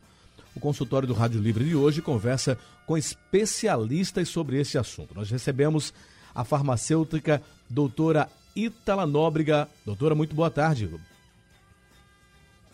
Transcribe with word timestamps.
O 0.56 0.60
consultório 0.60 1.08
do 1.08 1.14
Rádio 1.14 1.42
Livre 1.42 1.66
de 1.66 1.76
hoje 1.76 2.02
conversa 2.02 2.58
com 2.88 2.98
especialistas 2.98 4.30
sobre 4.30 4.60
esse 4.60 4.78
assunto. 4.78 5.14
Nós 5.14 5.30
recebemos 5.30 5.94
a 6.34 6.46
farmacêutica 6.46 7.44
doutora 7.70 8.30
Itala 8.56 9.06
Nóbrega. 9.06 9.68
Doutora, 9.86 10.16
muito 10.16 10.34
boa 10.34 10.50
tarde. 10.50 10.88
Boa 10.88 11.02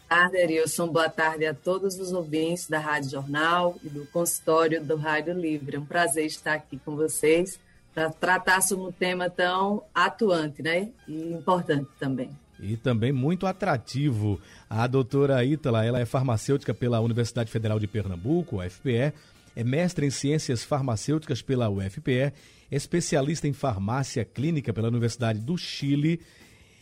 tarde, 0.07 0.38
Erilson. 0.38 0.88
Boa 0.88 1.09
tarde 1.09 1.47
a 1.47 1.53
todos 1.53 1.99
os 1.99 2.13
ouvintes 2.13 2.69
da 2.69 2.77
Rádio 2.77 3.09
Jornal 3.09 3.75
e 3.83 3.89
do 3.89 4.05
consultório 4.05 4.85
do 4.85 4.95
Rádio 4.95 5.33
Livre. 5.33 5.77
É 5.77 5.79
um 5.79 5.85
prazer 5.85 6.27
estar 6.27 6.53
aqui 6.53 6.77
com 6.77 6.95
vocês 6.95 7.59
para 7.91 8.11
tratar 8.11 8.61
sobre 8.61 8.85
um 8.85 8.91
tema 8.91 9.31
tão 9.31 9.83
atuante 9.95 10.61
né? 10.61 10.89
e 11.07 11.33
importante 11.33 11.89
também 11.99 12.29
e 12.59 12.77
também 12.77 13.11
muito 13.11 13.45
atrativo. 13.45 14.39
A 14.69 14.88
doutora 14.88 15.43
Ítala, 15.43 15.85
ela 15.85 15.99
é 15.99 16.05
farmacêutica 16.05 16.73
pela 16.73 17.01
Universidade 17.01 17.51
Federal 17.51 17.77
de 17.77 17.88
Pernambuco, 17.88 18.63
UFPE, 18.63 19.13
é 19.55 19.63
mestre 19.63 20.05
em 20.05 20.09
ciências 20.09 20.63
farmacêuticas 20.63 21.41
pela 21.41 21.69
UFPE, 21.69 22.33
especialista 22.71 23.47
em 23.47 23.53
farmácia 23.53 24.25
clínica 24.25 24.73
pela 24.73 24.87
Universidade 24.87 25.39
do 25.39 25.57
Chile. 25.57 26.19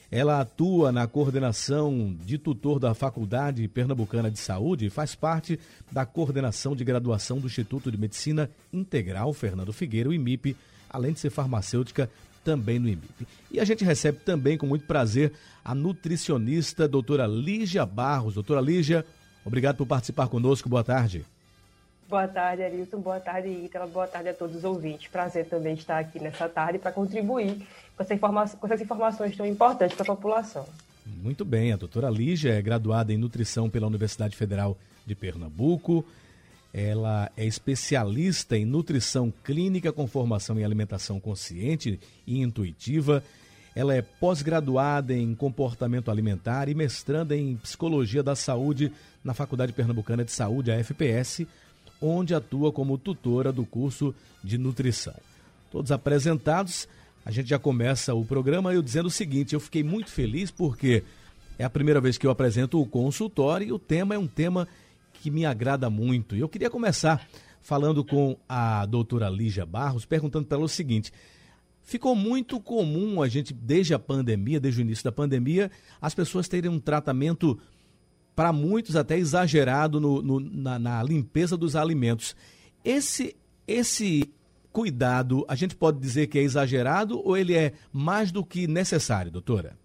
Ela 0.09 0.41
atua 0.41 0.91
na 0.91 1.07
coordenação 1.07 2.15
de 2.25 2.37
tutor 2.37 2.79
da 2.79 2.93
Faculdade 2.93 3.67
Pernambucana 3.67 4.29
de 4.29 4.39
Saúde 4.39 4.85
e 4.85 4.89
faz 4.89 5.15
parte 5.15 5.59
da 5.91 6.05
coordenação 6.05 6.75
de 6.75 6.83
graduação 6.83 7.39
do 7.39 7.47
Instituto 7.47 7.91
de 7.91 7.97
Medicina 7.97 8.49
Integral 8.73 9.33
Fernando 9.33 9.71
Figueiredo, 9.71 10.13
IMIP, 10.13 10.55
além 10.89 11.13
de 11.13 11.19
ser 11.19 11.29
farmacêutica 11.29 12.09
também 12.43 12.79
no 12.79 12.89
IMIP. 12.89 13.27
E 13.49 13.59
a 13.59 13.65
gente 13.65 13.85
recebe 13.85 14.19
também 14.19 14.57
com 14.57 14.65
muito 14.65 14.85
prazer 14.85 15.31
a 15.63 15.73
nutricionista 15.73 16.87
doutora 16.87 17.25
Lígia 17.27 17.85
Barros. 17.85 18.33
Doutora 18.33 18.59
Lígia, 18.59 19.05
obrigado 19.45 19.77
por 19.77 19.87
participar 19.87 20.27
conosco. 20.27 20.67
Boa 20.67 20.83
tarde. 20.83 21.25
Boa 22.11 22.27
tarde, 22.27 22.61
Arilton. 22.61 22.99
Boa 22.99 23.21
tarde, 23.21 23.47
Ítala. 23.47 23.87
Boa 23.87 24.05
tarde 24.05 24.27
a 24.27 24.33
todos 24.33 24.57
os 24.57 24.65
ouvintes. 24.65 25.07
Prazer 25.07 25.45
também 25.45 25.75
estar 25.75 25.97
aqui 25.97 26.19
nessa 26.19 26.49
tarde 26.49 26.77
para 26.77 26.91
contribuir 26.91 27.65
com, 27.95 28.03
essa 28.03 28.17
com 28.57 28.67
essas 28.67 28.81
informações 28.81 29.37
tão 29.37 29.45
importantes 29.45 29.95
para 29.95 30.03
a 30.11 30.15
população. 30.17 30.67
Muito 31.05 31.45
bem. 31.45 31.71
A 31.71 31.77
doutora 31.77 32.09
Lígia 32.09 32.53
é 32.53 32.61
graduada 32.61 33.13
em 33.13 33.17
nutrição 33.17 33.69
pela 33.69 33.87
Universidade 33.87 34.35
Federal 34.35 34.77
de 35.05 35.15
Pernambuco. 35.15 36.05
Ela 36.73 37.31
é 37.37 37.45
especialista 37.45 38.57
em 38.57 38.65
nutrição 38.65 39.33
clínica 39.41 39.93
com 39.93 40.05
formação 40.05 40.59
em 40.59 40.65
alimentação 40.65 41.17
consciente 41.17 41.97
e 42.27 42.41
intuitiva. 42.41 43.23
Ela 43.73 43.95
é 43.95 44.01
pós-graduada 44.01 45.13
em 45.13 45.33
comportamento 45.33 46.11
alimentar 46.11 46.67
e 46.67 46.75
mestranda 46.75 47.37
em 47.37 47.55
psicologia 47.55 48.21
da 48.21 48.35
saúde 48.35 48.91
na 49.23 49.33
Faculdade 49.33 49.71
Pernambucana 49.71 50.25
de 50.25 50.31
Saúde, 50.33 50.71
a 50.71 50.75
FPS, 50.75 51.47
onde 52.01 52.33
atua 52.33 52.71
como 52.71 52.97
tutora 52.97 53.51
do 53.51 53.65
curso 53.65 54.13
de 54.43 54.57
nutrição. 54.57 55.15
Todos 55.71 55.91
apresentados, 55.91 56.87
a 57.23 57.31
gente 57.31 57.49
já 57.49 57.59
começa 57.59 58.13
o 58.13 58.25
programa 58.25 58.73
eu 58.73 58.81
dizendo 58.81 59.05
o 59.05 59.11
seguinte: 59.11 59.53
eu 59.53 59.59
fiquei 59.59 59.83
muito 59.83 60.09
feliz 60.09 60.49
porque 60.49 61.03
é 61.57 61.63
a 61.63 61.69
primeira 61.69 62.01
vez 62.01 62.17
que 62.17 62.25
eu 62.25 62.31
apresento 62.31 62.81
o 62.81 62.85
consultório 62.85 63.67
e 63.67 63.71
o 63.71 63.79
tema 63.79 64.15
é 64.15 64.17
um 64.17 64.27
tema 64.27 64.67
que 65.13 65.29
me 65.29 65.45
agrada 65.45 65.89
muito. 65.89 66.35
E 66.35 66.39
eu 66.39 66.49
queria 66.49 66.69
começar 66.69 67.25
falando 67.61 68.03
com 68.03 68.35
a 68.49 68.85
doutora 68.85 69.29
Lígia 69.29 69.65
Barros, 69.65 70.05
perguntando 70.05 70.45
para 70.45 70.57
ela 70.57 70.65
o 70.65 70.69
seguinte: 70.69 71.13
ficou 71.83 72.15
muito 72.15 72.59
comum 72.59 73.21
a 73.21 73.27
gente, 73.27 73.53
desde 73.53 73.93
a 73.93 73.99
pandemia, 73.99 74.59
desde 74.59 74.81
o 74.81 74.83
início 74.83 75.03
da 75.03 75.11
pandemia, 75.11 75.69
as 76.01 76.15
pessoas 76.15 76.47
terem 76.47 76.71
um 76.71 76.79
tratamento, 76.79 77.59
para 78.35 78.51
muitos 78.53 78.95
até 78.95 79.17
exagerado, 79.17 79.99
no, 79.99 80.21
no, 80.21 80.39
na, 80.39 80.79
na 80.79 81.03
limpeza 81.03 81.57
dos 81.57 81.75
alimentos. 81.75 82.35
Esse, 82.83 83.35
esse 83.67 84.31
cuidado, 84.71 85.45
a 85.47 85.55
gente 85.55 85.75
pode 85.75 85.99
dizer 85.99 86.27
que 86.27 86.39
é 86.39 86.41
exagerado 86.41 87.21
ou 87.25 87.37
ele 87.37 87.55
é 87.55 87.73
mais 87.91 88.31
do 88.31 88.43
que 88.43 88.67
necessário, 88.67 89.31
doutora? 89.31 89.75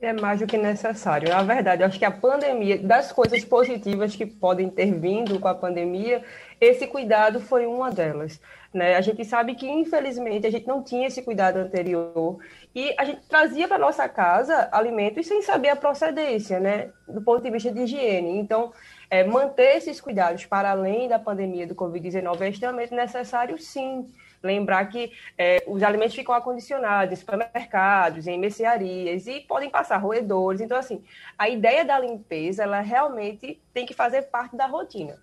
É 0.00 0.12
mais 0.12 0.40
do 0.40 0.46
que 0.46 0.58
necessário. 0.58 1.30
Na 1.30 1.42
verdade, 1.42 1.82
acho 1.82 1.98
que 1.98 2.04
a 2.04 2.10
pandemia, 2.10 2.78
das 2.78 3.10
coisas 3.10 3.42
positivas 3.44 4.14
que 4.14 4.26
podem 4.26 4.68
ter 4.68 4.92
vindo 4.92 5.38
com 5.40 5.48
a 5.48 5.54
pandemia, 5.54 6.22
esse 6.60 6.86
cuidado 6.86 7.40
foi 7.40 7.64
uma 7.64 7.90
delas. 7.90 8.38
Né? 8.72 8.96
A 8.96 9.00
gente 9.00 9.24
sabe 9.24 9.54
que, 9.54 9.66
infelizmente, 9.66 10.46
a 10.46 10.50
gente 10.50 10.66
não 10.66 10.82
tinha 10.82 11.06
esse 11.06 11.22
cuidado 11.22 11.56
anterior 11.56 12.38
e 12.74 12.92
a 12.98 13.04
gente 13.04 13.20
trazia 13.28 13.68
para 13.68 13.78
nossa 13.78 14.08
casa 14.08 14.68
alimentos 14.72 15.26
sem 15.26 15.40
saber 15.42 15.68
a 15.68 15.76
procedência, 15.76 16.58
né? 16.58 16.90
do 17.06 17.22
ponto 17.22 17.40
de 17.40 17.50
vista 17.50 17.70
de 17.70 17.82
higiene. 17.82 18.36
Então, 18.38 18.72
é, 19.08 19.22
manter 19.22 19.76
esses 19.76 20.00
cuidados 20.00 20.44
para 20.44 20.70
além 20.70 21.08
da 21.08 21.18
pandemia 21.18 21.68
do 21.68 21.74
Covid-19 21.74 22.40
é 22.40 22.48
extremamente 22.48 22.92
necessário, 22.92 23.56
sim. 23.58 24.10
Lembrar 24.42 24.84
que 24.86 25.10
é, 25.38 25.64
os 25.66 25.82
alimentos 25.82 26.14
ficam 26.14 26.34
acondicionados 26.34 27.14
em 27.14 27.16
supermercados, 27.16 28.26
em 28.26 28.38
mercearias 28.38 29.26
e 29.26 29.40
podem 29.40 29.70
passar 29.70 29.96
roedores. 29.96 30.60
Então, 30.60 30.76
assim, 30.76 31.02
a 31.38 31.48
ideia 31.48 31.82
da 31.82 31.98
limpeza, 31.98 32.64
ela 32.64 32.80
realmente 32.80 33.58
tem 33.72 33.86
que 33.86 33.94
fazer 33.94 34.22
parte 34.22 34.54
da 34.54 34.66
rotina. 34.66 35.16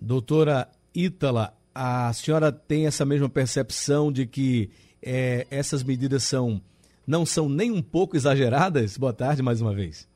Doutora 0.00 0.68
Ítala, 0.94 1.52
a 1.74 2.12
senhora 2.12 2.52
tem 2.52 2.86
essa 2.86 3.04
mesma 3.04 3.28
percepção 3.28 4.12
de 4.12 4.24
que 4.24 4.70
é, 5.02 5.46
essas 5.50 5.82
medidas 5.82 6.22
são 6.22 6.60
não 7.06 7.24
são 7.24 7.48
nem 7.48 7.70
um 7.70 7.80
pouco 7.80 8.16
exageradas? 8.16 8.98
Boa 8.98 9.14
tarde 9.14 9.42
mais 9.42 9.62
uma 9.62 9.74
vez. 9.74 10.06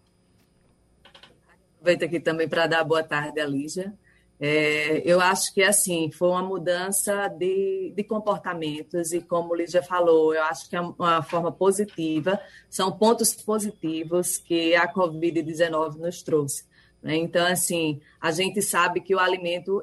Aproveito 1.76 2.04
aqui 2.04 2.20
também 2.20 2.46
para 2.46 2.66
dar 2.66 2.84
boa 2.84 3.02
tarde 3.02 3.40
a 3.40 3.46
Lígia. 3.46 3.94
É, 4.38 5.00
eu 5.04 5.20
acho 5.20 5.54
que 5.54 5.62
assim 5.62 6.10
foi 6.10 6.28
uma 6.28 6.42
mudança 6.42 7.28
de, 7.28 7.92
de 7.96 8.02
comportamentos 8.02 9.12
e 9.12 9.20
como 9.20 9.52
o 9.52 9.54
Lídia 9.54 9.82
falou, 9.82 10.34
eu 10.34 10.42
acho 10.42 10.68
que 10.68 10.74
é 10.76 10.80
uma 10.80 11.22
forma 11.22 11.52
positiva, 11.52 12.40
são 12.68 12.90
pontos 12.90 13.32
positivos 13.34 14.38
que 14.38 14.74
a 14.74 14.92
Covid-19 14.92 15.96
nos 15.96 16.22
trouxe. 16.22 16.64
Né? 17.00 17.16
Então, 17.16 17.46
assim, 17.46 18.00
a 18.20 18.30
gente 18.32 18.60
sabe 18.60 19.00
que 19.00 19.14
o 19.14 19.18
alimento 19.18 19.82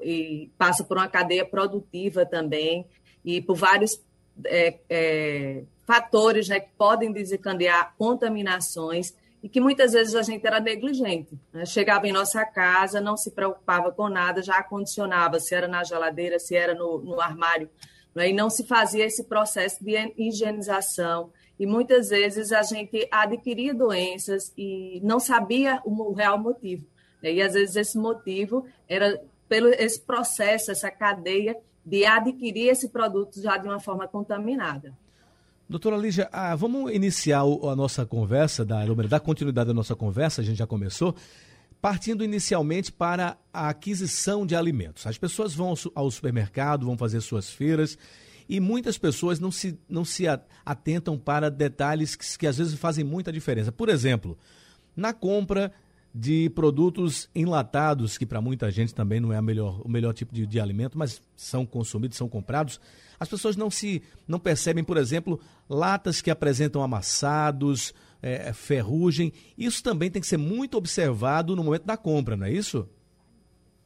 passa 0.57 0.83
por 0.83 0.97
uma 0.97 1.07
cadeia 1.07 1.45
produtiva 1.45 2.25
também 2.25 2.85
e 3.23 3.41
por 3.41 3.55
vários 3.55 3.99
é, 4.45 4.79
é, 4.89 5.63
fatores 5.85 6.47
né, 6.47 6.59
que 6.59 6.69
podem 6.77 7.11
desencadear 7.11 7.93
contaminações 7.97 9.13
e 9.41 9.47
que 9.47 9.61
muitas 9.61 9.93
vezes 9.93 10.15
a 10.15 10.21
gente 10.21 10.45
era 10.45 10.59
negligente. 10.59 11.39
Né? 11.53 11.65
Chegava 11.65 12.07
em 12.07 12.11
nossa 12.11 12.45
casa, 12.45 12.99
não 12.99 13.15
se 13.15 13.31
preocupava 13.31 13.91
com 13.91 14.09
nada, 14.09 14.41
já 14.41 14.57
acondicionava, 14.57 15.39
se 15.39 15.55
era 15.55 15.67
na 15.67 15.83
geladeira, 15.83 16.39
se 16.39 16.55
era 16.55 16.73
no, 16.73 16.99
no 16.99 17.21
armário, 17.21 17.69
né? 18.13 18.29
e 18.29 18.33
não 18.33 18.49
se 18.49 18.65
fazia 18.65 19.05
esse 19.05 19.23
processo 19.23 19.83
de 19.83 20.13
higienização. 20.17 21.31
E 21.57 21.65
muitas 21.65 22.09
vezes 22.09 22.51
a 22.51 22.63
gente 22.63 23.07
adquiria 23.11 23.73
doenças 23.73 24.53
e 24.57 24.99
não 25.03 25.19
sabia 25.19 25.81
o 25.85 26.13
real 26.13 26.37
motivo. 26.37 26.85
Né? 27.21 27.33
E 27.33 27.41
às 27.41 27.53
vezes 27.53 27.75
esse 27.75 27.97
motivo 27.97 28.65
era 28.87 29.21
pelo 29.47 29.69
esse 29.69 29.99
processo, 29.99 30.71
essa 30.71 30.91
cadeia 30.91 31.57
de 31.89 32.05
adquirir 32.05 32.69
esse 32.69 32.89
produto 32.89 33.41
já 33.41 33.57
de 33.57 33.67
uma 33.67 33.79
forma 33.79 34.07
contaminada. 34.07 34.93
Doutora 35.67 35.97
Lígia, 35.97 36.29
ah, 36.31 36.55
vamos 36.55 36.91
iniciar 36.91 37.41
a 37.41 37.75
nossa 37.75 38.05
conversa, 38.05 38.65
dar, 38.65 38.87
dar 39.07 39.19
continuidade 39.19 39.69
à 39.69 39.73
nossa 39.73 39.95
conversa, 39.95 40.41
a 40.41 40.43
gente 40.43 40.57
já 40.57 40.65
começou, 40.65 41.15
partindo 41.81 42.23
inicialmente 42.23 42.91
para 42.91 43.37
a 43.53 43.69
aquisição 43.69 44.45
de 44.45 44.55
alimentos. 44.55 45.05
As 45.05 45.17
pessoas 45.17 45.53
vão 45.53 45.73
ao 45.95 46.11
supermercado, 46.11 46.85
vão 46.85 46.97
fazer 46.97 47.21
suas 47.21 47.49
feiras 47.49 47.97
e 48.47 48.59
muitas 48.59 48.97
pessoas 48.97 49.39
não 49.39 49.51
se, 49.51 49.79
não 49.87 50.03
se 50.03 50.25
atentam 50.65 51.17
para 51.17 51.51
detalhes 51.51 52.15
que, 52.15 52.37
que 52.37 52.47
às 52.47 52.57
vezes 52.57 52.73
fazem 52.73 53.03
muita 53.03 53.31
diferença. 53.31 53.71
Por 53.71 53.89
exemplo, 53.89 54.37
na 54.95 55.13
compra 55.13 55.71
de 56.13 56.49
produtos 56.49 57.29
enlatados, 57.35 58.17
que 58.17 58.25
para 58.25 58.41
muita 58.41 58.71
gente 58.71 58.93
também 58.93 59.19
não 59.19 59.31
é 59.31 59.41
melhor, 59.41 59.81
o 59.85 59.89
melhor 59.89 60.13
tipo 60.13 60.33
de, 60.33 60.45
de, 60.45 60.59
alimento, 60.59 60.97
mas 60.97 61.21
são 61.35 61.65
consumidos, 61.65 62.17
são 62.17 62.27
comprados. 62.27 62.81
As 63.19 63.29
pessoas 63.29 63.55
não 63.55 63.69
se 63.69 64.01
não 64.27 64.39
percebem, 64.39 64.83
por 64.83 64.97
exemplo, 64.97 65.39
latas 65.69 66.21
que 66.21 66.31
apresentam 66.31 66.81
amassados, 66.81 67.93
é, 68.21 68.51
ferrugem. 68.53 69.31
Isso 69.57 69.83
também 69.83 70.09
tem 70.09 70.21
que 70.21 70.27
ser 70.27 70.37
muito 70.37 70.77
observado 70.77 71.55
no 71.55 71.63
momento 71.63 71.85
da 71.85 71.97
compra, 71.97 72.35
não 72.35 72.47
é 72.47 72.51
isso? 72.51 72.89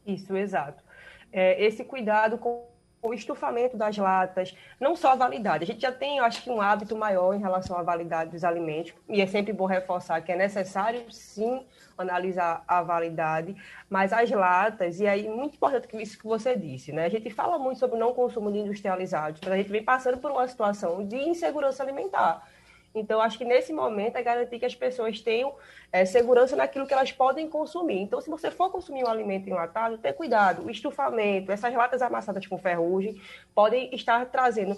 Isso, 0.05 0.35
exato. 0.35 0.83
É, 1.31 1.63
esse 1.65 1.83
cuidado 1.83 2.37
com 2.37 2.73
o 3.03 3.13
estufamento 3.13 3.75
das 3.75 3.97
latas, 3.97 4.55
não 4.79 4.95
só 4.95 5.11
a 5.11 5.15
validade. 5.15 5.65
A 5.65 5.67
gente 5.67 5.81
já 5.81 5.91
tem, 5.91 6.19
eu 6.19 6.23
acho 6.23 6.41
que, 6.41 6.49
um 6.49 6.61
hábito 6.61 6.95
maior 6.95 7.33
em 7.33 7.39
relação 7.39 7.77
à 7.77 7.83
validade 7.83 8.31
dos 8.31 8.45
alimentos, 8.45 8.93
e 9.09 9.19
é 9.19 9.27
sempre 9.27 9.51
bom 9.51 9.65
reforçar 9.65 10.21
que 10.21 10.31
é 10.31 10.37
necessário, 10.37 11.03
sim, 11.11 11.65
analisar 11.97 12.63
a 12.67 12.81
validade, 12.81 13.55
mas 13.89 14.11
as 14.13 14.29
latas, 14.31 14.99
e 14.99 15.07
aí, 15.07 15.27
muito 15.27 15.55
importante 15.55 15.87
isso 16.01 16.17
que 16.17 16.25
você 16.25 16.55
disse, 16.55 16.91
né? 16.91 17.05
A 17.05 17.09
gente 17.09 17.29
fala 17.29 17.57
muito 17.59 17.79
sobre 17.79 17.95
o 17.95 17.99
não 17.99 18.13
consumo 18.13 18.51
de 18.51 18.59
industrializados, 18.59 19.41
mas 19.43 19.53
a 19.53 19.57
gente 19.57 19.69
vem 19.69 19.83
passando 19.83 20.17
por 20.17 20.31
uma 20.31 20.47
situação 20.47 21.05
de 21.05 21.17
insegurança 21.17 21.83
alimentar. 21.83 22.47
Então, 22.95 23.19
acho 23.19 23.37
que 23.37 23.45
nesse 23.45 23.73
momento 23.73 24.17
é 24.17 24.21
garantir 24.21 24.59
que 24.59 24.65
as 24.65 24.75
pessoas 24.75 25.19
tenham 25.19 25.53
é, 25.91 26.05
segurança 26.05 26.55
naquilo 26.55 26.85
que 26.85 26.93
elas 26.93 27.11
podem 27.11 27.49
consumir. 27.49 27.99
Então, 27.99 28.21
se 28.21 28.29
você 28.29 28.51
for 28.51 28.69
consumir 28.69 29.03
um 29.03 29.07
alimento 29.07 29.49
enlatado, 29.49 29.97
tenha 29.97 30.13
cuidado. 30.13 30.63
O 30.63 30.69
estufamento, 30.69 31.51
essas 31.51 31.73
latas 31.73 32.01
amassadas 32.01 32.45
com 32.45 32.57
ferrugem, 32.57 33.19
podem 33.55 33.93
estar 33.95 34.25
trazendo 34.27 34.77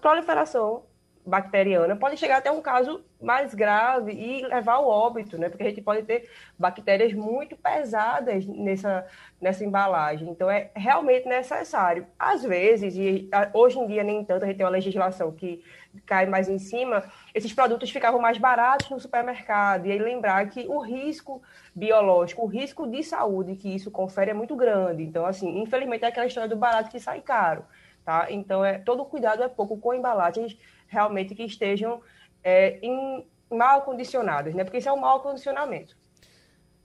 proliferação 0.00 0.84
bacteriana, 1.28 1.94
pode 1.94 2.16
chegar 2.16 2.38
até 2.38 2.50
um 2.50 2.62
caso 2.62 3.04
mais 3.20 3.54
grave 3.54 4.12
e 4.12 4.46
levar 4.46 4.74
ao 4.74 4.88
óbito, 4.88 5.36
né? 5.36 5.48
Porque 5.48 5.62
a 5.62 5.68
gente 5.68 5.82
pode 5.82 6.02
ter 6.02 6.30
bactérias 6.58 7.12
muito 7.12 7.56
pesadas 7.56 8.46
nessa, 8.46 9.06
nessa 9.40 9.64
embalagem. 9.64 10.28
Então, 10.30 10.50
é 10.50 10.70
realmente 10.74 11.28
necessário. 11.28 12.06
Às 12.18 12.42
vezes, 12.42 12.96
e 12.96 13.28
hoje 13.52 13.78
em 13.78 13.86
dia 13.86 14.02
nem 14.02 14.24
tanto, 14.24 14.44
a 14.44 14.46
gente 14.46 14.56
tem 14.56 14.64
uma 14.66 14.72
legislação 14.72 15.32
que 15.32 15.62
cai 16.06 16.26
mais 16.26 16.48
em 16.48 16.58
cima, 16.58 17.04
esses 17.34 17.52
produtos 17.52 17.90
ficavam 17.90 18.20
mais 18.20 18.38
baratos 18.38 18.88
no 18.90 19.00
supermercado. 19.00 19.86
E 19.86 19.92
aí 19.92 19.98
lembrar 19.98 20.48
que 20.48 20.66
o 20.68 20.78
risco 20.78 21.42
biológico, 21.74 22.42
o 22.42 22.46
risco 22.46 22.86
de 22.86 23.02
saúde 23.02 23.56
que 23.56 23.74
isso 23.74 23.90
confere 23.90 24.30
é 24.30 24.34
muito 24.34 24.56
grande. 24.56 25.02
Então, 25.02 25.26
assim, 25.26 25.60
infelizmente 25.60 26.04
é 26.04 26.08
aquela 26.08 26.26
história 26.26 26.48
do 26.48 26.56
barato 26.56 26.90
que 26.90 27.00
sai 27.00 27.20
caro. 27.20 27.64
Tá? 28.08 28.26
Então, 28.30 28.64
é, 28.64 28.78
todo 28.78 29.04
cuidado 29.04 29.42
é 29.42 29.48
pouco 29.48 29.76
com 29.76 29.92
embalagens 29.92 30.58
realmente 30.88 31.34
que 31.34 31.44
estejam 31.44 32.00
é, 32.42 32.78
em, 32.84 33.24
mal 33.50 33.82
condicionadas, 33.82 34.54
né? 34.54 34.64
porque 34.64 34.78
isso 34.78 34.88
é 34.88 34.92
um 34.92 35.00
mau 35.00 35.20
condicionamento. 35.20 35.96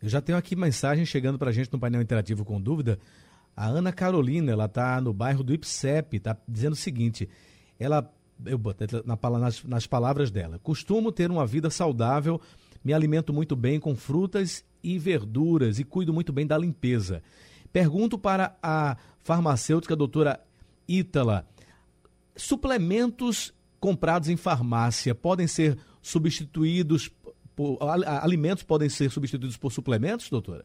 Eu 0.02 0.10
já 0.10 0.22
tenho 0.22 0.38
aqui 0.38 0.56
mensagem 0.56 1.06
chegando 1.06 1.40
para 1.40 1.50
a 1.50 1.54
gente 1.54 1.72
no 1.72 1.80
painel 1.80 2.02
interativo 2.02 2.44
com 2.44 2.62
dúvida. 2.62 3.00
A 3.56 3.68
Ana 3.68 3.92
Carolina, 3.92 4.52
ela 4.52 4.66
está 4.66 5.00
no 5.00 5.14
bairro 5.14 5.44
do 5.44 5.54
Ipsep, 5.54 6.18
está 6.18 6.38
dizendo 6.48 6.74
o 6.74 6.78
seguinte: 6.78 7.30
ela 7.80 8.12
eu 8.46 8.58
botei 8.58 8.88
na, 9.06 9.40
nas, 9.40 9.64
nas 9.64 9.88
palavras 9.88 10.32
dela. 10.32 10.60
Costumo 10.60 11.12
ter 11.12 11.32
uma 11.32 11.46
vida 11.46 11.70
saudável, 11.70 12.42
me 12.84 12.94
alimento 12.94 13.32
muito 13.32 13.56
bem 13.56 13.80
com 13.80 13.96
frutas 13.96 14.66
e 14.84 14.98
verduras 15.00 15.80
e 15.80 15.84
cuido 15.84 16.14
muito 16.14 16.34
bem 16.34 16.46
da 16.46 16.58
limpeza. 16.58 17.24
Pergunto 17.72 18.18
para 18.18 18.56
a 18.62 18.98
farmacêutica 19.24 19.96
doutora 19.96 20.40
Ítala: 20.88 21.48
suplementos 22.36 23.54
comprados 23.84 24.30
em 24.30 24.38
farmácia 24.38 25.14
podem 25.14 25.46
ser 25.46 25.78
substituídos 26.02 27.12
por 27.54 27.78
alimentos 28.22 28.64
podem 28.64 28.88
ser 28.88 29.12
substituídos 29.12 29.58
por 29.58 29.74
suplementos, 29.74 30.30
doutora? 30.30 30.64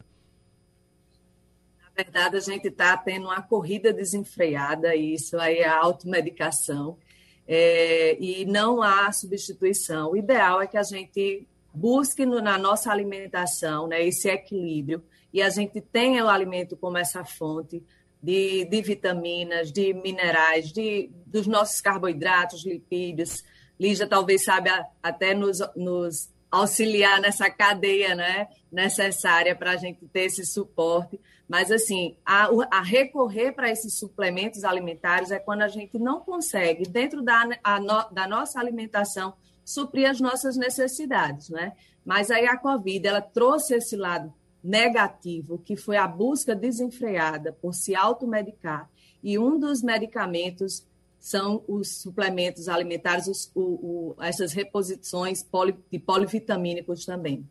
Na 1.83 1.89
verdade, 2.01 2.37
a 2.37 2.39
gente 2.39 2.69
está 2.69 2.95
tendo 2.95 3.25
uma 3.25 3.41
corrida 3.41 3.91
desenfreada, 3.91 4.95
e 4.95 5.15
isso 5.15 5.37
aí 5.37 5.57
é 5.57 5.67
a 5.67 5.81
automedicação 5.81 6.97
é, 7.45 8.17
e 8.23 8.45
não 8.45 8.81
há 8.81 9.11
substituição. 9.11 10.11
O 10.11 10.15
ideal 10.15 10.61
é 10.61 10.67
que 10.67 10.77
a 10.77 10.83
gente 10.83 11.45
busque 11.73 12.25
no, 12.25 12.39
na 12.41 12.57
nossa 12.57 12.89
alimentação 12.89 13.85
né, 13.85 14.01
esse 14.01 14.29
equilíbrio 14.29 15.03
e 15.33 15.41
a 15.41 15.49
gente 15.49 15.81
tenha 15.81 16.23
o 16.23 16.29
alimento 16.29 16.77
como 16.77 16.97
essa 16.97 17.25
fonte 17.25 17.83
de, 18.21 18.65
de 18.65 18.81
vitaminas, 18.81 19.71
de 19.71 19.93
minerais, 19.93 20.71
de, 20.71 21.09
dos 21.25 21.47
nossos 21.47 21.79
carboidratos, 21.81 22.65
lipídios. 22.65 23.43
Lígia 23.79 24.07
talvez 24.07 24.43
saiba 24.43 24.85
até 25.01 25.33
nos, 25.33 25.59
nos 25.75 26.29
auxiliar 26.51 27.21
nessa 27.21 27.49
cadeia 27.49 28.13
né, 28.15 28.47
necessária 28.71 29.55
para 29.55 29.71
a 29.71 29.77
gente 29.77 30.05
ter 30.07 30.25
esse 30.25 30.45
suporte. 30.45 31.19
Mas, 31.47 31.71
assim, 31.71 32.15
a, 32.25 32.49
a 32.69 32.81
recorrer 32.81 33.53
para 33.53 33.71
esses 33.71 33.97
suplementos 33.97 34.63
alimentares 34.63 35.31
é 35.31 35.39
quando 35.39 35.61
a 35.61 35.67
gente 35.67 35.97
não 35.97 36.19
consegue, 36.19 36.83
dentro 36.83 37.23
da, 37.23 37.45
no, 37.79 38.09
da 38.11 38.27
nossa 38.27 38.59
alimentação, 38.59 39.33
suprir 39.63 40.09
as 40.09 40.19
nossas 40.19 40.57
necessidades, 40.57 41.49
né? 41.49 41.73
Mas 42.05 42.31
aí 42.31 42.47
a 42.47 42.57
Covid, 42.57 43.07
ela 43.07 43.21
trouxe 43.21 43.75
esse 43.75 43.95
lado 43.95 44.33
negativo, 44.63 45.57
que 45.57 45.75
foi 45.75 45.97
a 45.97 46.07
busca 46.07 46.55
desenfreada 46.55 47.53
por 47.53 47.73
se 47.73 47.95
automedicar. 47.95 48.89
E 49.23 49.37
um 49.37 49.59
dos 49.59 49.81
medicamentos 49.81 50.85
são 51.19 51.63
os 51.67 52.01
suplementos 52.01 52.69
alimentares, 52.69 53.27
os, 53.27 53.51
o, 53.53 54.15
o, 54.17 54.23
essas 54.23 54.53
reposições 54.53 55.43
poli, 55.43 55.75
de 55.91 55.99
polivitamínicos 55.99 57.05
também. 57.05 57.45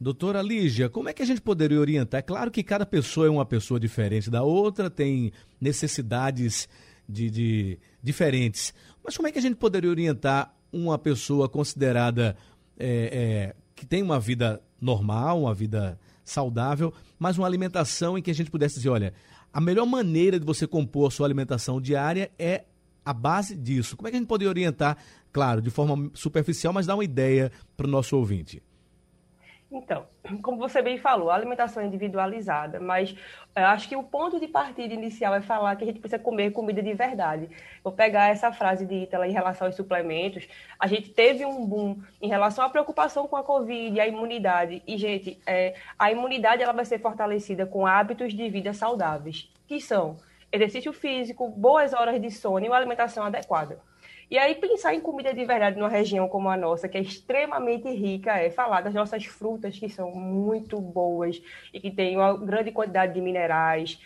Doutora 0.00 0.42
Lígia, 0.42 0.88
como 0.88 1.08
é 1.08 1.12
que 1.12 1.22
a 1.22 1.26
gente 1.26 1.40
poderia 1.40 1.80
orientar? 1.80 2.18
É 2.18 2.22
claro 2.22 2.50
que 2.50 2.62
cada 2.62 2.84
pessoa 2.84 3.26
é 3.26 3.30
uma 3.30 3.46
pessoa 3.46 3.78
diferente 3.78 4.30
da 4.30 4.42
outra, 4.42 4.90
tem 4.90 5.32
necessidades 5.60 6.68
de, 7.08 7.30
de 7.30 7.78
diferentes. 8.02 8.74
Mas 9.02 9.16
como 9.16 9.28
é 9.28 9.32
que 9.32 9.38
a 9.38 9.42
gente 9.42 9.56
poderia 9.56 9.90
orientar 9.90 10.54
uma 10.72 10.98
pessoa 10.98 11.48
considerada 11.48 12.36
é, 12.78 12.86
é, 13.12 13.56
que 13.74 13.86
tem 13.86 14.02
uma 14.02 14.18
vida 14.18 14.62
normal, 14.84 15.42
uma 15.42 15.54
vida 15.54 15.98
saudável, 16.24 16.92
mas 17.18 17.38
uma 17.38 17.46
alimentação 17.46 18.16
em 18.16 18.22
que 18.22 18.30
a 18.30 18.34
gente 18.34 18.50
pudesse 18.50 18.76
dizer, 18.76 18.88
olha, 18.88 19.14
a 19.52 19.60
melhor 19.60 19.86
maneira 19.86 20.38
de 20.38 20.44
você 20.44 20.66
compor 20.66 21.08
a 21.08 21.10
sua 21.10 21.26
alimentação 21.26 21.80
diária 21.80 22.30
é 22.38 22.64
a 23.04 23.12
base 23.12 23.56
disso. 23.56 23.96
Como 23.96 24.08
é 24.08 24.10
que 24.10 24.16
a 24.16 24.20
gente 24.20 24.28
poderia 24.28 24.50
orientar, 24.50 24.96
claro, 25.32 25.60
de 25.60 25.70
forma 25.70 26.10
superficial, 26.14 26.72
mas 26.72 26.86
dar 26.86 26.94
uma 26.94 27.04
ideia 27.04 27.52
para 27.76 27.86
o 27.86 27.90
nosso 27.90 28.16
ouvinte? 28.16 28.62
Então, 29.74 30.06
como 30.40 30.56
você 30.56 30.80
bem 30.80 30.96
falou, 30.96 31.30
a 31.30 31.34
alimentação 31.34 31.82
é 31.82 31.86
individualizada, 31.86 32.78
mas 32.78 33.10
eu 33.56 33.62
é, 33.62 33.64
acho 33.64 33.88
que 33.88 33.96
o 33.96 34.04
ponto 34.04 34.38
de 34.38 34.46
partida 34.46 34.94
inicial 34.94 35.34
é 35.34 35.40
falar 35.40 35.74
que 35.74 35.82
a 35.82 35.86
gente 35.86 35.98
precisa 35.98 36.22
comer 36.22 36.52
comida 36.52 36.80
de 36.80 36.94
verdade. 36.94 37.50
Vou 37.82 37.92
pegar 37.92 38.28
essa 38.28 38.52
frase 38.52 38.86
de 38.86 38.94
Itala 38.94 39.26
em 39.26 39.32
relação 39.32 39.66
aos 39.66 39.74
suplementos. 39.74 40.46
A 40.78 40.86
gente 40.86 41.10
teve 41.10 41.44
um 41.44 41.66
boom 41.66 42.00
em 42.22 42.28
relação 42.28 42.64
à 42.64 42.70
preocupação 42.70 43.26
com 43.26 43.36
a 43.36 43.42
Covid, 43.42 43.98
a 43.98 44.06
imunidade. 44.06 44.80
E, 44.86 44.96
gente, 44.96 45.40
é, 45.44 45.74
a 45.98 46.12
imunidade 46.12 46.62
ela 46.62 46.72
vai 46.72 46.84
ser 46.84 47.00
fortalecida 47.00 47.66
com 47.66 47.84
hábitos 47.84 48.32
de 48.32 48.48
vida 48.48 48.72
saudáveis, 48.72 49.52
que 49.66 49.80
são 49.80 50.16
exercício 50.52 50.92
físico, 50.92 51.48
boas 51.48 51.92
horas 51.92 52.20
de 52.22 52.30
sono 52.30 52.64
e 52.64 52.68
uma 52.68 52.76
alimentação 52.76 53.24
adequada. 53.24 53.80
E 54.30 54.38
aí, 54.38 54.54
pensar 54.54 54.94
em 54.94 55.00
comida 55.00 55.32
de 55.34 55.44
verdade 55.44 55.76
numa 55.76 55.88
região 55.88 56.28
como 56.28 56.48
a 56.48 56.56
nossa, 56.56 56.88
que 56.88 56.98
é 56.98 57.00
extremamente 57.00 57.88
rica, 57.88 58.38
é 58.38 58.50
falar 58.50 58.80
das 58.80 58.94
nossas 58.94 59.24
frutas, 59.26 59.78
que 59.78 59.88
são 59.88 60.10
muito 60.12 60.80
boas 60.80 61.40
e 61.72 61.80
que 61.80 61.90
têm 61.90 62.16
uma 62.16 62.36
grande 62.36 62.72
quantidade 62.72 63.14
de 63.14 63.20
minerais, 63.20 63.98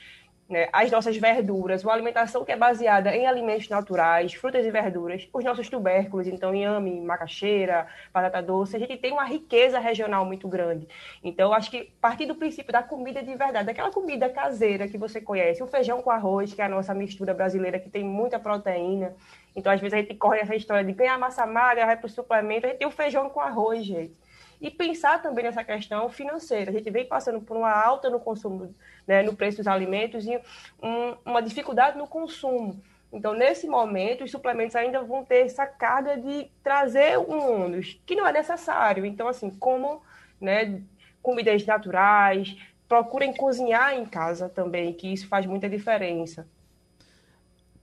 né, 0.49 0.69
as 0.73 0.91
nossas 0.91 1.17
verduras, 1.17 1.85
uma 1.85 1.93
alimentação 1.93 2.43
que 2.43 2.51
é 2.51 2.57
baseada 2.57 3.15
em 3.15 3.27
alimentos 3.27 3.69
naturais, 3.69 4.33
frutas 4.33 4.65
e 4.65 4.71
verduras, 4.71 5.29
os 5.31 5.45
nossos 5.45 5.69
tubérculos, 5.69 6.27
então 6.27 6.55
inhame, 6.55 7.01
macaxeira, 7.01 7.87
batata 8.13 8.43
doce, 8.43 8.75
a 8.75 8.79
gente 8.79 8.97
tem 8.97 9.13
uma 9.13 9.25
riqueza 9.25 9.79
regional 9.79 10.25
muito 10.25 10.49
grande. 10.49 10.89
Então, 11.23 11.53
acho 11.53 11.71
que 11.71 11.93
partir 12.01 12.25
do 12.25 12.35
princípio 12.35 12.73
da 12.73 12.83
comida 12.83 13.23
de 13.23 13.35
verdade, 13.37 13.67
daquela 13.67 13.91
comida 13.91 14.29
caseira 14.31 14.89
que 14.89 14.97
você 14.97 15.21
conhece, 15.21 15.63
o 15.63 15.67
feijão 15.67 16.01
com 16.01 16.11
arroz, 16.11 16.55
que 16.55 16.63
é 16.63 16.65
a 16.65 16.69
nossa 16.69 16.95
mistura 16.95 17.35
brasileira, 17.35 17.79
que 17.79 17.91
tem 17.91 18.03
muita 18.03 18.39
proteína. 18.39 19.15
Então, 19.59 19.73
às 19.73 19.81
vezes, 19.81 19.95
a 19.95 19.99
gente 19.99 20.15
corre 20.15 20.38
essa 20.38 20.55
história 20.55 20.85
de 20.85 20.93
ganhar 20.93 21.19
massa 21.19 21.45
magra, 21.45 21.85
vai 21.85 21.97
para 21.97 22.07
o 22.07 22.11
suplemento, 22.11 22.67
a 22.67 22.71
gente 22.71 22.79
tem 22.79 22.87
o 22.87 22.93
feijão 22.93 23.29
com 23.29 23.41
arroz, 23.41 23.85
gente 23.85 24.17
e 24.61 24.71
pensar 24.71 25.23
também 25.23 25.45
nessa 25.45 25.62
questão 25.62 26.09
financeira. 26.09 26.71
A 26.71 26.75
gente 26.75 26.91
vem 26.91 27.07
passando 27.07 27.41
por 27.41 27.57
uma 27.57 27.71
alta 27.71 28.11
no 28.11 28.19
consumo, 28.19 28.75
né, 29.07 29.23
no 29.23 29.35
preço 29.35 29.59
dos 29.59 29.67
alimentos 29.67 30.27
e 30.27 30.37
um, 30.83 31.15
uma 31.25 31.41
dificuldade 31.41 31.97
no 31.97 32.07
consumo. 32.07 32.81
Então, 33.12 33.33
nesse 33.33 33.67
momento, 33.67 34.25
os 34.25 34.31
suplementos 34.31 34.77
ainda 34.77 35.03
vão 35.03 35.25
ter 35.25 35.47
essa 35.47 35.67
carga 35.67 36.17
de 36.17 36.50
trazer 36.62 37.19
um 37.19 37.65
ônus, 37.65 37.99
que 38.05 38.15
não 38.15 38.27
é 38.27 38.33
necessário. 38.33 39.07
Então, 39.07 39.29
assim, 39.29 39.50
como 39.50 40.03
né, 40.41 40.83
comidas 41.23 41.65
naturais, 41.65 42.57
procurem 42.87 43.33
cozinhar 43.33 43.95
em 43.95 44.05
casa 44.05 44.49
também, 44.49 44.93
que 44.93 45.12
isso 45.12 45.27
faz 45.29 45.47
muita 45.47 45.69
diferença. 45.69 46.47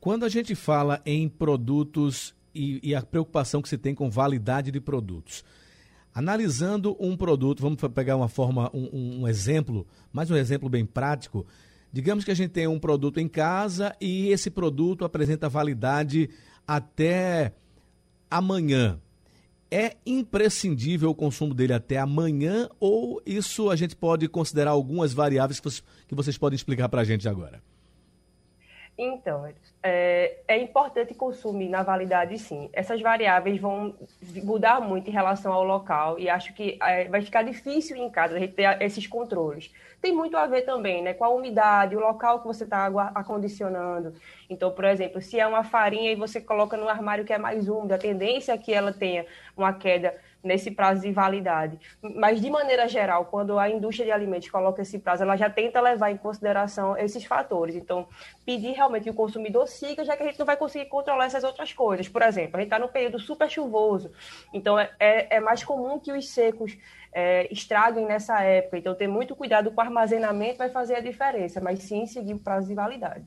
Quando 0.06 0.24
a 0.24 0.30
gente 0.30 0.54
fala 0.54 1.02
em 1.04 1.28
produtos 1.28 2.36
e, 2.54 2.80
e, 2.90 2.94
a 2.94 3.02
preocupação 3.02 3.60
que 3.60 3.68
se 3.68 3.76
tem 3.76 3.96
com 3.96 4.08
validade 4.08 4.70
de 4.70 4.80
produtos, 4.80 5.44
analisando 6.14 6.96
um 7.00 7.18
produto, 7.18 7.64
vamos 7.64 7.82
pegar 7.92 8.16
uma 8.16 8.28
forma, 8.28 8.70
um, 8.72 9.22
um 9.22 9.28
exemplo, 9.28 9.84
mais 10.14 10.30
um 10.30 10.36
exemplo 10.36 10.70
bem 10.70 10.86
prático. 10.86 11.44
Digamos 11.92 12.24
que 12.24 12.30
a 12.30 12.36
gente 12.36 12.52
tem 12.52 12.68
um 12.68 12.78
produto 12.78 13.20
em 13.20 13.28
casa 13.28 13.96
e 14.00 14.28
esse 14.28 14.52
produto 14.52 15.04
apresenta 15.06 15.50
validade 15.50 16.30
até 16.68 17.52
amanhã 18.30 19.00
é 19.72 19.98
imprescindível 20.06 21.10
o 21.10 21.16
consumo 21.16 21.52
dele 21.52 21.74
até 21.74 21.98
amanhã 21.98 22.70
ou 22.80 23.24
isso 23.26 23.72
a 23.72 23.76
gente 23.76 23.96
pode 23.96 24.28
considerar 24.28 24.70
algumas 24.70 25.14
variáveis 25.14 25.60
que 25.60 26.14
vocês 26.14 26.38
podem 26.38 26.56
explicar 26.56 26.90
para 26.90 27.02
a 27.02 27.04
gente 27.04 27.28
agora? 27.28 27.60
Então, 28.98 29.46
é, 29.84 30.38
é, 30.48 30.58
importante 30.58 31.14
consumir 31.14 31.68
na 31.68 31.84
validade, 31.84 32.38
sim. 32.40 32.70
Essas 32.72 33.02
variáveis 33.02 33.60
vão 33.60 33.94
mudar 34.42 34.80
muito 34.80 35.10
em 35.10 35.14
relação 35.14 35.52
ao 35.52 35.66
local 35.66 36.18
e 36.18 36.30
acho 36.30 36.54
que 36.54 36.78
é, 36.82 37.06
vai 37.10 37.22
ficar 37.22 37.44
difícil 37.44 37.98
em 37.98 38.10
casa 38.10 38.38
a 38.38 38.40
gente 38.40 38.54
ter 38.54 38.82
esses 38.82 39.06
controles. 39.06 39.74
Tem 40.02 40.14
muito 40.14 40.38
a 40.38 40.48
ver 40.48 40.62
também 40.62 41.02
né, 41.02 41.14
com 41.14 41.26
a 41.26 41.30
umidade, 41.30 41.96
o 41.96 42.00
local 42.00 42.40
que 42.40 42.48
você 42.48 42.64
está 42.64 42.86
acondicionando. 43.14 44.14
Então, 44.50 44.72
por 44.72 44.86
exemplo, 44.86 45.22
se 45.22 45.40
é 45.40 45.46
uma 45.46 45.64
farinha 45.64 46.12
e 46.12 46.16
você 46.16 46.40
coloca 46.40 46.78
no 46.78 46.88
armário 46.88 47.26
que 47.26 47.34
é 47.34 47.38
mais 47.38 47.68
úmido, 47.68 47.94
a 47.94 47.98
tendência 47.98 48.54
é 48.54 48.58
que 48.58 48.74
ela 48.74 48.94
tenha 48.94 49.26
uma 49.58 49.74
queda 49.74 50.16
nesse 50.46 50.72
prazo 50.72 51.02
de 51.02 51.12
validade. 51.12 51.80
Mas, 52.02 52.40
de 52.40 52.50
maneira 52.50 52.88
geral, 52.88 53.26
quando 53.26 53.58
a 53.58 53.70
indústria 53.70 54.06
de 54.06 54.12
alimentos 54.12 54.50
coloca 54.50 54.82
esse 54.82 55.00
prazo, 55.00 55.24
ela 55.24 55.36
já 55.36 55.50
tenta 55.50 55.82
levar 55.82 56.12
em 56.12 56.18
consideração 56.18 56.96
esses 56.98 57.26
fatores. 57.26 57.76
Então, 57.76 58.08
pedir 58.46 58.72
realmente 58.74 59.04
que 59.04 59.10
o 59.10 59.14
consumidor 59.14 59.68
siga, 59.68 60.06
já 60.06 60.16
que 60.16 60.24
a 60.24 60.28
gente 60.28 60.40
não 60.40 60.46
vai 60.46 60.56
conseguir 60.56 60.86
controlar 60.86 61.26
essas 61.26 61.44
outras 61.44 61.74
coisas. 61.74 62.08
Por 62.08 62.22
exemplo, 62.22 62.58
a 62.58 62.60
gente 62.60 62.68
está 62.68 62.80
no 62.80 62.88
período 62.88 63.20
super 63.20 63.50
chuvoso, 63.50 64.12
então 64.54 64.78
é, 64.78 64.92
é, 65.00 65.38
é 65.38 65.40
mais 65.40 65.64
comum 65.64 66.00
que 66.00 66.12
os 66.12 66.30
secos 66.30 66.78
é, 67.12 67.52
estraguem 67.52 68.06
nessa 68.06 68.42
época. 68.42 68.78
Então, 68.78 68.94
ter 68.94 69.08
muito 69.08 69.36
cuidado 69.36 69.72
com 69.72 69.78
o 69.78 69.84
armazenamento 69.84 70.60
vai 70.60 70.70
fazer 70.70 70.96
a 70.96 71.00
diferença, 71.00 71.60
mas 71.60 71.80
sim 71.80 72.06
seguir 72.06 72.36
o 72.36 72.40
prazo 72.40 72.68
de 72.68 72.76
validade. 72.76 73.26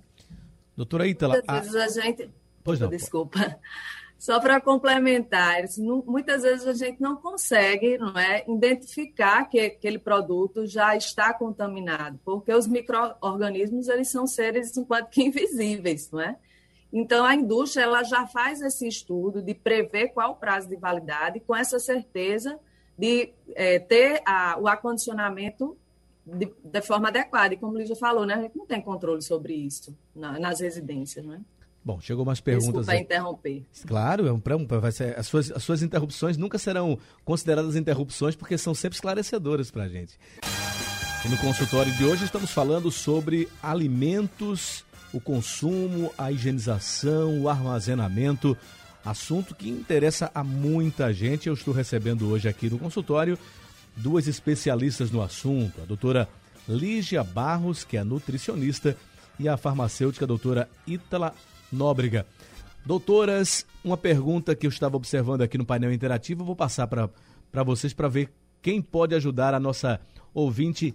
Doutora 0.77 1.07
Ítala... 1.07 1.35
Muitas 1.35 1.73
vezes 1.73 1.99
a 1.99 2.03
gente... 2.03 2.31
Pois 2.63 2.79
não. 2.79 2.89
Desculpa. 2.89 3.59
Só 4.19 4.41
para 4.41 4.61
complementar, 4.61 5.63
muitas 6.05 6.43
vezes 6.43 6.67
a 6.67 6.73
gente 6.73 7.01
não 7.01 7.15
consegue 7.15 7.97
não 7.99 8.19
é, 8.19 8.45
identificar 8.49 9.45
que 9.45 9.61
aquele 9.61 9.99
produto 9.99 10.67
já 10.67 10.97
está 10.97 11.33
contaminado, 11.33 12.19
porque 12.25 12.53
os 12.53 12.67
micro-organismos 12.67 13.87
são 14.09 14.27
seres 14.27 14.77
enquanto 14.77 15.09
que 15.09 15.23
invisíveis, 15.23 16.11
não 16.11 16.21
é? 16.21 16.37
Então, 16.93 17.25
a 17.25 17.35
indústria 17.35 17.85
ela 17.85 18.03
já 18.03 18.27
faz 18.27 18.61
esse 18.61 18.89
estudo 18.89 19.41
de 19.41 19.55
prever 19.55 20.09
qual 20.09 20.33
o 20.33 20.37
prazo 20.37 20.69
de 20.69 20.77
validade, 20.77 21.39
com 21.39 21.55
essa 21.55 21.79
certeza 21.79 22.59
de 22.99 23.33
é, 23.55 23.79
ter 23.79 24.21
a, 24.27 24.59
o 24.59 24.67
acondicionamento 24.67 25.77
de, 26.27 26.53
de, 26.65 26.83
forma 26.83 27.09
adequada. 27.09 27.55
E 27.55 27.57
como 27.57 27.75
o 27.75 27.79
Lígia 27.79 27.95
falou, 27.95 28.27
né, 28.27 28.35
a 28.35 28.43
gente 28.43 28.57
não 28.57 28.67
tem 28.67 28.81
controle 28.81 29.23
sobre 29.23 29.55
isso 29.55 29.97
na, 30.15 30.41
nas 30.41 30.61
residências, 30.61 31.25
não 31.25 31.35
é? 31.35 31.41
Bom, 31.89 32.03
chegou 32.03 32.23
umas 32.23 32.39
perguntas. 32.39 32.85
Desculpa 32.85 32.97
interromper. 32.97 33.63
Claro, 33.87 34.27
é 34.27 34.31
um, 34.31 34.67
vai 34.79 34.93
ser, 34.93 35.19
as, 35.19 35.27
suas, 35.27 35.51
as 35.51 35.63
suas 35.63 35.83
interrupções 35.83 36.37
nunca 36.37 36.59
serão 36.59 36.99
consideradas 37.25 37.77
interrupções 37.77 38.37
porque 38.37 38.59
são 38.59 38.75
sempre 38.75 38.97
esclarecedoras 38.97 39.71
para 39.71 39.85
a 39.85 39.89
gente. 39.89 40.19
E 41.25 41.29
no 41.31 41.39
consultório 41.39 41.91
de 41.95 42.05
hoje 42.05 42.27
estamos 42.27 42.51
falando 42.51 42.91
sobre 42.91 43.49
alimentos, 43.63 44.85
o 45.15 45.19
consumo, 45.19 46.13
a 46.19 46.31
higienização, 46.31 47.41
o 47.41 47.49
armazenamento, 47.49 48.55
assunto 49.03 49.55
que 49.55 49.71
interessa 49.71 50.31
a 50.35 50.45
muita 50.45 51.11
gente. 51.11 51.49
Eu 51.49 51.55
estou 51.55 51.73
recebendo 51.73 52.29
hoje 52.29 52.51
aqui 52.51 52.69
no 52.69 52.79
consultório 52.79 53.39
duas 53.97 54.29
especialistas 54.29 55.11
no 55.11 55.23
assunto, 55.23 55.81
a 55.81 55.87
doutora 55.87 56.29
Lígia 56.69 57.25
Barros, 57.25 57.83
que 57.83 57.97
é 57.97 58.05
nutricionista, 58.05 58.95
e 59.39 59.49
a 59.49 59.57
farmacêutica 59.57 60.27
a 60.27 60.29
doutora 60.29 60.69
Ítala 60.87 61.33
Nóbrega. 61.71 62.27
Doutoras, 62.85 63.67
uma 63.85 63.97
pergunta 63.97 64.55
que 64.55 64.67
eu 64.67 64.71
estava 64.71 64.97
observando 64.97 65.43
aqui 65.43 65.59
no 65.59 65.67
painel 65.67 65.93
interativo, 65.93 66.45
vou 66.45 66.57
passar 66.57 66.87
para 66.87 67.63
vocês 67.63 67.93
para 67.93 68.09
ver 68.09 68.31
quem 68.63 68.81
pode 68.81 69.15
ajudar 69.15 69.55
a 69.55 69.61
nossa 69.61 70.01
ouvinte 70.33 70.95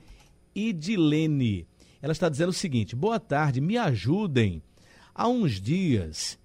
Idilene. 0.56 1.68
Ela 2.02 2.12
está 2.12 2.30
dizendo 2.30 2.50
o 2.50 2.54
seguinte: 2.54 2.96
boa 2.96 3.20
tarde, 3.20 3.62
me 3.62 3.78
ajudem. 3.78 4.62
Há 5.14 5.28
uns 5.28 5.62
dias 5.62 6.40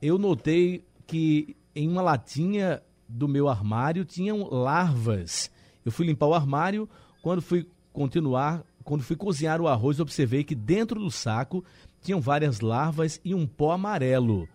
eu 0.00 0.18
notei 0.18 0.84
que 1.06 1.56
em 1.74 1.88
uma 1.88 2.02
latinha 2.02 2.82
do 3.08 3.26
meu 3.26 3.48
armário 3.48 4.04
tinham 4.04 4.48
larvas. 4.50 5.50
Eu 5.84 5.90
fui 5.90 6.06
limpar 6.06 6.26
o 6.26 6.34
armário, 6.34 6.88
quando 7.22 7.42
fui 7.42 7.66
continuar, 7.92 8.64
quando 8.84 9.02
fui 9.02 9.16
cozinhar 9.16 9.60
o 9.60 9.68
arroz, 9.68 10.00
observei 10.00 10.44
que 10.44 10.54
dentro 10.54 11.00
do 11.00 11.10
saco 11.10 11.64
tinham 12.02 12.20
várias 12.20 12.60
larvas 12.60 13.20
e 13.24 13.34
um 13.34 13.46
pó 13.46 13.72
amarelo. 13.72 14.48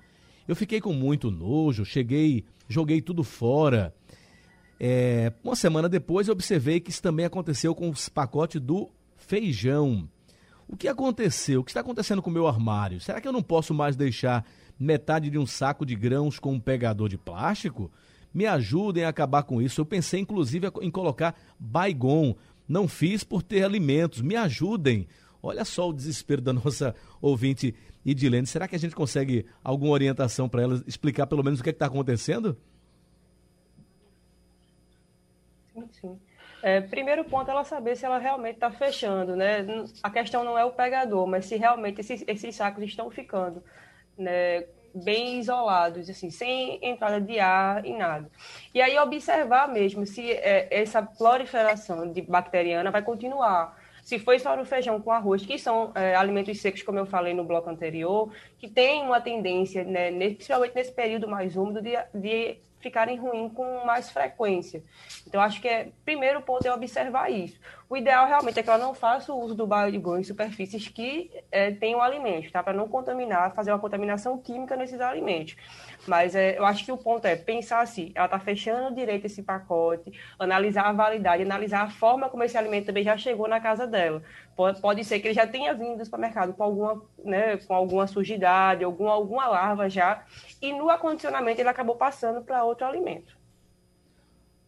Eu 0.48 0.56
fiquei 0.56 0.80
com 0.80 0.94
muito 0.94 1.32
nojo, 1.32 1.86
cheguei, 1.86 2.46
joguei 2.68 3.02
tudo 3.02 3.24
fora. 3.24 3.94
É, 4.80 5.32
uma 5.44 5.56
semana 5.56 5.88
depois, 5.88 6.28
eu 6.28 6.34
observei 6.34 6.80
que 6.80 6.90
isso 6.90 7.02
também 7.02 7.26
aconteceu 7.26 7.74
com 7.74 7.90
os 7.90 8.10
pacotes 8.10 8.62
do 8.62 8.90
feijão. 9.16 10.08
O 10.68 10.76
que 10.76 10.88
aconteceu? 10.88 11.62
O 11.62 11.64
que 11.64 11.72
está 11.72 11.82
acontecendo 11.82 12.22
com 12.22 12.30
o 12.30 12.34
meu 12.34 12.48
armário? 12.48 13.00
Será 13.00 13.22
que 13.22 13.28
eu 13.28 13.32
não 13.32 13.44
posso 13.44 13.74
mais 13.74 13.96
deixar 13.96 14.46
metade 14.80 15.30
de 15.30 15.38
um 15.38 15.46
saco 15.46 15.86
de 15.86 15.96
grãos 15.96 16.40
com 16.40 16.54
um 16.54 16.60
pegador 16.60 17.08
de 17.08 17.18
plástico? 17.18 17.92
Me 18.34 18.46
ajudem 18.46 19.06
a 19.06 19.10
acabar 19.10 19.44
com 19.44 19.62
isso. 19.62 19.80
Eu 19.80 19.86
pensei, 19.86 20.20
inclusive, 20.20 20.70
em 20.82 20.92
colocar 20.92 21.36
baigon. 21.58 22.36
Não 22.68 22.88
fiz 22.88 23.24
por 23.24 23.42
ter 23.42 23.64
alimentos. 23.64 24.22
Me 24.22 24.36
ajudem. 24.36 25.08
Olha 25.48 25.64
só 25.64 25.90
o 25.90 25.94
desespero 25.94 26.42
da 26.42 26.52
nossa 26.54 26.96
ouvinte 27.22 27.76
Idilene. 28.04 28.48
Será 28.48 28.68
que 28.68 28.76
a 28.76 28.80
gente 28.80 28.96
consegue 28.96 29.46
alguma 29.64 29.92
orientação 29.92 30.48
para 30.50 30.62
ela 30.62 30.84
explicar 30.88 31.28
pelo 31.28 31.44
menos 31.44 31.60
o 31.60 31.64
que 31.64 31.70
é 31.70 31.72
está 31.72 31.86
acontecendo? 31.86 32.58
Sim, 35.74 35.90
sim. 35.92 36.20
É, 36.62 36.82
primeiro 36.82 37.24
ponto, 37.24 37.52
ela 37.52 37.64
saber 37.64 37.96
se 37.96 38.06
ela 38.06 38.18
realmente 38.18 38.56
está 38.56 38.72
fechando, 38.72 39.36
né? 39.36 39.66
A 40.02 40.10
questão 40.10 40.44
não 40.44 40.58
é 40.58 40.66
o 40.66 40.72
pegador, 40.72 41.28
mas 41.28 41.46
se 41.46 41.58
realmente 41.58 42.02
esses, 42.02 42.24
esses 42.26 42.56
sacos 42.56 42.84
estão 42.84 43.12
ficando 43.12 43.64
né, 44.18 44.66
bem 44.96 45.38
isolados, 45.40 46.10
assim, 46.10 46.32
sem 46.32 46.80
entrada 46.82 47.22
de 47.22 47.40
ar 47.40 47.86
e 47.86 47.94
nada. 47.94 48.32
E 48.74 48.82
aí 48.82 48.98
observar 48.98 49.68
mesmo 49.68 50.08
se 50.08 50.32
é, 50.32 50.68
essa 50.72 51.04
proliferação 51.04 52.12
de 52.12 52.22
bacteriana 52.22 52.90
vai 52.90 53.04
continuar. 53.04 53.78
Se 54.06 54.20
foi 54.20 54.38
só 54.38 54.56
no 54.56 54.64
feijão 54.64 55.02
com 55.02 55.12
arroz, 55.12 55.44
que 55.44 55.58
são 55.58 55.92
é, 55.96 56.16
alimentos 56.16 56.62
secos, 56.62 56.84
como 56.84 57.00
eu 57.00 57.08
falei 57.08 57.34
no 57.34 57.44
bloco 57.44 57.68
anterior, 57.72 58.32
que 58.60 58.70
tem 58.70 59.02
uma 59.02 59.20
tendência, 59.20 59.84
né, 59.84 60.12
principalmente 60.12 60.76
nesse 60.76 60.92
período 60.92 61.28
mais 61.28 61.56
úmido, 61.56 61.82
de, 61.82 61.98
de 62.14 62.60
ficarem 62.80 63.18
ruins 63.18 63.52
com 63.54 63.84
mais 63.84 64.12
frequência. 64.12 64.84
Então, 65.26 65.42
acho 65.42 65.60
que 65.60 65.68
é 65.68 65.90
primeiro 66.06 66.40
ponto 66.44 66.68
é 66.68 66.72
observar 66.72 67.32
isso. 67.32 67.60
O 67.90 67.98
ideal 67.98 68.28
realmente 68.28 68.60
é 68.60 68.64
que 68.64 68.70
ela 68.70 68.78
não 68.78 68.94
faça 68.94 69.34
o 69.34 69.40
uso 69.40 69.56
do 69.56 69.66
biodigão 69.66 70.20
em 70.20 70.24
superfícies 70.24 70.88
que 70.88 71.32
é, 71.52 71.72
tenham 71.72 72.00
alimentos, 72.00 72.52
tá? 72.52 72.62
Para 72.62 72.74
não 72.74 72.88
contaminar, 72.88 73.56
fazer 73.56 73.72
uma 73.72 73.80
contaminação 73.80 74.38
química 74.38 74.76
nesses 74.76 75.02
alimentos. 75.02 75.56
Mas 76.08 76.36
é, 76.36 76.58
eu 76.58 76.66
acho 76.66 76.86
que 76.86 76.92
o 76.92 76.98
ponto 76.98 77.26
é 77.26 77.36
pensar 77.36 77.82
assim, 77.82 78.12
ela 78.14 78.26
está 78.26 78.40
fechando 78.40 78.96
direito 78.96 79.26
esse 79.26 79.42
pacote, 79.42 80.12
analisar 80.38 80.84
a 80.84 80.94
validade, 80.94 81.44
analisar 81.44 81.84
a 81.84 81.90
forma 81.90 82.30
como 82.30 82.44
esse 82.44 82.58
alimento 82.58 82.86
também 82.86 83.04
já 83.04 83.18
chegou 83.18 83.48
na 83.48 83.60
casa 83.60 83.88
dela. 83.88 84.22
Pode, 84.56 84.80
pode 84.80 85.04
ser 85.04 85.20
que 85.20 85.28
ele 85.28 85.34
já 85.34 85.48
tenha 85.48 85.74
vindo 85.74 85.98
do 85.98 86.06
supermercado 86.06 86.54
com 86.54 86.64
alguma, 86.64 87.02
né, 87.24 87.58
com 87.58 87.74
alguma 87.74 88.08
sujidade, 88.08 88.84
alguma, 88.84 89.12
alguma 89.12 89.48
larva 89.48 89.90
já, 89.90 90.24
e 90.62 90.72
no 90.72 90.90
acondicionamento 90.90 91.60
ele 91.60 91.70
acabou 91.70 91.96
passando 91.96 92.42
para 92.42 92.64
outro 92.64 92.86
alimento. 92.86 93.36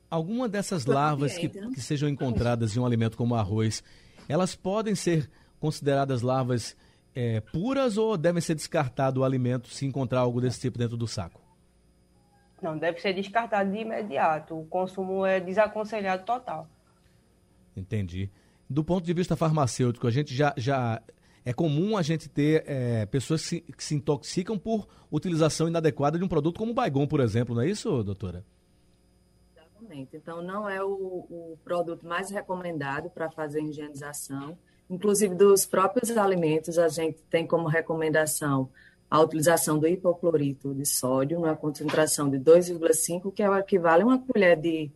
Alguma 0.09 0.47
dessas 0.47 0.85
larvas 0.85 1.37
que, 1.37 1.49
que 1.49 1.81
sejam 1.81 2.07
encontradas 2.07 2.75
em 2.75 2.79
um 2.79 2.85
alimento 2.85 3.17
como 3.17 3.35
arroz, 3.35 3.83
elas 4.27 4.55
podem 4.55 4.95
ser 4.95 5.29
consideradas 5.59 6.21
larvas 6.21 6.75
é, 7.17 7.41
puras 7.41 7.97
ou 7.97 8.15
devem 8.15 8.39
ser 8.39 8.53
descartado 8.53 9.21
o 9.21 9.23
alimento 9.23 9.69
se 9.69 9.87
encontrar 9.87 10.19
algo 10.19 10.39
desse 10.39 10.59
tipo 10.59 10.77
dentro 10.77 10.95
do 10.95 11.07
saco? 11.07 11.41
Não, 12.61 12.77
deve 12.77 12.99
ser 12.99 13.11
descartado 13.11 13.71
de 13.71 13.79
imediato. 13.79 14.59
O 14.59 14.67
consumo 14.67 15.25
é 15.25 15.39
desaconselhado 15.39 16.23
total. 16.23 16.69
Entendi. 17.75 18.29
Do 18.69 18.83
ponto 18.83 19.03
de 19.03 19.13
vista 19.13 19.35
farmacêutico, 19.35 20.05
a 20.05 20.11
gente 20.11 20.31
já, 20.35 20.53
já 20.57 21.01
é 21.43 21.51
comum 21.51 21.97
a 21.97 22.03
gente 22.03 22.29
ter 22.29 22.63
é, 22.67 23.07
pessoas 23.07 23.41
que 23.41 23.47
se, 23.47 23.61
que 23.61 23.83
se, 23.83 23.95
intoxicam 23.95 24.55
por 24.55 24.87
utilização 25.11 25.67
inadequada 25.67 26.19
de 26.19 26.23
um 26.23 26.27
produto 26.27 26.59
como 26.59 26.71
o 26.71 26.75
Baigon, 26.75 27.07
por 27.07 27.19
exemplo, 27.19 27.55
não 27.55 27.63
é 27.63 27.67
isso, 27.67 28.03
doutora? 28.03 28.45
Exatamente. 29.55 30.15
Então, 30.17 30.43
não 30.43 30.69
é 30.69 30.83
o, 30.83 30.87
o 30.87 31.57
produto 31.63 32.05
mais 32.05 32.29
recomendado 32.29 33.09
para 33.09 33.31
fazer 33.31 33.63
higienização. 33.63 34.55
Inclusive, 34.89 35.35
dos 35.35 35.65
próprios 35.65 36.15
alimentos, 36.17 36.77
a 36.79 36.87
gente 36.87 37.17
tem 37.29 37.45
como 37.45 37.67
recomendação 37.67 38.69
a 39.09 39.21
utilização 39.21 39.79
do 39.79 39.87
hipoclorito 39.87 40.73
de 40.73 40.85
sódio, 40.85 41.39
numa 41.39 41.55
concentração 41.55 42.29
de 42.29 42.37
2,5, 42.37 43.33
que 43.33 43.41
é 43.41 43.49
o 43.49 43.57
equivale 43.57 44.03
a 44.03 44.05
uma 44.05 44.19
colher 44.19 44.57
de, 44.59 44.91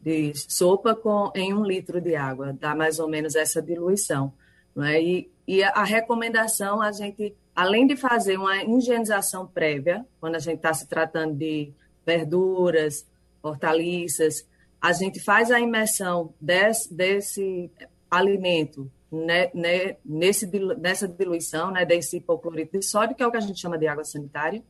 de 0.00 0.32
sopa 0.34 0.94
com, 0.94 1.32
em 1.34 1.54
um 1.54 1.64
litro 1.64 2.00
de 2.00 2.14
água, 2.14 2.52
dá 2.52 2.74
mais 2.74 2.98
ou 2.98 3.08
menos 3.08 3.34
essa 3.34 3.62
diluição. 3.62 4.32
Não 4.74 4.84
é? 4.84 5.02
e, 5.02 5.30
e 5.46 5.62
a, 5.62 5.82
recomendação, 5.82 6.82
a 6.82 6.92
gente, 6.92 7.34
além 7.56 7.86
de 7.86 7.96
fazer 7.96 8.38
uma 8.38 8.62
higienização 8.62 9.46
prévia, 9.46 10.04
quando 10.20 10.34
a 10.34 10.38
gente 10.38 10.56
está 10.56 10.74
se 10.74 10.86
tratando 10.86 11.34
de 11.34 11.72
verduras, 12.04 13.06
hortaliças, 13.42 14.46
a 14.80 14.92
gente 14.92 15.18
faz 15.18 15.50
a 15.50 15.58
imersão 15.58 16.34
desse 16.40 17.70
alimento 18.10 18.90
né, 19.10 19.50
né, 19.54 19.96
nesse, 20.04 20.46
nessa 20.78 21.08
diluição 21.08 21.70
né, 21.70 21.84
desse 21.84 22.18
hipoclorito 22.18 22.78
de 22.78 22.84
sódio, 22.84 23.16
que 23.16 23.22
é 23.22 23.26
o 23.26 23.30
que 23.30 23.36
a 23.36 23.40
gente 23.40 23.60
chama 23.60 23.78
de 23.78 23.86
água 23.86 24.04
sanitária. 24.04 24.62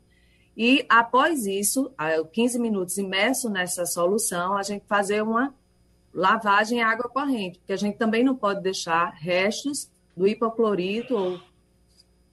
E 0.57 0.85
após 0.89 1.47
isso, 1.47 1.93
15 2.33 2.59
minutos 2.59 2.99
imerso 2.99 3.49
nessa 3.49 3.87
solução, 3.87 4.57
a 4.57 4.63
gente 4.63 4.85
fazer 4.87 5.23
uma 5.23 5.55
lavagem 6.13 6.79
em 6.79 6.83
água 6.83 7.09
corrente, 7.09 7.59
porque 7.59 7.73
a 7.73 7.77
gente 7.77 7.97
também 7.97 8.25
não 8.25 8.35
pode 8.35 8.61
deixar 8.63 9.11
restos 9.15 9.91
do 10.17 10.27
hipoclorito 10.27 11.15
ou 11.15 11.41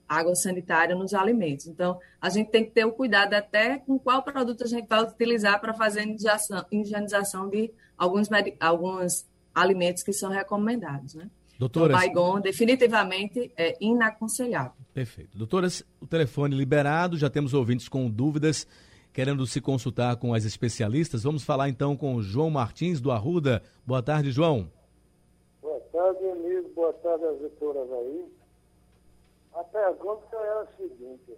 água 0.07 0.35
sanitária 0.35 0.95
nos 0.95 1.13
alimentos. 1.13 1.67
Então, 1.67 1.99
a 2.19 2.29
gente 2.29 2.49
tem 2.49 2.63
que 2.63 2.71
ter 2.71 2.85
o 2.85 2.91
cuidado 2.91 3.33
até 3.33 3.79
com 3.79 3.99
qual 3.99 4.23
produto 4.23 4.63
a 4.63 4.67
gente 4.67 4.87
vai 4.87 5.03
utilizar 5.03 5.59
para 5.59 5.73
fazer 5.73 6.01
a 6.01 6.65
higienização 6.71 7.49
de 7.49 7.71
alguns, 7.97 8.27
alguns 8.59 9.27
alimentos 9.53 10.03
que 10.03 10.13
são 10.13 10.31
recomendados, 10.31 11.15
né? 11.15 11.29
Doutora, 11.57 11.93
então, 11.93 11.99
Baigon 11.99 12.41
definitivamente 12.41 13.51
é 13.55 13.77
inaconselhável. 13.79 14.73
Perfeito. 14.93 15.37
Doutoras, 15.37 15.83
o 16.01 16.07
telefone 16.07 16.55
liberado, 16.55 17.17
já 17.17 17.29
temos 17.29 17.53
ouvintes 17.53 17.87
com 17.87 18.09
dúvidas, 18.09 18.67
querendo 19.13 19.45
se 19.47 19.61
consultar 19.61 20.17
com 20.17 20.33
as 20.33 20.43
especialistas. 20.43 21.23
Vamos 21.23 21.43
falar 21.43 21.69
então 21.69 21.95
com 21.95 22.15
o 22.15 22.21
João 22.21 22.49
Martins, 22.49 22.99
do 22.99 23.11
Arruda. 23.11 23.63
Boa 23.85 24.03
tarde, 24.03 24.31
João. 24.31 24.69
Boa 25.61 25.79
tarde, 25.93 26.25
amigo. 26.29 26.69
Boa 26.75 26.93
tarde 26.93 27.23
às 27.23 27.39
doutoras 27.39 27.89
aí. 27.91 28.25
A 29.53 29.63
pergunta 29.63 30.35
é 30.35 30.61
a 30.61 30.67
seguinte, 30.75 31.37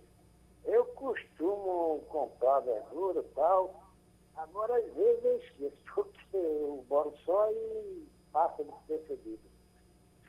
eu 0.65 0.83
costumo 0.85 2.03
comprar 2.09 2.61
verdura 2.61 3.19
e 3.19 3.35
tal, 3.35 3.83
agora 4.35 4.75
às 4.75 4.93
vezes 4.95 5.23
eu 5.23 5.37
esqueço, 5.37 5.77
porque 5.93 6.17
eu 6.33 6.83
moro 6.89 7.13
só 7.23 7.51
e 7.51 8.07
passa 8.33 8.63
despercebido 8.63 9.56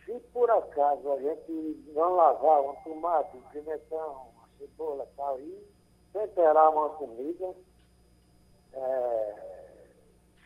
se 0.09 0.19
por 0.33 0.51
acaso 0.51 1.13
a 1.13 1.21
gente 1.21 1.85
não 1.93 2.17
lavar 2.17 2.63
um 2.63 2.75
tomate, 2.77 3.37
um 3.37 3.43
pimentão, 3.51 4.29
uma 4.35 4.49
cebola 4.57 5.05
e 5.05 5.17
tal, 5.17 5.39
e 5.39 5.67
temperar 6.15 6.71
uma 6.71 6.89
comida, 6.91 7.55
é, 8.73 9.35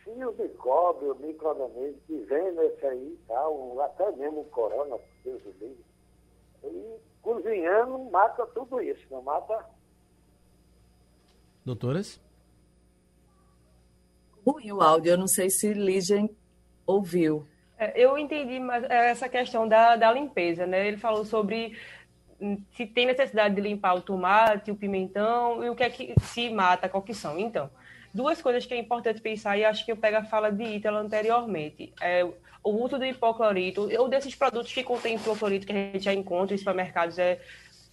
se 0.03 0.09
o 0.09 0.33
micróbio, 0.33 1.13
o 1.13 1.19
microorganismo 1.19 2.01
que 2.05 2.17
vem 2.25 2.51
nesse 2.51 2.85
aí 2.85 3.17
tal, 3.25 3.79
até 3.79 4.11
mesmo 4.11 4.41
o 4.41 4.45
corona, 4.45 4.99
Deus 5.23 5.41
do 5.43 5.51
livre, 5.51 5.85
e 6.65 6.99
cozinhando 7.21 7.97
mata 8.11 8.45
tudo 8.47 8.81
isso, 8.81 9.07
não 9.09 9.21
mata? 9.21 9.65
Doutoras? 11.63 12.19
Ruim 14.45 14.73
o 14.73 14.81
áudio, 14.81 15.13
eu 15.13 15.17
não 15.17 15.27
sei 15.27 15.49
se 15.49 15.73
Lígia 15.73 16.17
ouviu. 16.85 17.47
É, 17.77 17.93
eu 17.99 18.17
entendi 18.17 18.59
mas 18.59 18.83
é 18.83 19.09
essa 19.09 19.27
questão 19.27 19.67
da, 19.67 19.95
da 19.95 20.11
limpeza, 20.11 20.65
né? 20.65 20.87
Ele 20.87 20.97
falou 20.97 21.25
sobre 21.25 21.77
hum, 22.39 22.57
se 22.71 22.85
tem 22.85 23.05
necessidade 23.05 23.55
de 23.55 23.61
limpar 23.61 23.95
o 23.95 24.01
tomate, 24.01 24.71
o 24.71 24.75
pimentão 24.75 25.63
e 25.63 25.69
o 25.69 25.75
que 25.75 25.83
é 25.83 25.89
que 25.89 26.13
se 26.21 26.49
mata, 26.49 26.89
qual 26.89 27.03
que 27.03 27.13
são. 27.13 27.37
Então, 27.39 27.69
duas 28.13 28.41
coisas 28.41 28.65
que 28.65 28.73
é 28.73 28.77
importante 28.77 29.21
pensar, 29.21 29.57
e 29.57 29.65
acho 29.65 29.85
que 29.85 29.91
eu 29.91 29.97
pego 29.97 30.17
a 30.17 30.23
fala 30.23 30.51
de 30.51 30.63
Ítalo 30.63 30.97
anteriormente. 30.97 31.91
É, 31.99 32.23
o 32.63 32.69
uso 32.69 32.97
do 32.97 33.05
hipoclorito, 33.05 33.89
ou 33.99 34.07
desses 34.07 34.35
produtos 34.35 34.71
que 34.71 34.83
contêm 34.83 35.15
hipoclorito 35.15 35.65
que 35.67 35.73
a 35.73 35.75
gente 35.75 36.05
já 36.05 36.13
encontra 36.13 36.55
em 36.55 36.57
supermercados, 36.57 37.19
é 37.19 37.41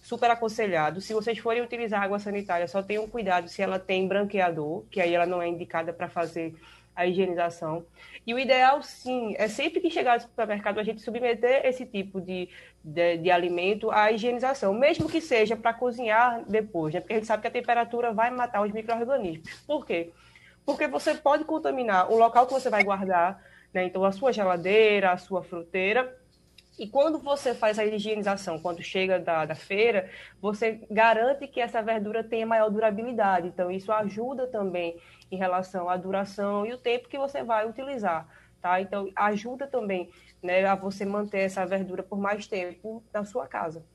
super 0.01 0.29
aconselhado. 0.31 0.99
Se 0.99 1.13
vocês 1.13 1.37
forem 1.37 1.61
utilizar 1.61 2.01
água 2.01 2.19
sanitária, 2.19 2.67
só 2.67 2.81
tenham 2.81 3.07
cuidado 3.07 3.47
se 3.47 3.61
ela 3.61 3.79
tem 3.79 4.07
branqueador, 4.07 4.83
que 4.89 4.99
aí 4.99 5.13
ela 5.13 5.25
não 5.25 5.41
é 5.41 5.47
indicada 5.47 5.93
para 5.93 6.09
fazer 6.09 6.55
a 6.95 7.05
higienização. 7.05 7.85
E 8.25 8.33
o 8.33 8.39
ideal, 8.39 8.81
sim, 8.83 9.33
é 9.37 9.47
sempre 9.47 9.79
que 9.79 9.89
chegar 9.89 10.15
no 10.15 10.21
supermercado 10.21 10.79
a 10.79 10.83
gente 10.83 11.01
submeter 11.01 11.65
esse 11.65 11.85
tipo 11.85 12.19
de, 12.19 12.49
de, 12.83 13.17
de 13.17 13.31
alimento 13.31 13.89
à 13.89 14.11
higienização, 14.11 14.73
mesmo 14.73 15.09
que 15.09 15.21
seja 15.21 15.55
para 15.55 15.73
cozinhar 15.73 16.43
depois, 16.47 16.93
né? 16.93 16.99
porque 16.99 17.13
a 17.13 17.15
gente 17.17 17.27
sabe 17.27 17.41
que 17.41 17.47
a 17.47 17.51
temperatura 17.51 18.11
vai 18.11 18.29
matar 18.29 18.61
os 18.61 18.71
micro-organismos. 18.71 19.63
Por 19.65 19.85
quê? 19.85 20.11
Porque 20.65 20.87
você 20.87 21.15
pode 21.15 21.45
contaminar 21.45 22.11
o 22.11 22.17
local 22.17 22.45
que 22.45 22.53
você 22.53 22.69
vai 22.69 22.83
guardar, 22.83 23.41
né? 23.73 23.85
então 23.85 24.03
a 24.03 24.11
sua 24.11 24.31
geladeira, 24.31 25.11
a 25.11 25.17
sua 25.17 25.41
fruteira, 25.41 26.15
e 26.81 26.87
quando 26.87 27.19
você 27.19 27.53
faz 27.53 27.77
a 27.77 27.85
higienização, 27.85 28.57
quando 28.57 28.81
chega 28.81 29.19
da, 29.19 29.45
da 29.45 29.53
feira, 29.53 30.09
você 30.41 30.79
garante 30.89 31.47
que 31.47 31.61
essa 31.61 31.79
verdura 31.79 32.23
tenha 32.23 32.43
maior 32.43 32.71
durabilidade. 32.71 33.47
Então, 33.47 33.69
isso 33.69 33.91
ajuda 33.91 34.47
também 34.47 34.97
em 35.31 35.37
relação 35.37 35.87
à 35.87 35.95
duração 35.95 36.65
e 36.65 36.73
o 36.73 36.79
tempo 36.79 37.07
que 37.07 37.19
você 37.19 37.43
vai 37.43 37.69
utilizar. 37.69 38.27
Tá? 38.59 38.81
Então, 38.81 39.11
ajuda 39.15 39.67
também 39.67 40.09
né, 40.41 40.65
a 40.65 40.73
você 40.73 41.05
manter 41.05 41.41
essa 41.41 41.63
verdura 41.67 42.01
por 42.01 42.17
mais 42.17 42.47
tempo 42.47 43.03
na 43.13 43.23
sua 43.23 43.45
casa. 43.45 43.85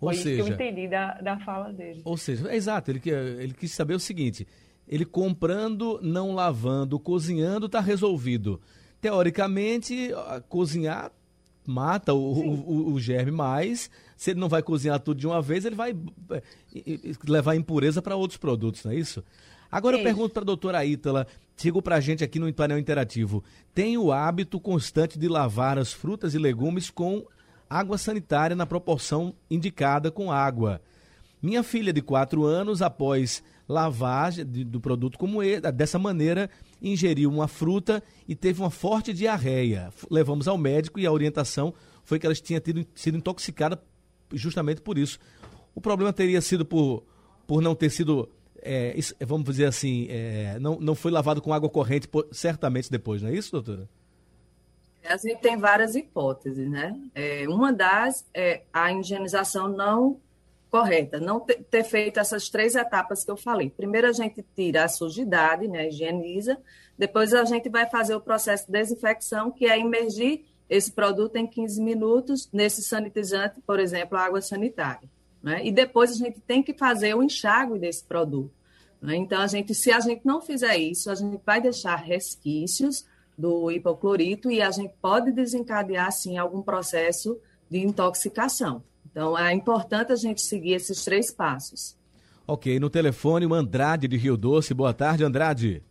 Ou 0.00 0.08
Foi 0.08 0.14
seja, 0.14 0.30
isso 0.30 0.44
que 0.44 0.50
eu 0.52 0.54
entendi 0.54 0.88
da, 0.88 1.20
da 1.20 1.38
fala 1.40 1.70
dele. 1.70 2.00
Ou 2.02 2.16
seja, 2.16 2.50
é 2.50 2.56
exato, 2.56 2.90
ele, 2.90 3.02
ele 3.10 3.52
quis 3.52 3.72
saber 3.72 3.92
o 3.92 4.00
seguinte: 4.00 4.48
ele 4.88 5.04
comprando, 5.04 6.00
não 6.02 6.34
lavando, 6.34 6.98
cozinhando, 6.98 7.66
está 7.66 7.78
resolvido. 7.78 8.58
Teoricamente, 9.02 10.10
cozinhar 10.48 11.12
mata 11.70 12.12
o, 12.12 12.18
o, 12.18 12.92
o, 12.92 13.00
germe, 13.00 13.30
mas 13.30 13.90
se 14.16 14.30
ele 14.30 14.40
não 14.40 14.48
vai 14.48 14.62
cozinhar 14.62 15.00
tudo 15.00 15.18
de 15.18 15.26
uma 15.26 15.40
vez, 15.40 15.64
ele 15.64 15.76
vai 15.76 15.96
é, 16.30 16.42
levar 17.26 17.54
impureza 17.54 18.02
para 18.02 18.16
outros 18.16 18.36
produtos, 18.36 18.84
não 18.84 18.92
é 18.92 18.96
isso? 18.96 19.24
Agora 19.70 19.96
eu 19.96 20.02
pergunto 20.02 20.34
para 20.34 20.42
a 20.42 20.44
doutora 20.44 20.84
Ítala, 20.84 21.26
chegou 21.56 21.80
para 21.80 21.96
a 21.96 22.00
gente 22.00 22.24
aqui 22.24 22.38
no 22.38 22.52
painel 22.52 22.78
interativo, 22.78 23.44
tem 23.72 23.96
o 23.96 24.10
hábito 24.10 24.58
constante 24.58 25.18
de 25.18 25.28
lavar 25.28 25.78
as 25.78 25.92
frutas 25.92 26.34
e 26.34 26.38
legumes 26.38 26.90
com 26.90 27.24
água 27.68 27.96
sanitária 27.96 28.56
na 28.56 28.66
proporção 28.66 29.32
indicada 29.48 30.10
com 30.10 30.32
água. 30.32 30.82
Minha 31.40 31.62
filha 31.62 31.92
de 31.92 32.02
4 32.02 32.44
anos, 32.44 32.82
após 32.82 33.42
lavar 33.70 34.32
do 34.44 34.80
produto 34.80 35.16
como 35.16 35.44
ele, 35.44 35.60
dessa 35.70 35.96
maneira, 35.96 36.50
ingeriu 36.82 37.30
uma 37.30 37.46
fruta 37.46 38.02
e 38.26 38.34
teve 38.34 38.60
uma 38.60 38.70
forte 38.70 39.12
diarreia. 39.12 39.92
Levamos 40.10 40.48
ao 40.48 40.58
médico 40.58 40.98
e 40.98 41.06
a 41.06 41.12
orientação 41.12 41.72
foi 42.02 42.18
que 42.18 42.26
ela 42.26 42.34
tinha 42.34 42.58
tido, 42.58 42.84
sido 42.96 43.16
intoxicada 43.16 43.80
justamente 44.32 44.80
por 44.80 44.98
isso. 44.98 45.20
O 45.72 45.80
problema 45.80 46.12
teria 46.12 46.40
sido 46.40 46.66
por, 46.66 47.04
por 47.46 47.62
não 47.62 47.76
ter 47.76 47.90
sido 47.90 48.28
é, 48.60 48.94
vamos 49.20 49.46
dizer 49.46 49.66
assim, 49.66 50.08
é, 50.10 50.58
não, 50.58 50.78
não 50.80 50.96
foi 50.96 51.12
lavado 51.12 51.40
com 51.40 51.54
água 51.54 51.70
corrente 51.70 52.08
certamente 52.32 52.90
depois, 52.90 53.22
não 53.22 53.30
é 53.30 53.34
isso, 53.34 53.52
doutora? 53.52 53.88
A 55.04 55.16
gente 55.16 55.40
tem 55.40 55.56
várias 55.56 55.94
hipóteses, 55.94 56.68
né? 56.68 56.94
É, 57.14 57.48
uma 57.48 57.72
das 57.72 58.26
é 58.34 58.64
a 58.72 58.92
higienização 58.92 59.68
não 59.68 60.20
correta, 60.70 61.18
não 61.18 61.40
ter, 61.40 61.84
feito 61.84 62.20
essas 62.20 62.48
três 62.48 62.74
etapas 62.74 63.24
que 63.24 63.30
eu 63.30 63.36
falei. 63.36 63.70
Primeiro 63.70 64.06
a 64.06 64.12
gente 64.12 64.44
tira 64.54 64.84
a 64.84 64.88
sujidade, 64.88 65.66
né, 65.66 65.88
higieniza, 65.88 66.58
depois 66.96 67.34
a 67.34 67.44
gente 67.44 67.68
vai 67.68 67.88
fazer 67.88 68.14
o 68.14 68.20
processo 68.20 68.66
de 68.66 68.72
desinfecção, 68.72 69.50
que 69.50 69.66
é 69.66 69.78
imergir 69.78 70.44
esse 70.68 70.92
produto 70.92 71.36
em 71.36 71.46
15 71.46 71.82
minutos 71.82 72.48
nesse 72.52 72.82
sanitizante, 72.82 73.60
por 73.66 73.80
exemplo, 73.80 74.16
a 74.16 74.22
água 74.22 74.40
sanitária. 74.40 75.08
Né? 75.42 75.66
E 75.66 75.72
depois 75.72 76.12
a 76.12 76.14
gente 76.14 76.40
tem 76.40 76.62
que 76.62 76.74
fazer 76.74 77.14
o 77.14 77.22
enxágue 77.22 77.78
desse 77.78 78.04
produto. 78.04 78.52
Né? 79.00 79.16
Então, 79.16 79.40
a 79.40 79.46
gente, 79.46 79.74
se 79.74 79.90
a 79.90 79.98
gente 79.98 80.24
não 80.24 80.40
fizer 80.40 80.76
isso, 80.76 81.10
a 81.10 81.14
gente 81.14 81.40
vai 81.44 81.60
deixar 81.60 81.96
resquícios 81.96 83.04
do 83.36 83.70
hipoclorito 83.70 84.50
e 84.50 84.60
a 84.60 84.70
gente 84.70 84.94
pode 85.00 85.32
desencadear, 85.32 86.12
sim, 86.12 86.36
algum 86.36 86.62
processo 86.62 87.40
de 87.68 87.78
intoxicação. 87.78 88.82
Então, 89.10 89.36
é 89.36 89.52
importante 89.52 90.12
a 90.12 90.16
gente 90.16 90.40
seguir 90.40 90.74
esses 90.74 91.04
três 91.04 91.32
passos. 91.32 91.98
Ok, 92.46 92.78
no 92.78 92.90
telefone, 92.90 93.46
o 93.46 93.54
Andrade 93.54 94.08
de 94.08 94.16
Rio 94.16 94.36
Doce. 94.36 94.74
Boa 94.74 94.94
tarde, 94.94 95.24
Andrade. 95.24 95.82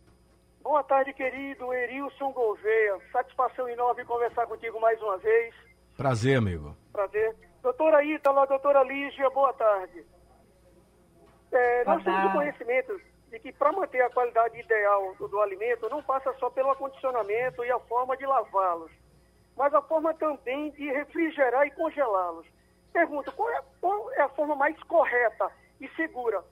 Boa 0.62 0.82
tarde, 0.84 1.12
querido 1.12 1.72
Erilson 1.72 2.32
Gouveia. 2.32 2.98
Satisfação 3.12 3.68
enorme 3.68 4.04
conversar 4.04 4.46
contigo 4.46 4.80
mais 4.80 5.00
uma 5.02 5.18
vez. 5.18 5.54
Prazer, 5.96 6.38
amigo. 6.38 6.76
Prazer. 6.92 7.34
Doutora 7.62 8.04
Ítala, 8.04 8.46
doutora 8.46 8.82
Lígia, 8.82 9.28
boa 9.30 9.52
tarde. 9.52 10.04
É, 11.52 11.84
boa 11.84 11.96
nós 11.96 12.04
tarde. 12.04 12.20
temos 12.20 12.34
o 12.34 12.38
conhecimento 12.38 13.00
de 13.30 13.38
que 13.38 13.52
para 13.52 13.72
manter 13.72 14.00
a 14.02 14.10
qualidade 14.10 14.58
ideal 14.58 15.14
do, 15.18 15.28
do, 15.28 15.40
alimento 15.40 15.88
não 15.88 16.02
passa 16.02 16.32
só 16.38 16.50
pelo 16.50 16.70
acondicionamento 16.70 17.64
e 17.64 17.70
a 17.70 17.78
forma 17.80 18.16
de 18.16 18.26
lavá-los, 18.26 18.90
mas 19.56 19.72
a 19.74 19.82
forma 19.82 20.12
também 20.14 20.70
de 20.72 20.90
refrigerar 20.90 21.66
e 21.66 21.70
congelá-los. 21.70 22.46
Pergunto, 22.92 23.32
qual 23.32 23.50
é, 23.50 23.62
qual 23.80 24.12
é 24.12 24.22
a 24.22 24.28
forma 24.28 24.54
mais 24.56 24.80
correta 24.84 25.50
e 25.80 25.88
segura 25.90 26.42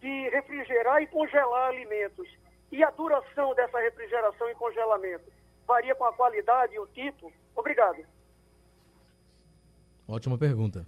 de 0.00 0.28
refrigerar 0.30 1.02
e 1.02 1.06
congelar 1.06 1.68
alimentos? 1.68 2.28
E 2.72 2.82
a 2.82 2.90
duração 2.90 3.54
dessa 3.54 3.78
refrigeração 3.78 4.50
e 4.50 4.54
congelamento? 4.54 5.24
Varia 5.66 5.94
com 5.94 6.04
a 6.04 6.12
qualidade 6.12 6.74
e 6.74 6.78
o 6.78 6.86
tipo? 6.88 7.32
Obrigado. 7.54 8.04
Ótima 10.08 10.36
pergunta. 10.36 10.84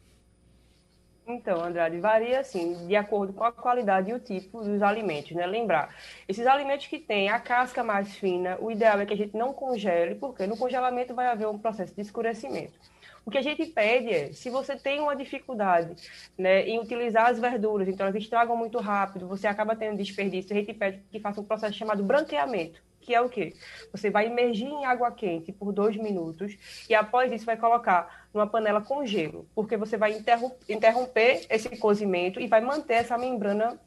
Então, 1.29 1.61
Andrade, 1.61 1.99
varia 1.99 2.39
assim, 2.39 2.87
de 2.87 2.95
acordo 2.95 3.33
com 3.33 3.43
a 3.43 3.51
qualidade 3.51 4.11
e 4.11 4.15
o 4.15 4.21
tipo 4.21 4.63
dos 4.63 4.81
alimentos, 4.81 5.33
né? 5.33 5.45
Lembrar, 5.45 5.93
esses 6.29 6.47
alimentos 6.47 6.87
que 6.87 7.01
têm 7.01 7.29
a 7.29 7.41
casca 7.41 7.83
mais 7.83 8.17
fina, 8.17 8.57
o 8.61 8.71
ideal 8.71 9.01
é 9.01 9.07
que 9.07 9.13
a 9.13 9.17
gente 9.17 9.37
não 9.37 9.53
congele, 9.53 10.15
porque 10.15 10.47
no 10.47 10.57
congelamento 10.57 11.15
vai 11.15 11.27
haver 11.27 11.49
um 11.49 11.59
processo 11.59 11.93
de 11.95 12.01
escurecimento. 12.01 12.79
O 13.27 13.31
que 13.31 13.39
a 13.39 13.43
gente 13.43 13.67
pede 13.67 14.09
é, 14.09 14.33
se 14.33 14.49
você 14.49 14.77
tem 14.77 15.01
uma 15.01 15.17
dificuldade 15.17 15.97
né, 16.39 16.63
em 16.65 16.79
utilizar 16.79 17.27
as 17.27 17.41
verduras, 17.41 17.89
então 17.89 18.07
elas 18.07 18.23
estragam 18.23 18.57
muito 18.57 18.79
rápido, 18.79 19.27
você 19.27 19.49
acaba 19.49 19.75
tendo 19.75 19.99
desperdício, 19.99 20.55
a 20.55 20.59
gente 20.59 20.73
pede 20.73 21.03
que 21.11 21.19
faça 21.19 21.41
um 21.41 21.45
processo 21.45 21.77
chamado 21.77 22.05
branqueamento 22.05 22.81
que 23.07 23.15
é 23.15 23.21
o 23.21 23.29
quê? 23.29 23.55
Você 23.93 24.11
vai 24.11 24.27
imergir 24.27 24.67
em 24.67 24.85
água 24.85 25.13
quente 25.13 25.53
por 25.53 25.73
dois 25.73 25.97
minutos 25.97 26.57
e 26.91 26.95
após 26.95 27.33
isso 27.33 27.47
vai 27.47 27.57
colocar 27.57 28.27
numa 28.35 28.49
panela 28.49 28.81
com 28.81 29.07
gelo, 29.07 29.47
porque 29.55 29.77
você 29.77 29.97
vai 29.97 30.13
interromper 30.69 31.47
esse 31.49 31.69
cozimento 31.77 32.41
e 32.41 32.49
vai 32.49 32.61
manter 32.61 32.95
essa 32.95 33.17
membrana 33.17 33.81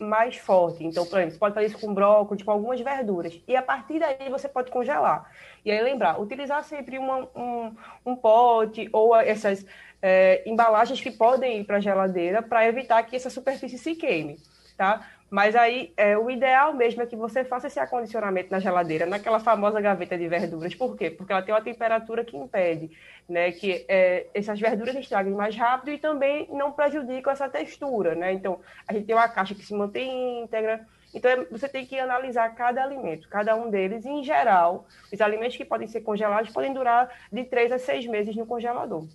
mais 0.00 0.36
forte. 0.36 0.84
Então, 0.84 1.04
por 1.04 1.18
exemplo, 1.18 1.34
você 1.34 1.38
pode 1.38 1.54
fazer 1.54 1.66
isso 1.66 1.78
com 1.78 1.92
brócolis, 1.92 2.42
com 2.42 2.50
algumas 2.50 2.80
verduras. 2.80 3.38
E 3.46 3.54
a 3.54 3.62
partir 3.62 3.98
daí 3.98 4.28
você 4.30 4.48
pode 4.48 4.70
congelar. 4.70 5.30
E 5.64 5.70
aí 5.70 5.80
lembrar, 5.82 6.20
utilizar 6.20 6.64
sempre 6.64 6.98
uma, 6.98 7.28
um, 7.36 7.74
um 8.04 8.16
pote 8.16 8.88
ou 8.92 9.14
essas 9.14 9.64
é, 10.00 10.42
embalagens 10.46 11.00
que 11.00 11.10
podem 11.10 11.60
ir 11.60 11.64
para 11.64 11.76
a 11.76 11.80
geladeira 11.80 12.42
para 12.42 12.66
evitar 12.66 13.02
que 13.02 13.14
essa 13.14 13.30
superfície 13.30 13.78
se 13.78 13.94
queime. 13.94 14.38
Tá? 14.76 15.06
Mas 15.30 15.54
aí, 15.54 15.92
é, 15.96 16.18
o 16.18 16.28
ideal 16.28 16.74
mesmo 16.74 17.02
é 17.02 17.06
que 17.06 17.14
você 17.14 17.44
faça 17.44 17.68
esse 17.68 17.78
acondicionamento 17.78 18.50
na 18.50 18.58
geladeira, 18.58 19.06
naquela 19.06 19.38
famosa 19.38 19.80
gaveta 19.80 20.18
de 20.18 20.26
verduras. 20.26 20.74
Por 20.74 20.96
quê? 20.96 21.08
Porque 21.08 21.32
ela 21.32 21.40
tem 21.40 21.54
uma 21.54 21.62
temperatura 21.62 22.24
que 22.24 22.36
impede 22.36 22.90
né, 23.30 23.52
que 23.52 23.86
é, 23.88 24.26
essas 24.34 24.58
verduras 24.58 24.96
estraguem 24.96 25.32
mais 25.32 25.54
rápido 25.54 25.92
e 25.92 25.98
também 25.98 26.48
não 26.50 26.72
prejudicam 26.72 27.32
essa 27.32 27.48
textura. 27.48 28.16
Né? 28.16 28.32
Então, 28.32 28.60
a 28.88 28.92
gente 28.92 29.06
tem 29.06 29.14
uma 29.14 29.28
caixa 29.28 29.54
que 29.54 29.64
se 29.64 29.72
mantém 29.72 30.42
íntegra. 30.42 30.84
Então, 31.14 31.30
é, 31.30 31.44
você 31.44 31.68
tem 31.68 31.86
que 31.86 31.96
analisar 31.96 32.52
cada 32.56 32.82
alimento, 32.82 33.28
cada 33.28 33.54
um 33.54 33.70
deles. 33.70 34.04
em 34.04 34.24
geral, 34.24 34.86
os 35.12 35.20
alimentos 35.20 35.56
que 35.56 35.64
podem 35.64 35.86
ser 35.86 36.00
congelados 36.00 36.50
podem 36.52 36.74
durar 36.74 37.08
de 37.32 37.44
três 37.44 37.70
a 37.70 37.78
seis 37.78 38.04
meses 38.04 38.34
no 38.34 38.44
congelador. 38.44 39.06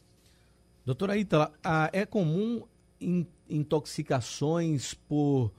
Doutora 0.85 1.17
Ítala, 1.17 1.51
é 1.91 2.05
comum 2.05 2.63
intoxicações 3.49 4.93
por 4.93 5.51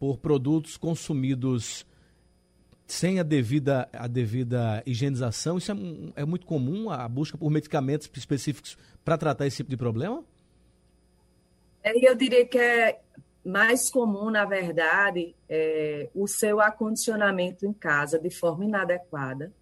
por 0.00 0.16
produtos 0.16 0.78
consumidos 0.78 1.86
sem 2.86 3.20
a 3.20 3.22
devida, 3.22 3.88
a 3.92 4.08
devida 4.08 4.82
higienização. 4.86 5.58
Isso 5.58 5.70
é, 5.70 5.76
é 6.22 6.24
muito 6.24 6.46
comum, 6.46 6.90
a 6.90 7.06
busca 7.06 7.38
por 7.38 7.50
medicamentos 7.50 8.10
específicos 8.16 8.76
para 9.04 9.18
tratar 9.18 9.46
esse 9.46 9.58
tipo 9.58 9.70
de 9.70 9.76
problema? 9.76 10.24
É, 11.84 11.92
eu 12.08 12.14
diria 12.16 12.46
que 12.46 12.58
é 12.58 13.00
mais 13.44 13.90
comum, 13.90 14.30
na 14.30 14.44
verdade, 14.44 15.36
é, 15.48 16.08
o 16.14 16.26
seu 16.26 16.60
acondicionamento 16.60 17.66
em 17.66 17.72
casa 17.72 18.18
de 18.18 18.30
forma 18.30 18.64
inadequada, 18.64 19.52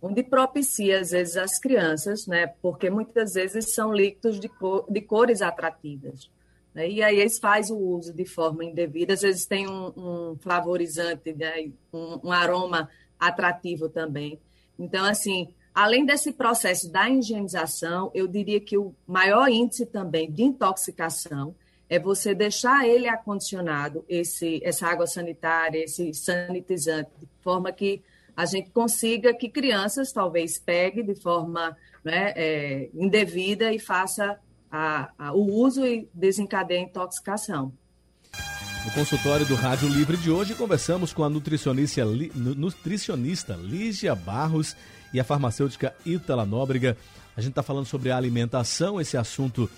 onde 0.00 0.22
propicia, 0.22 1.00
às 1.00 1.10
vezes, 1.10 1.36
as 1.36 1.58
crianças, 1.58 2.26
né, 2.26 2.46
porque 2.62 2.88
muitas 2.90 3.32
vezes 3.32 3.74
são 3.74 3.92
líquidos 3.92 4.38
de, 4.38 4.48
cor, 4.48 4.86
de 4.88 5.00
cores 5.00 5.42
atrativas. 5.42 6.30
Né? 6.78 6.88
E 6.88 7.02
aí 7.02 7.18
eles 7.18 7.40
fazem 7.40 7.74
o 7.74 7.80
uso 7.80 8.14
de 8.14 8.24
forma 8.24 8.64
indevida, 8.64 9.14
às 9.14 9.22
vezes 9.22 9.44
tem 9.44 9.68
um, 9.68 9.92
um 9.96 10.36
flavorizante, 10.38 11.32
né? 11.32 11.72
um, 11.92 12.28
um 12.28 12.32
aroma 12.32 12.88
atrativo 13.18 13.88
também. 13.88 14.38
Então, 14.78 15.04
assim, 15.04 15.48
além 15.74 16.06
desse 16.06 16.32
processo 16.32 16.88
da 16.92 17.10
higienização, 17.10 18.12
eu 18.14 18.28
diria 18.28 18.60
que 18.60 18.78
o 18.78 18.94
maior 19.04 19.48
índice 19.48 19.86
também 19.86 20.30
de 20.30 20.44
intoxicação 20.44 21.52
é 21.90 21.98
você 21.98 22.32
deixar 22.32 22.86
ele 22.86 23.08
acondicionado, 23.08 24.04
esse, 24.08 24.60
essa 24.62 24.86
água 24.86 25.06
sanitária, 25.06 25.82
esse 25.82 26.14
sanitizante, 26.14 27.10
de 27.18 27.26
forma 27.40 27.72
que 27.72 28.02
a 28.36 28.46
gente 28.46 28.70
consiga 28.70 29.34
que 29.34 29.48
crianças 29.48 30.12
talvez 30.12 30.60
peguem 30.60 31.04
de 31.04 31.16
forma 31.16 31.76
né, 32.04 32.32
é, 32.36 32.88
indevida 32.94 33.72
e 33.72 33.80
faça 33.80 34.38
a, 34.70 35.10
a, 35.18 35.32
o 35.32 35.44
uso 35.44 35.86
e 35.86 36.08
desencadeia 36.12 36.80
a 36.80 36.84
intoxicação. 36.84 37.72
No 38.84 38.92
consultório 38.92 39.44
do 39.44 39.54
Rádio 39.54 39.88
Livre 39.88 40.16
de 40.16 40.30
hoje, 40.30 40.54
conversamos 40.54 41.12
com 41.12 41.24
a 41.24 41.28
nutricionista, 41.28 42.04
nutricionista 42.34 43.54
Lígia 43.54 44.14
Barros 44.14 44.76
e 45.12 45.20
a 45.20 45.24
farmacêutica 45.24 45.94
Ítala 46.06 46.46
Nóbrega. 46.46 46.96
A 47.36 47.40
gente 47.40 47.50
está 47.50 47.62
falando 47.62 47.86
sobre 47.86 48.10
a 48.10 48.16
alimentação, 48.16 49.00
esse 49.00 49.16
assunto 49.16 49.68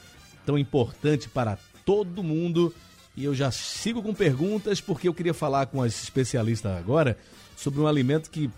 tão 0.45 0.59
importante 0.59 1.29
para 1.29 1.59
todo 1.85 2.23
mundo. 2.23 2.75
E 3.17 3.25
eu 3.25 3.35
já 3.35 3.51
sigo 3.51 4.03
com 4.03 4.15
perguntas, 4.15 4.81
porque 4.81 5.09
eu 5.09 5.15
queria 5.15 5.35
falar 5.35 5.67
com 5.67 5.83
as 5.83 6.03
especialistas 6.03 6.77
agora 6.77 7.19
sobre 7.57 7.81
um 7.81 7.87
alimento 7.87 8.31
que 8.31 8.51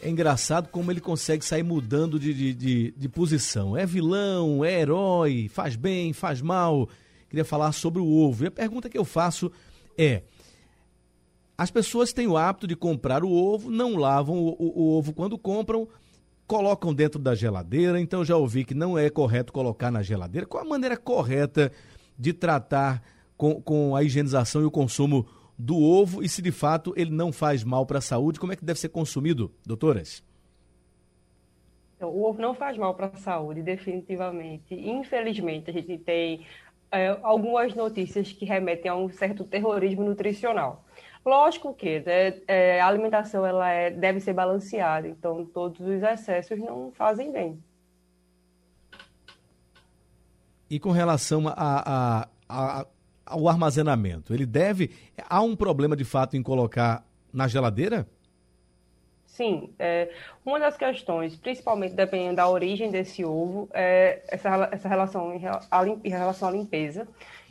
é 0.00 0.08
engraçado 0.08 0.68
como 0.68 0.90
ele 0.90 1.00
consegue 1.00 1.44
sair 1.44 1.62
mudando 1.62 2.18
de, 2.18 2.32
de, 2.32 2.54
de, 2.54 2.90
de, 2.96 3.08
posição. 3.08 3.76
É 3.76 3.84
vilão, 3.84 4.64
é 4.64 4.80
herói, 4.80 5.48
faz 5.52 5.74
bem, 5.74 6.12
faz 6.12 6.40
mal. 6.40 6.88
Queria 7.28 7.44
falar 7.44 7.72
sobre 7.72 8.00
o 8.00 8.06
ovo. 8.06 8.44
E 8.44 8.46
a 8.46 8.50
pergunta 8.50 8.88
que 8.88 8.96
eu 8.96 9.04
faço 9.04 9.50
é: 9.96 10.22
as 11.56 11.70
pessoas 11.70 12.12
têm 12.12 12.28
o 12.28 12.36
hábito 12.36 12.66
de 12.66 12.76
comprar 12.76 13.24
o 13.24 13.32
ovo, 13.32 13.70
não 13.70 13.96
lavam 13.96 14.36
o, 14.36 14.56
o, 14.58 14.82
o 14.82 14.98
ovo 14.98 15.12
quando 15.12 15.36
compram, 15.36 15.88
colocam 16.46 16.94
dentro 16.94 17.18
da 17.18 17.34
geladeira. 17.34 18.00
Então 18.00 18.24
já 18.24 18.36
ouvi 18.36 18.64
que 18.64 18.74
não 18.74 18.96
é 18.96 19.10
correto 19.10 19.52
colocar 19.52 19.90
na 19.90 20.02
geladeira. 20.02 20.46
Qual 20.46 20.64
a 20.64 20.68
maneira 20.68 20.96
correta 20.96 21.72
de 22.16 22.32
tratar 22.32 23.02
com, 23.36 23.60
com 23.60 23.96
a 23.96 24.02
higienização 24.04 24.62
e 24.62 24.64
o 24.64 24.70
consumo 24.70 25.26
do 25.58 25.76
ovo 25.76 26.22
e 26.22 26.28
se 26.28 26.40
de 26.40 26.52
fato 26.52 26.94
ele 26.96 27.10
não 27.10 27.32
faz 27.32 27.64
mal 27.64 27.84
para 27.84 27.98
a 27.98 28.02
saúde, 28.02 28.38
como 28.38 28.52
é 28.52 28.56
que 28.56 28.64
deve 28.64 28.78
ser 28.78 28.90
consumido, 28.90 29.52
doutoras? 29.66 30.22
Então, 31.96 32.10
o 32.10 32.24
ovo 32.24 32.40
não 32.40 32.54
faz 32.54 32.78
mal 32.78 32.94
para 32.94 33.06
a 33.06 33.16
saúde, 33.16 33.60
definitivamente. 33.60 34.72
Infelizmente, 34.72 35.68
a 35.68 35.72
gente 35.72 35.98
tem 35.98 36.46
é, 36.92 37.18
algumas 37.22 37.74
notícias 37.74 38.30
que 38.30 38.44
remetem 38.44 38.88
a 38.88 38.94
um 38.94 39.08
certo 39.08 39.42
terrorismo 39.42 40.04
nutricional. 40.04 40.84
Lógico 41.26 41.74
que 41.74 41.98
né, 42.00 42.40
é, 42.46 42.80
a 42.80 42.86
alimentação 42.86 43.44
ela 43.44 43.68
é, 43.68 43.90
deve 43.90 44.20
ser 44.20 44.32
balanceada, 44.32 45.08
então 45.08 45.44
todos 45.44 45.80
os 45.80 46.02
excessos 46.02 46.58
não 46.60 46.92
fazem 46.92 47.32
bem. 47.32 47.60
E 50.70 50.78
com 50.78 50.90
relação 50.90 51.48
a, 51.48 51.54
a, 51.56 52.28
a, 52.48 52.86
o 53.36 53.48
armazenamento? 53.48 54.32
Ele 54.34 54.46
deve. 54.46 54.90
Há 55.28 55.40
um 55.42 55.56
problema 55.56 55.96
de 55.96 56.04
fato 56.04 56.36
em 56.36 56.42
colocar 56.42 57.04
na 57.32 57.48
geladeira? 57.48 58.06
Sim, 59.26 59.70
é, 59.78 60.10
uma 60.44 60.58
das 60.58 60.76
questões, 60.76 61.36
principalmente 61.36 61.94
dependendo 61.94 62.36
da 62.36 62.48
origem 62.48 62.90
desse 62.90 63.24
ovo, 63.24 63.68
é 63.72 64.20
essa, 64.26 64.68
essa 64.72 64.88
relação 64.88 65.32
em, 65.32 65.40
em 66.02 66.10
relação 66.10 66.48
à 66.48 66.50
limpeza. 66.50 67.06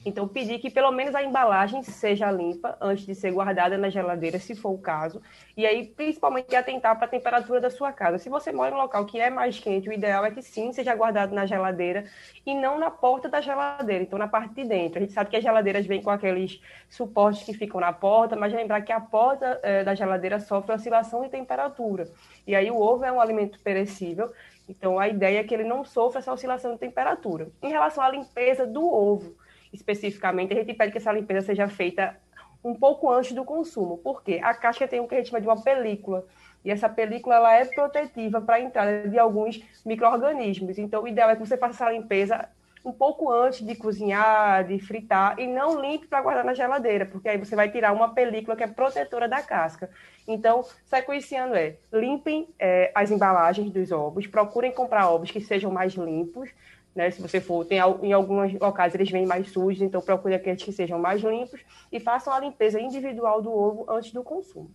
Então, 0.07 0.25
pedir 0.25 0.57
que 0.59 0.69
pelo 0.69 0.89
menos 0.89 1.13
a 1.13 1.21
embalagem 1.21 1.83
seja 1.83 2.31
limpa 2.31 2.77
antes 2.79 3.05
de 3.05 3.13
ser 3.13 3.29
guardada 3.29 3.77
na 3.77 3.89
geladeira, 3.89 4.39
se 4.39 4.55
for 4.55 4.69
o 4.69 4.77
caso. 4.77 5.21
E 5.55 5.65
aí, 5.65 5.85
principalmente, 5.85 6.55
atentar 6.55 6.95
para 6.95 7.07
a 7.07 7.09
temperatura 7.09 7.59
da 7.59 7.69
sua 7.69 7.91
casa. 7.91 8.17
Se 8.17 8.29
você 8.29 8.49
mora 8.53 8.71
em 8.71 8.73
um 8.73 8.81
local 8.81 9.05
que 9.05 9.19
é 9.19 9.29
mais 9.29 9.59
quente, 9.59 9.89
o 9.89 9.91
ideal 9.91 10.23
é 10.23 10.31
que 10.31 10.41
sim 10.41 10.71
seja 10.71 10.95
guardado 10.95 11.35
na 11.35 11.45
geladeira 11.45 12.05
e 12.45 12.55
não 12.55 12.79
na 12.79 12.89
porta 12.89 13.27
da 13.27 13.41
geladeira, 13.41 14.01
então 14.01 14.17
na 14.17 14.29
parte 14.29 14.53
de 14.53 14.63
dentro. 14.63 14.99
A 14.99 15.01
gente 15.01 15.11
sabe 15.11 15.29
que 15.29 15.35
as 15.35 15.43
geladeiras 15.43 15.85
vêm 15.85 16.01
com 16.01 16.09
aqueles 16.09 16.61
suportes 16.87 17.43
que 17.43 17.53
ficam 17.53 17.81
na 17.81 17.91
porta, 17.91 18.37
mas 18.37 18.53
lembrar 18.53 18.79
que 18.83 18.93
a 18.93 19.01
porta 19.01 19.59
é, 19.61 19.83
da 19.83 19.93
geladeira 19.93 20.39
sofre 20.39 20.73
oscilação 20.73 21.23
de 21.23 21.29
temperatura. 21.29 22.07
E 22.47 22.55
aí, 22.55 22.71
o 22.71 22.79
ovo 22.79 23.03
é 23.03 23.11
um 23.11 23.19
alimento 23.19 23.59
perecível. 23.59 24.31
Então, 24.69 24.97
a 24.97 25.09
ideia 25.09 25.39
é 25.39 25.43
que 25.43 25.53
ele 25.53 25.65
não 25.65 25.83
sofra 25.83 26.19
essa 26.19 26.31
oscilação 26.31 26.71
de 26.71 26.79
temperatura. 26.79 27.49
Em 27.61 27.67
relação 27.67 28.01
à 28.01 28.09
limpeza 28.09 28.65
do 28.65 28.89
ovo, 28.89 29.35
especificamente, 29.71 30.53
a 30.53 30.57
gente 30.57 30.73
pede 30.73 30.91
que 30.91 30.97
essa 30.97 31.11
limpeza 31.11 31.45
seja 31.45 31.67
feita 31.67 32.15
um 32.63 32.73
pouco 32.73 33.09
antes 33.11 33.33
do 33.33 33.45
consumo. 33.45 33.97
Por 33.97 34.23
quê? 34.23 34.39
A 34.43 34.53
casca 34.53 34.87
tem 34.87 34.99
o 34.99 35.07
que 35.07 35.15
a 35.15 35.17
gente 35.19 35.29
chama 35.29 35.41
de 35.41 35.47
uma 35.47 35.61
película. 35.61 36.25
E 36.65 36.71
essa 36.71 36.89
película 36.89 37.35
ela 37.35 37.53
é 37.53 37.65
protetiva 37.65 38.41
para 38.41 38.55
a 38.55 38.59
entrada 38.59 39.07
de 39.07 39.17
alguns 39.17 39.63
micro-organismos. 39.85 40.77
Então, 40.77 41.03
o 41.03 41.07
ideal 41.07 41.29
é 41.29 41.35
que 41.35 41.45
você 41.45 41.55
faça 41.55 41.83
essa 41.83 41.91
limpeza 41.91 42.49
um 42.83 42.91
pouco 42.91 43.31
antes 43.31 43.65
de 43.65 43.75
cozinhar, 43.75 44.65
de 44.65 44.79
fritar, 44.79 45.37
e 45.37 45.45
não 45.45 45.81
limpe 45.81 46.07
para 46.07 46.21
guardar 46.21 46.45
na 46.45 46.53
geladeira, 46.53 47.05
porque 47.05 47.27
aí 47.27 47.37
você 47.37 47.55
vai 47.55 47.69
tirar 47.69 47.91
uma 47.91 48.13
película 48.13 48.55
que 48.55 48.63
é 48.63 48.67
protetora 48.67 49.27
da 49.27 49.41
casca. 49.41 49.89
Então, 50.25 50.63
sequenciando 50.85 51.55
é, 51.55 51.75
limpem 51.91 52.47
é, 52.57 52.91
as 52.95 53.11
embalagens 53.11 53.69
dos 53.71 53.91
ovos, 53.91 54.25
procurem 54.25 54.71
comprar 54.71 55.09
ovos 55.09 55.31
que 55.31 55.41
sejam 55.41 55.69
mais 55.69 55.93
limpos, 55.93 56.49
né? 56.97 57.11
Se 57.11 57.21
você 57.21 57.39
for, 57.39 57.63
tem 57.63 57.77
em 58.01 58.11
alguns 58.11 58.53
locais 58.59 58.93
eles 58.95 59.09
vêm 59.09 59.25
mais 59.25 59.49
sujos, 59.51 59.81
então 59.81 60.01
procure 60.01 60.33
aqueles 60.33 60.63
que 60.63 60.71
sejam 60.71 60.99
mais 60.99 61.21
limpos 61.21 61.61
e 61.91 61.99
façam 61.99 62.33
a 62.33 62.39
limpeza 62.39 62.81
individual 62.81 63.41
do 63.41 63.51
ovo 63.51 63.85
antes 63.87 64.11
do 64.11 64.23
consumo. 64.23 64.71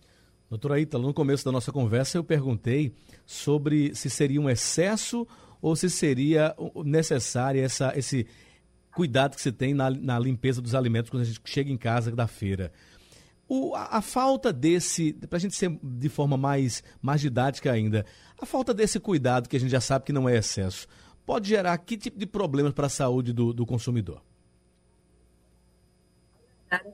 Doutora 0.49 0.79
Ítala, 0.79 1.03
no 1.03 1.13
começo 1.13 1.43
da 1.43 1.51
nossa 1.51 1.71
conversa 1.71 2.17
eu 2.17 2.23
perguntei 2.23 2.93
sobre 3.25 3.93
se 3.93 4.09
seria 4.09 4.39
um 4.39 4.49
excesso 4.49 5.27
ou 5.61 5.75
se 5.75 5.89
seria 5.89 6.55
necessário 6.85 7.63
essa, 7.63 7.91
esse 7.97 8.27
cuidado 8.93 9.35
que 9.35 9.41
se 9.41 9.51
tem 9.51 9.73
na, 9.73 9.89
na 9.89 10.19
limpeza 10.19 10.61
dos 10.61 10.75
alimentos 10.75 11.09
quando 11.09 11.23
a 11.23 11.25
gente 11.25 11.41
chega 11.45 11.71
em 11.71 11.77
casa 11.77 12.11
da 12.11 12.27
feira. 12.27 12.71
O, 13.47 13.75
a, 13.75 13.97
a, 13.97 14.01
falta 14.01 14.53
desse, 14.53 15.13
para 15.13 15.37
a 15.37 15.39
gente 15.39 15.55
ser 15.55 15.77
de 15.81 16.09
forma 16.09 16.37
mais, 16.37 16.83
mais 17.01 17.19
didática 17.19 17.71
ainda, 17.71 18.05
a 18.39 18.45
falta 18.45 18.73
desse 18.73 18.99
cuidado 18.99 19.49
que 19.49 19.57
a 19.57 19.59
gente 19.59 19.71
já 19.71 19.81
sabe 19.81 20.05
que 20.05 20.13
não 20.13 20.29
é 20.29 20.37
excesso, 20.37 20.87
pode 21.25 21.49
gerar 21.49 21.77
que 21.77 21.97
tipo 21.97 22.17
de 22.17 22.25
problemas 22.25 22.73
para 22.73 22.87
a 22.87 22.89
saúde 22.89 23.33
do, 23.33 23.53
do 23.53 23.65
consumidor? 23.65 24.21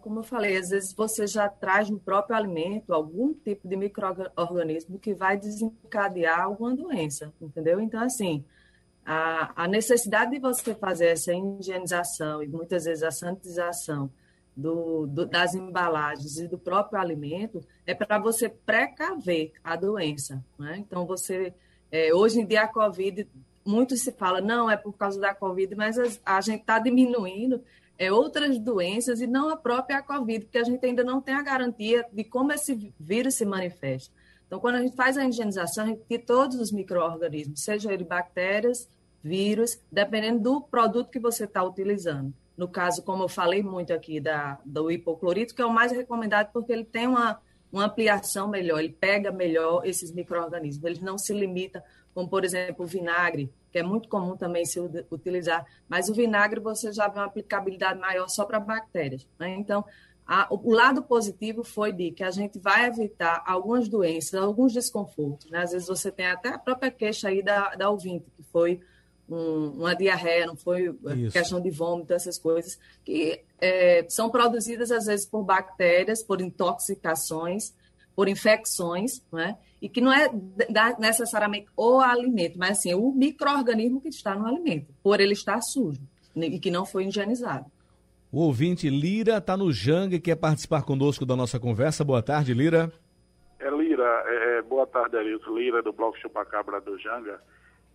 Como 0.02 0.20
eu 0.20 0.24
falei, 0.24 0.58
às 0.58 0.70
vezes 0.70 0.94
você 0.94 1.26
já 1.26 1.48
traz 1.48 1.90
no 1.90 2.00
próprio 2.00 2.36
alimento 2.36 2.94
algum 2.94 3.34
tipo 3.34 3.68
de 3.68 3.78
microorganismo 3.78 5.00
que 5.00 5.14
vai 5.14 5.38
desencadear 5.38 6.42
alguma 6.42 6.76
doença, 6.76 7.34
entendeu? 7.40 7.80
Então, 7.80 8.02
assim, 8.02 8.44
a, 9.06 9.64
a 9.64 9.68
necessidade 9.68 10.32
de 10.32 10.40
você 10.40 10.76
fazer 10.76 11.08
essa 11.08 11.34
higienização 11.34 12.44
e 12.44 12.48
muitas 12.48 12.84
vezes 12.84 13.04
a 13.04 13.12
sanitização 13.12 14.12
do, 14.56 15.08
do, 15.08 15.26
das 15.26 15.56
embalagens 15.56 16.38
e 16.38 16.48
do 16.48 16.58
próprio 16.58 17.00
alimento 17.00 17.62
é 17.86 17.96
para 17.96 18.20
você 18.20 18.50
precaver 18.50 19.54
a 19.64 19.76
doença. 19.76 20.44
Né? 20.58 20.78
Então, 20.78 21.06
você. 21.06 21.54
É, 21.92 22.14
hoje 22.14 22.40
em 22.40 22.46
dia, 22.46 22.64
a 22.64 22.68
Covid, 22.68 23.28
muito 23.70 23.96
se 23.96 24.12
fala, 24.12 24.42
não, 24.42 24.70
é 24.70 24.76
por 24.76 24.94
causa 24.94 25.20
da 25.20 25.34
Covid, 25.34 25.76
mas 25.76 25.98
a, 26.26 26.42
gente 26.42 26.62
está 26.62 26.80
diminuindo 26.80 27.64
é, 27.98 28.12
outras 28.12 28.58
doenças 28.58 29.22
e 29.22 29.28
não 29.28 29.50
a 29.50 29.56
própria 29.56 30.02
Covid, 30.02 30.46
porque 30.46 30.58
a 30.58 30.64
gente 30.64 30.84
ainda 30.86 31.04
não 31.04 31.22
tem 31.22 31.36
a 31.36 31.44
garantia 31.44 32.06
de 32.12 32.24
como 32.24 32.52
esse 32.52 32.94
vírus 33.00 33.36
se 33.36 33.46
manifesta. 33.46 34.12
Então, 34.48 34.60
quando 34.60 34.76
a 34.76 34.82
gente 34.82 34.96
faz 34.96 35.16
a 35.16 35.26
higienização, 35.26 35.84
a 35.84 35.88
gente 35.88 36.02
tem 36.02 36.18
todos 36.18 36.60
os 36.60 36.72
micro-organismos, 36.72 37.62
sejam 37.62 37.92
eles 37.92 38.08
bactérias, 38.08 38.90
vírus, 39.24 39.80
dependendo 39.92 40.40
do 40.40 40.62
produto 40.62 41.12
que 41.12 41.20
você 41.20 41.44
está 41.44 41.64
utilizando. 41.64 42.34
No 42.58 42.68
caso, 42.68 43.04
como 43.04 43.24
eu 43.24 43.30
falei 43.30 43.62
muito 43.62 43.94
aqui 43.94 44.20
da, 44.20 44.60
do 44.66 44.90
hipoclorito, 44.90 45.54
que 45.54 45.62
é 45.62 45.66
o 45.66 45.72
mais 45.72 45.92
recomendado 45.92 46.52
porque 46.52 46.74
ele 46.74 46.84
tem 46.84 47.08
uma, 47.08 47.40
uma 47.72 47.86
ampliação 47.86 48.48
melhor, 48.48 48.80
ele 48.80 48.90
pega 49.00 49.32
melhor 49.32 49.86
esses 49.86 50.12
micro-organismos, 50.12 50.84
ele 50.84 51.02
não 51.02 51.18
se 51.18 51.32
limita, 51.34 51.84
como 52.14 52.28
por 52.28 52.44
exemplo 52.44 52.86
o 52.86 52.88
vinagre, 52.88 53.54
que 53.72 53.80
é 53.80 53.84
muito 53.84 54.10
comum 54.10 54.36
também 54.36 54.66
se 54.66 54.80
utilizar, 55.12 55.66
mas 55.88 56.10
o 56.10 56.14
vinagre 56.14 56.60
você 56.60 56.92
já 56.92 57.08
vê 57.08 57.20
uma 57.20 57.26
aplicabilidade 57.26 58.00
maior 58.00 58.28
só 58.28 58.46
para 58.46 58.60
bactérias. 58.60 59.28
Né? 59.40 59.56
Então, 59.58 59.86
a, 60.26 60.48
o 60.52 60.72
lado 60.72 61.02
positivo 61.02 61.64
foi 61.64 61.92
de 61.92 62.12
que 62.12 62.24
a 62.24 62.32
gente 62.32 62.60
vai 62.60 62.86
evitar 62.86 63.44
algumas 63.46 63.88
doenças, 63.88 64.36
alguns 64.36 64.74
desconfortos. 64.74 65.50
Né? 65.50 65.64
Às 65.64 65.72
vezes 65.72 65.88
você 65.88 66.12
tem 66.12 66.28
até 66.28 66.50
a 66.50 66.60
própria 66.60 66.92
queixa 66.92 67.30
aí 67.30 67.42
da, 67.42 67.76
da 67.76 67.90
ouvinte, 67.90 68.26
que 68.36 68.44
foi 68.52 68.80
um, 69.30 69.70
uma 69.78 69.96
diarreia, 69.96 70.48
não 70.48 70.56
foi 70.56 70.96
Isso. 71.18 71.32
questão 71.32 71.62
de 71.62 71.70
vômito, 71.70 72.14
essas 72.14 72.38
coisas, 72.38 72.80
que 73.04 73.44
é, 73.60 74.06
são 74.10 74.30
produzidas 74.30 74.92
às 74.92 75.06
vezes 75.06 75.26
por 75.26 75.44
bactérias, 75.44 76.24
por 76.24 76.42
intoxicações, 76.42 77.74
por 78.16 78.28
infecções, 78.28 79.24
né? 79.32 79.58
E 79.82 79.88
que 79.88 80.02
não 80.02 80.12
é 80.12 80.30
necessariamente 81.00 81.68
o 81.76 82.00
alimento, 82.00 82.58
mas 82.58 82.72
assim, 82.80 82.94
o 82.94 83.12
microorganismo 83.12 84.02
que 84.02 84.10
está 84.10 84.36
no 84.36 84.46
alimento, 84.46 84.94
por 85.02 85.20
ele 85.20 85.34
estar 85.34 85.62
sujo 85.62 86.02
e 86.36 86.60
que 86.60 86.72
não 86.72 86.86
foi 86.86 87.06
higienizado. 87.06 87.66
O 88.32 88.42
ouvinte 88.42 88.90
Lira 88.90 89.38
está 89.38 89.58
no 89.58 89.72
Janga 89.72 90.16
e 90.16 90.20
quer 90.20 90.36
participar 90.36 90.84
conosco 90.84 91.26
da 91.26 91.36
nossa 91.36 91.60
conversa. 91.60 92.04
Boa 92.04 92.22
tarde, 92.22 92.54
Lira. 92.54 92.92
É 93.60 93.70
Lira, 93.72 94.24
é, 94.28 94.58
é 94.58 94.62
boa 94.62 94.86
tarde, 94.86 95.18
Arilton. 95.18 95.58
Lira 95.58 95.82
do 95.82 95.92
Bloco 95.92 96.18
Chupacabra 96.20 96.80
do 96.80 96.98
Janga. 97.00 97.42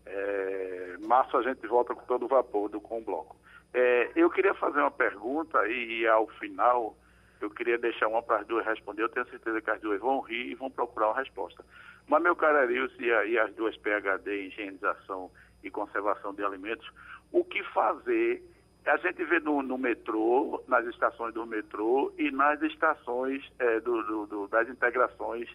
É, 0.04 0.96
março 1.06 1.36
a 1.36 1.42
gente 1.42 1.66
volta 1.66 1.94
com 1.94 2.04
todo 2.06 2.26
vapor 2.26 2.68
do 2.68 2.80
com 2.80 2.98
o 2.98 3.04
bloco. 3.04 3.36
É, 3.72 4.10
eu 4.16 4.28
queria 4.28 4.54
fazer 4.54 4.80
uma 4.80 4.90
pergunta 4.90 5.66
e, 5.68 6.00
e, 6.00 6.06
ao 6.06 6.26
final 6.26 6.96
eu 7.44 7.50
queria 7.50 7.78
deixar 7.78 8.08
uma 8.08 8.22
para 8.22 8.38
as 8.38 8.46
duas 8.46 8.64
responder. 8.66 9.02
Eu 9.02 9.08
tenho 9.08 9.28
certeza 9.28 9.60
que 9.60 9.70
as 9.70 9.80
duas 9.80 10.00
vão 10.00 10.20
rir 10.20 10.50
e 10.50 10.54
vão 10.54 10.70
procurar 10.70 11.08
uma 11.08 11.20
resposta. 11.20 11.64
Mas, 12.06 12.22
meu 12.22 12.34
caro 12.34 12.58
Arilson 12.58 13.00
e, 13.00 13.32
e 13.32 13.38
as 13.38 13.54
duas 13.54 13.76
PHD, 13.76 14.46
higienização 14.46 15.30
e 15.62 15.70
conservação 15.70 16.34
de 16.34 16.44
alimentos, 16.44 16.90
o 17.32 17.44
que 17.44 17.62
fazer 17.64 18.42
a 18.86 18.98
gente 18.98 19.24
vê 19.24 19.40
no, 19.40 19.62
no, 19.62 19.78
metrô, 19.78 20.62
nas 20.68 20.84
estações 20.86 21.32
do 21.32 21.46
metrô 21.46 22.12
e 22.18 22.30
nas 22.30 22.60
estações 22.60 23.42
é, 23.58 23.80
do, 23.80 24.02
do, 24.02 24.26
do, 24.26 24.48
das 24.48 24.68
integrações 24.68 25.48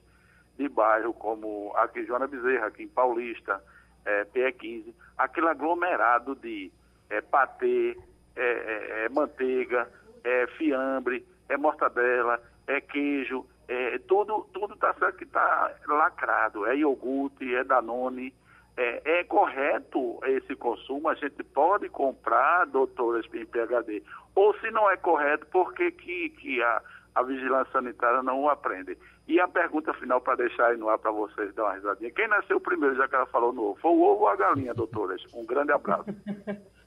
de 0.57 0.67
bairro, 0.67 1.13
como 1.13 1.71
aqui 1.75 1.99
em 1.99 2.05
Joana 2.05 2.27
Bezerra, 2.27 2.65
aqui 2.67 2.83
em 2.83 2.87
Paulista, 2.87 3.63
é, 4.03 4.25
PE15, 4.25 4.93
aquele 5.15 5.47
aglomerado 5.47 6.35
de 6.35 6.71
é, 7.07 7.21
patê, 7.21 7.95
é, 8.35 8.41
é, 8.41 9.05
é 9.05 9.09
manteiga, 9.09 9.87
é 10.23 10.47
fiambre, 10.57 11.23
é 11.49 11.57
mortadela, 11.57 12.39
é 12.67 12.79
queijo, 12.79 13.45
é, 13.67 13.97
tudo 13.99 14.47
tudo 14.53 14.75
tá 14.77 14.93
certo 14.93 15.17
que 15.17 15.23
está 15.25 15.75
lacrado, 15.87 16.65
é 16.65 16.77
iogurte, 16.77 17.53
é 17.53 17.63
danone, 17.63 18.33
é, 18.77 19.19
é, 19.19 19.23
correto 19.25 20.19
esse 20.25 20.55
consumo, 20.55 21.09
a 21.09 21.15
gente 21.15 21.43
pode 21.43 21.89
comprar, 21.89 22.65
doutoras 22.65 23.25
em 23.33 23.45
PHD, 23.45 24.01
ou 24.33 24.57
se 24.59 24.71
não 24.71 24.89
é 24.89 24.95
correto, 24.95 25.45
por 25.47 25.73
que, 25.73 25.91
que, 25.91 26.29
que 26.29 26.61
a, 26.61 26.81
a 27.15 27.23
vigilância 27.23 27.73
sanitária 27.73 28.23
não 28.23 28.43
o 28.43 28.49
aprende? 28.49 28.97
E 29.27 29.39
a 29.39 29.47
pergunta 29.47 29.93
final 29.95 30.21
para 30.21 30.37
deixar 30.37 30.67
aí 30.67 30.77
no 30.77 30.89
ar 30.89 30.97
para 30.97 31.11
vocês 31.11 31.53
dar 31.53 31.65
uma 31.65 31.73
risadinha. 31.73 32.11
Quem 32.11 32.27
nasceu 32.27 32.59
primeiro, 32.59 32.95
já 32.95 33.07
que 33.07 33.15
ela 33.15 33.27
falou 33.27 33.53
no 33.53 33.63
ovo? 33.63 33.79
Foi 33.79 33.91
o 33.91 34.01
ovo 34.01 34.21
ou 34.21 34.27
a 34.27 34.35
galinha, 34.35 34.73
doutoras? 34.73 35.21
Um 35.33 35.45
grande 35.45 35.71
abraço. 35.71 36.05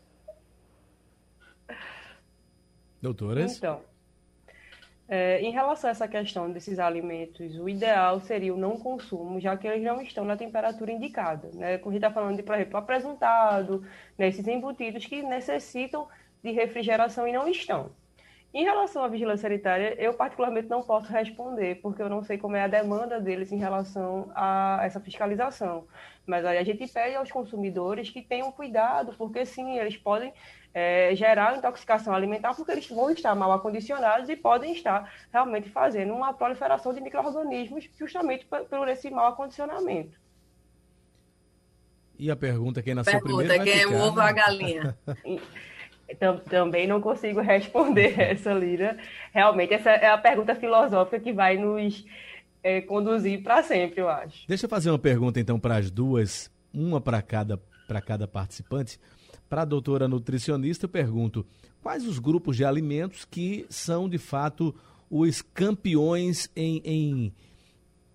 Doutoras? 3.00 3.58
Então, 3.58 3.82
é, 5.08 5.40
em 5.40 5.50
relação 5.50 5.88
a 5.88 5.90
essa 5.90 6.08
questão 6.08 6.50
desses 6.50 6.78
alimentos, 6.78 7.58
o 7.58 7.68
ideal 7.68 8.20
seria 8.20 8.54
o 8.54 8.56
não 8.56 8.78
consumo, 8.78 9.40
já 9.40 9.56
que 9.56 9.66
eles 9.66 9.82
não 9.82 10.00
estão 10.00 10.24
na 10.24 10.36
temperatura 10.36 10.92
indicada. 10.92 11.50
Né? 11.54 11.78
Como 11.78 11.90
a 11.90 11.94
gente 11.94 12.04
está 12.04 12.10
falando 12.10 12.36
de, 12.36 12.42
por 12.42 12.54
exemplo, 12.54 12.76
apresentado, 12.78 13.84
né, 14.16 14.28
esses 14.28 14.46
embutidos 14.46 15.04
que 15.04 15.22
necessitam 15.22 16.08
de 16.42 16.50
refrigeração 16.50 17.26
e 17.26 17.32
não 17.32 17.48
estão. 17.48 17.90
Em 18.54 18.64
relação 18.64 19.02
à 19.02 19.08
vigilância 19.08 19.48
sanitária, 19.48 19.94
eu 19.98 20.12
particularmente 20.12 20.68
não 20.68 20.82
posso 20.82 21.10
responder, 21.10 21.76
porque 21.76 22.02
eu 22.02 22.08
não 22.10 22.22
sei 22.22 22.36
como 22.36 22.54
é 22.54 22.62
a 22.62 22.68
demanda 22.68 23.18
deles 23.18 23.50
em 23.50 23.56
relação 23.56 24.30
a 24.34 24.80
essa 24.82 25.00
fiscalização. 25.00 25.86
Mas 26.26 26.44
aí 26.44 26.58
a 26.58 26.62
gente 26.62 26.86
pede 26.86 27.16
aos 27.16 27.32
consumidores 27.32 28.10
que 28.10 28.20
tenham 28.20 28.52
cuidado, 28.52 29.14
porque 29.16 29.46
sim, 29.46 29.78
eles 29.78 29.96
podem 29.96 30.34
é, 30.74 31.14
gerar 31.14 31.56
intoxicação 31.56 32.14
alimentar, 32.14 32.54
porque 32.54 32.72
eles 32.72 32.88
vão 32.88 33.10
estar 33.10 33.34
mal 33.34 33.52
acondicionados 33.52 34.28
e 34.28 34.36
podem 34.36 34.72
estar 34.72 35.12
realmente 35.32 35.68
fazendo 35.68 36.14
uma 36.14 36.32
proliferação 36.32 36.94
de 36.94 37.00
micro-organismos 37.00 37.88
justamente 37.98 38.46
por 38.46 38.88
esse 38.88 39.10
mau 39.10 39.26
acondicionamento. 39.26 40.20
E 42.18 42.30
a 42.30 42.36
pergunta, 42.36 42.82
quem 42.82 42.94
nasceu 42.94 43.12
pergunta, 43.14 43.48
primeiro 43.48 43.64
quem 43.64 43.80
é 43.80 43.86
o 43.86 44.00
ovo 44.00 44.16
ou 44.16 44.22
a 44.22 44.32
galinha? 44.32 44.96
Também 46.48 46.86
não 46.86 47.00
consigo 47.00 47.40
responder 47.40 48.14
essa, 48.20 48.52
Lira. 48.52 48.98
Realmente, 49.32 49.74
essa 49.74 49.90
é 49.90 50.08
a 50.08 50.18
pergunta 50.18 50.54
filosófica 50.54 51.18
que 51.18 51.32
vai 51.32 51.56
nos 51.56 52.04
é, 52.62 52.80
conduzir 52.82 53.42
para 53.42 53.62
sempre, 53.62 54.00
eu 54.00 54.08
acho. 54.08 54.46
Deixa 54.46 54.66
eu 54.66 54.70
fazer 54.70 54.90
uma 54.90 54.98
pergunta, 54.98 55.40
então, 55.40 55.58
para 55.58 55.76
as 55.76 55.90
duas, 55.90 56.50
uma 56.72 57.00
para 57.00 57.20
cada, 57.22 57.60
cada 58.06 58.28
participante. 58.28 59.00
Para 59.52 59.62
a 59.62 59.66
doutora 59.66 60.08
nutricionista, 60.08 60.86
eu 60.86 60.88
pergunto: 60.88 61.44
quais 61.82 62.06
os 62.06 62.18
grupos 62.18 62.56
de 62.56 62.64
alimentos 62.64 63.26
que 63.26 63.66
são 63.68 64.08
de 64.08 64.16
fato 64.16 64.74
os 65.10 65.42
campeões 65.42 66.48
em. 66.56 66.80
em 66.82 67.32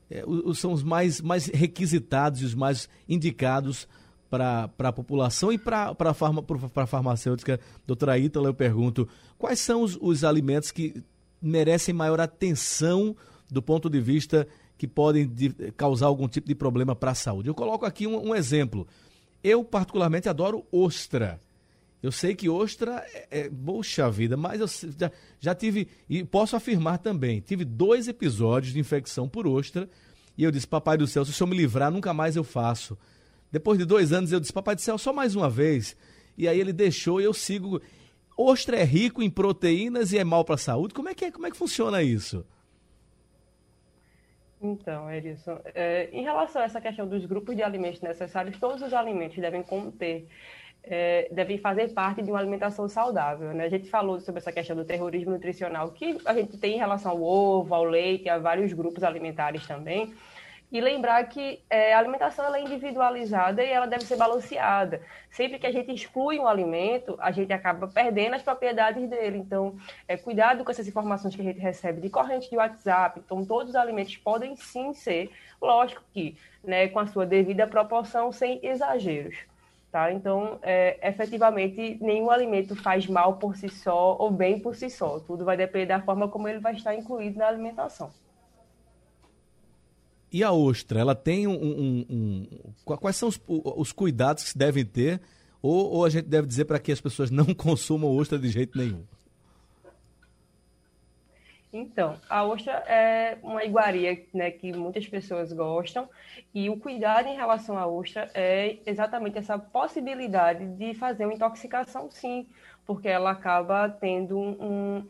é, 0.10 0.24
os, 0.26 0.58
são 0.58 0.74
os 0.74 0.82
mais, 0.82 1.22
mais 1.22 1.46
requisitados 1.46 2.42
e 2.42 2.46
os 2.46 2.56
mais 2.56 2.90
indicados 3.08 3.88
para 4.32 4.68
a 4.80 4.92
população 4.92 5.52
e 5.52 5.60
para 5.60 5.96
a 5.96 6.14
farma, 6.16 6.44
farmacêutica. 6.88 7.60
Doutora 7.86 8.18
Ítala, 8.18 8.50
eu 8.50 8.54
pergunto: 8.56 9.08
quais 9.38 9.60
são 9.60 9.84
os, 9.84 9.96
os 10.02 10.24
alimentos 10.24 10.72
que 10.72 11.04
merecem 11.40 11.94
maior 11.94 12.20
atenção 12.20 13.16
do 13.48 13.62
ponto 13.62 13.92
de 13.92 14.02
vista 14.02 14.48
que 14.76 14.88
podem 14.88 15.28
de, 15.28 15.50
causar 15.78 16.08
algum 16.08 16.28
tipo 16.28 16.48
de 16.48 16.56
problema 16.56 16.96
para 16.96 17.12
a 17.12 17.16
saúde? 17.16 17.48
Eu 17.48 17.54
coloco 17.54 17.86
aqui 17.86 18.08
um, 18.08 18.30
um 18.30 18.34
exemplo. 18.34 18.88
Eu, 19.44 19.64
particularmente, 19.64 20.28
adoro 20.30 20.66
ostra. 20.72 21.40
Eu 22.02 22.12
sei 22.12 22.36
que 22.36 22.48
ostra 22.48 23.04
é, 23.14 23.48
é 23.48 24.10
vida, 24.12 24.38
mas 24.38 24.62
eu 24.62 24.68
já, 24.98 25.12
já 25.40 25.56
tive, 25.56 25.88
e 26.08 26.24
posso 26.24 26.56
afirmar 26.56 27.00
também, 27.00 27.42
tive 27.42 27.66
dois 27.66 28.08
episódios 28.08 28.74
de 28.74 28.80
infecção 28.80 29.28
por 29.28 29.48
ostra, 29.48 29.90
e 30.38 30.44
eu 30.44 30.52
disse, 30.52 30.68
papai 30.68 30.98
do 30.98 31.08
céu, 31.08 31.26
se 31.26 31.32
o 31.32 31.34
senhor 31.34 31.50
me 31.50 31.58
livrar, 31.58 31.92
nunca 31.92 32.14
mais 32.14 32.36
eu 32.36 32.44
faço. 32.44 32.96
Depois 33.52 33.80
de 33.80 33.86
dois 33.86 34.14
anos, 34.14 34.32
eu 34.32 34.40
disse, 34.40 34.54
papai 34.54 34.76
do 34.76 34.82
céu, 34.82 34.98
só 34.98 35.12
mais 35.12 35.36
uma 35.36 35.50
vez. 35.50 35.96
E 36.38 36.48
aí 36.48 36.60
ele 36.60 36.72
deixou 36.72 37.20
e 37.20 37.24
eu 37.24 37.34
sigo. 37.34 37.82
Ostra 38.38 38.78
é 38.78 38.84
rico 38.84 39.24
em 39.24 39.30
proteínas 39.32 40.14
e 40.14 40.20
é 40.20 40.24
mal 40.24 40.46
para 40.46 40.56
a 40.56 40.60
saúde. 40.60 40.94
Como 40.94 41.10
é 41.10 41.16
que 41.16 41.26
é? 41.26 41.32
Como 41.32 41.48
é 41.48 41.50
que 41.50 41.58
funciona 41.58 42.04
isso? 42.04 42.46
Então, 44.62 45.12
Erisson, 45.12 45.60
é, 45.76 46.10
em 46.12 46.24
relação 46.24 46.62
a 46.62 46.66
essa 46.66 46.82
questão 46.82 47.08
dos 47.08 47.26
grupos 47.26 47.56
de 47.56 47.62
alimentos 47.62 48.02
necessários, 48.02 48.58
todos 48.58 48.82
os 48.82 48.94
alimentos 48.94 49.38
devem 49.38 49.62
conter, 49.62 50.28
é, 50.84 51.28
devem 51.32 51.60
fazer 51.60 51.94
parte 51.94 52.24
de 52.24 52.32
uma 52.32 52.40
alimentação 52.40 52.90
saudável. 52.90 53.54
Né? 53.54 53.66
A 53.66 53.70
gente 53.70 53.90
falou 53.90 54.20
sobre 54.20 54.40
essa 54.40 54.52
questão 54.52 54.76
do 54.76 54.84
terrorismo 54.84 55.32
nutricional 55.32 55.92
que 55.92 56.18
a 56.26 56.34
gente 56.34 56.58
tem 56.58 56.76
em 56.76 56.80
relação 56.80 57.12
ao 57.12 57.22
ovo, 57.22 57.74
ao 57.76 57.84
leite, 57.84 58.30
a 58.30 58.40
vários 58.40 58.74
grupos 58.74 59.04
alimentares 59.04 59.66
também. 59.68 60.14
E 60.70 60.82
lembrar 60.82 61.24
que 61.30 61.64
é, 61.70 61.94
a 61.94 62.00
alimentação 62.00 62.54
é 62.54 62.62
individualizada 62.62 63.64
e 63.64 63.70
ela 63.70 63.88
deve 63.88 64.04
ser 64.04 64.18
balanceada. 64.18 65.02
Sempre 65.32 65.60
que 65.60 65.66
a 65.66 65.72
gente 65.72 65.94
exclui 65.94 66.38
um 66.40 66.48
alimento, 66.48 67.16
a 67.20 67.32
gente 67.32 67.54
acaba 67.54 67.88
perdendo 67.88 68.36
as 68.36 68.42
propriedades 68.42 69.10
dele. 69.10 69.38
Então, 69.38 69.78
é, 70.08 70.18
cuidado 70.18 70.66
com 70.66 70.72
essas 70.72 70.88
informações 70.88 71.34
que 71.34 71.42
a 71.42 71.46
gente 71.46 71.60
recebe 71.60 72.02
de 72.02 72.10
corrente 72.10 72.50
de 72.50 72.58
WhatsApp. 72.58 73.22
Então, 73.24 73.46
todos 73.46 73.70
os 73.70 73.76
alimentos 73.78 74.18
podem 74.18 74.58
sim 74.58 74.94
ser, 74.94 75.32
lógico 75.62 76.04
que, 76.14 76.38
né, 76.62 76.90
com 76.90 77.00
a 77.00 77.08
sua 77.08 77.26
devida 77.26 77.66
proporção, 77.66 78.34
sem 78.34 78.60
exageros. 78.62 79.38
Tá? 79.90 80.12
Então, 80.12 80.60
é, 80.64 81.00
efetivamente, 81.08 81.98
nenhum 82.02 82.30
alimento 82.30 82.76
faz 82.76 83.08
mal 83.08 83.38
por 83.38 83.56
si 83.56 83.70
só 83.70 84.18
ou 84.20 84.30
bem 84.30 84.60
por 84.60 84.76
si 84.76 84.90
só. 84.90 85.18
Tudo 85.20 85.46
vai 85.46 85.56
depender 85.56 85.86
da 85.86 86.02
forma 86.02 86.28
como 86.28 86.48
ele 86.50 86.60
vai 86.60 86.74
estar 86.74 86.94
incluído 86.94 87.40
na 87.40 87.48
alimentação. 87.48 88.12
E 90.32 90.44
a 90.44 90.52
ostra, 90.52 91.00
ela 91.00 91.16
tem 91.16 91.48
um. 91.48 91.54
um, 91.54 92.06
um 92.10 92.74
quais 92.84 93.16
são 93.16 93.30
os, 93.30 93.40
os, 93.48 93.92
cuidados 93.92 94.44
que 94.44 94.50
se 94.50 94.58
devem 94.58 94.86
ter? 94.86 95.22
Ou, 95.62 95.92
ou 95.92 96.06
a 96.06 96.10
gente 96.10 96.26
deve 96.28 96.48
dizer 96.48 96.66
para 96.66 96.80
que 96.80 96.92
as 96.92 97.00
pessoas 97.00 97.32
não 97.32 97.46
consumam 97.56 98.16
ostra 98.16 98.38
de 98.38 98.50
jeito 98.50 98.78
nenhum? 98.78 99.04
Então, 101.72 102.18
a 102.30 102.44
ostra 102.44 102.72
é 102.88 103.38
uma 103.44 103.64
iguaria 103.64 104.26
né, 104.34 104.52
que 104.52 104.72
muitas 104.74 105.06
pessoas 105.06 105.52
gostam, 105.52 106.10
e 106.54 106.70
o 106.70 106.78
cuidado 106.78 107.28
em 107.28 107.36
relação 107.36 107.78
à 107.78 107.86
ostra 107.86 108.30
é 108.34 108.78
exatamente 108.86 109.38
essa 109.38 109.60
possibilidade 109.60 110.66
de 110.76 110.94
fazer 110.94 111.26
uma 111.26 111.34
intoxicação, 111.34 112.10
sim, 112.10 112.48
porque 112.86 113.08
ela 113.08 113.32
acaba 113.32 113.90
tendo 113.90 114.40
um, 114.40 115.08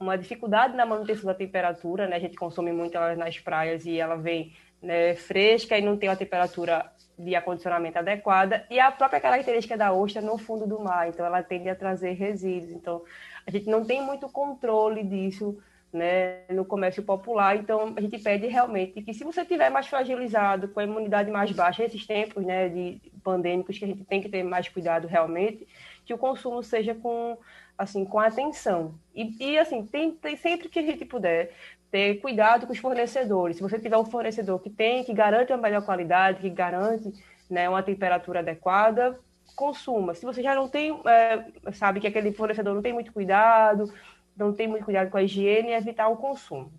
uma 0.00 0.16
dificuldade 0.16 0.74
na 0.74 0.86
manutenção 0.86 1.26
da 1.26 1.34
temperatura, 1.34 2.08
né? 2.08 2.16
A 2.16 2.20
gente 2.20 2.36
consome 2.36 2.72
muito 2.72 2.96
ela 2.96 3.14
nas 3.14 3.38
praias 3.38 3.84
e 3.84 3.98
ela 3.98 4.16
vem 4.16 4.52
né, 4.82 5.14
fresca 5.14 5.76
e 5.76 5.82
não 5.82 5.96
tem 5.96 6.08
uma 6.08 6.16
temperatura 6.16 6.90
de 7.18 7.34
acondicionamento 7.34 7.98
adequada 7.98 8.66
e 8.70 8.80
a 8.80 8.90
própria 8.90 9.20
característica 9.20 9.76
da 9.76 9.92
ostra 9.92 10.22
no 10.22 10.38
fundo 10.38 10.66
do 10.66 10.80
mar, 10.80 11.06
então 11.06 11.24
ela 11.24 11.42
tende 11.42 11.68
a 11.68 11.74
trazer 11.74 12.12
resíduos. 12.12 12.72
Então 12.72 13.02
a 13.46 13.50
gente 13.50 13.68
não 13.68 13.84
tem 13.84 14.02
muito 14.02 14.26
controle 14.30 15.04
disso, 15.04 15.58
né, 15.92 16.44
no 16.48 16.64
comércio 16.64 17.02
popular. 17.02 17.56
Então 17.56 17.92
a 17.94 18.00
gente 18.00 18.18
pede 18.18 18.46
realmente 18.46 19.02
que 19.02 19.12
se 19.12 19.22
você 19.22 19.44
tiver 19.44 19.68
mais 19.68 19.86
fragilizado, 19.86 20.68
com 20.68 20.80
a 20.80 20.84
imunidade 20.84 21.30
mais 21.30 21.52
baixa, 21.52 21.84
esses 21.84 22.06
tempos, 22.06 22.42
né, 22.42 22.70
de 22.70 23.02
pandêmicos 23.22 23.78
que 23.78 23.84
a 23.84 23.88
gente 23.88 24.04
tem 24.04 24.22
que 24.22 24.30
ter 24.30 24.42
mais 24.42 24.66
cuidado 24.66 25.06
realmente, 25.06 25.68
que 26.06 26.14
o 26.14 26.18
consumo 26.18 26.62
seja 26.62 26.94
com 26.94 27.36
assim, 27.80 28.04
com 28.04 28.20
atenção. 28.20 28.94
E, 29.14 29.34
e 29.40 29.58
assim, 29.58 29.86
tem, 29.86 30.12
tem, 30.12 30.36
sempre 30.36 30.68
que 30.68 30.78
a 30.78 30.82
gente 30.82 31.06
puder 31.06 31.50
ter 31.90 32.20
cuidado 32.20 32.66
com 32.66 32.72
os 32.74 32.78
fornecedores. 32.78 33.56
Se 33.56 33.62
você 33.62 33.78
tiver 33.78 33.96
um 33.96 34.04
fornecedor 34.04 34.60
que 34.60 34.68
tem, 34.68 35.02
que 35.02 35.14
garante 35.14 35.50
uma 35.50 35.62
melhor 35.62 35.82
qualidade, 35.82 36.42
que 36.42 36.50
garante 36.50 37.10
né, 37.48 37.68
uma 37.70 37.82
temperatura 37.82 38.40
adequada, 38.40 39.18
consuma. 39.56 40.14
Se 40.14 40.26
você 40.26 40.42
já 40.42 40.54
não 40.54 40.68
tem, 40.68 41.00
é, 41.06 41.72
sabe 41.72 42.00
que 42.00 42.06
aquele 42.06 42.32
fornecedor 42.32 42.74
não 42.74 42.82
tem 42.82 42.92
muito 42.92 43.12
cuidado, 43.14 43.90
não 44.36 44.52
tem 44.52 44.68
muito 44.68 44.84
cuidado 44.84 45.10
com 45.10 45.16
a 45.16 45.22
higiene, 45.22 45.72
evitar 45.72 46.08
o 46.08 46.18
consumo. 46.18 46.70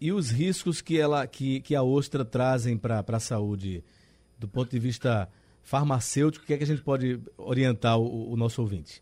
E 0.00 0.10
os 0.10 0.32
riscos 0.32 0.80
que, 0.80 0.98
ela, 0.98 1.24
que, 1.28 1.60
que 1.60 1.76
a 1.76 1.84
ostra 1.84 2.24
trazem 2.24 2.76
para 2.76 3.04
a 3.06 3.20
saúde, 3.20 3.84
do 4.36 4.48
ponto 4.48 4.72
de 4.72 4.78
vista 4.80 5.28
farmacêutico, 5.62 6.44
o 6.44 6.46
que 6.48 6.54
é 6.54 6.58
que 6.58 6.64
a 6.64 6.66
gente 6.66 6.82
pode 6.82 7.20
orientar 7.38 7.96
o, 7.96 8.32
o 8.32 8.36
nosso 8.36 8.60
ouvinte? 8.60 9.00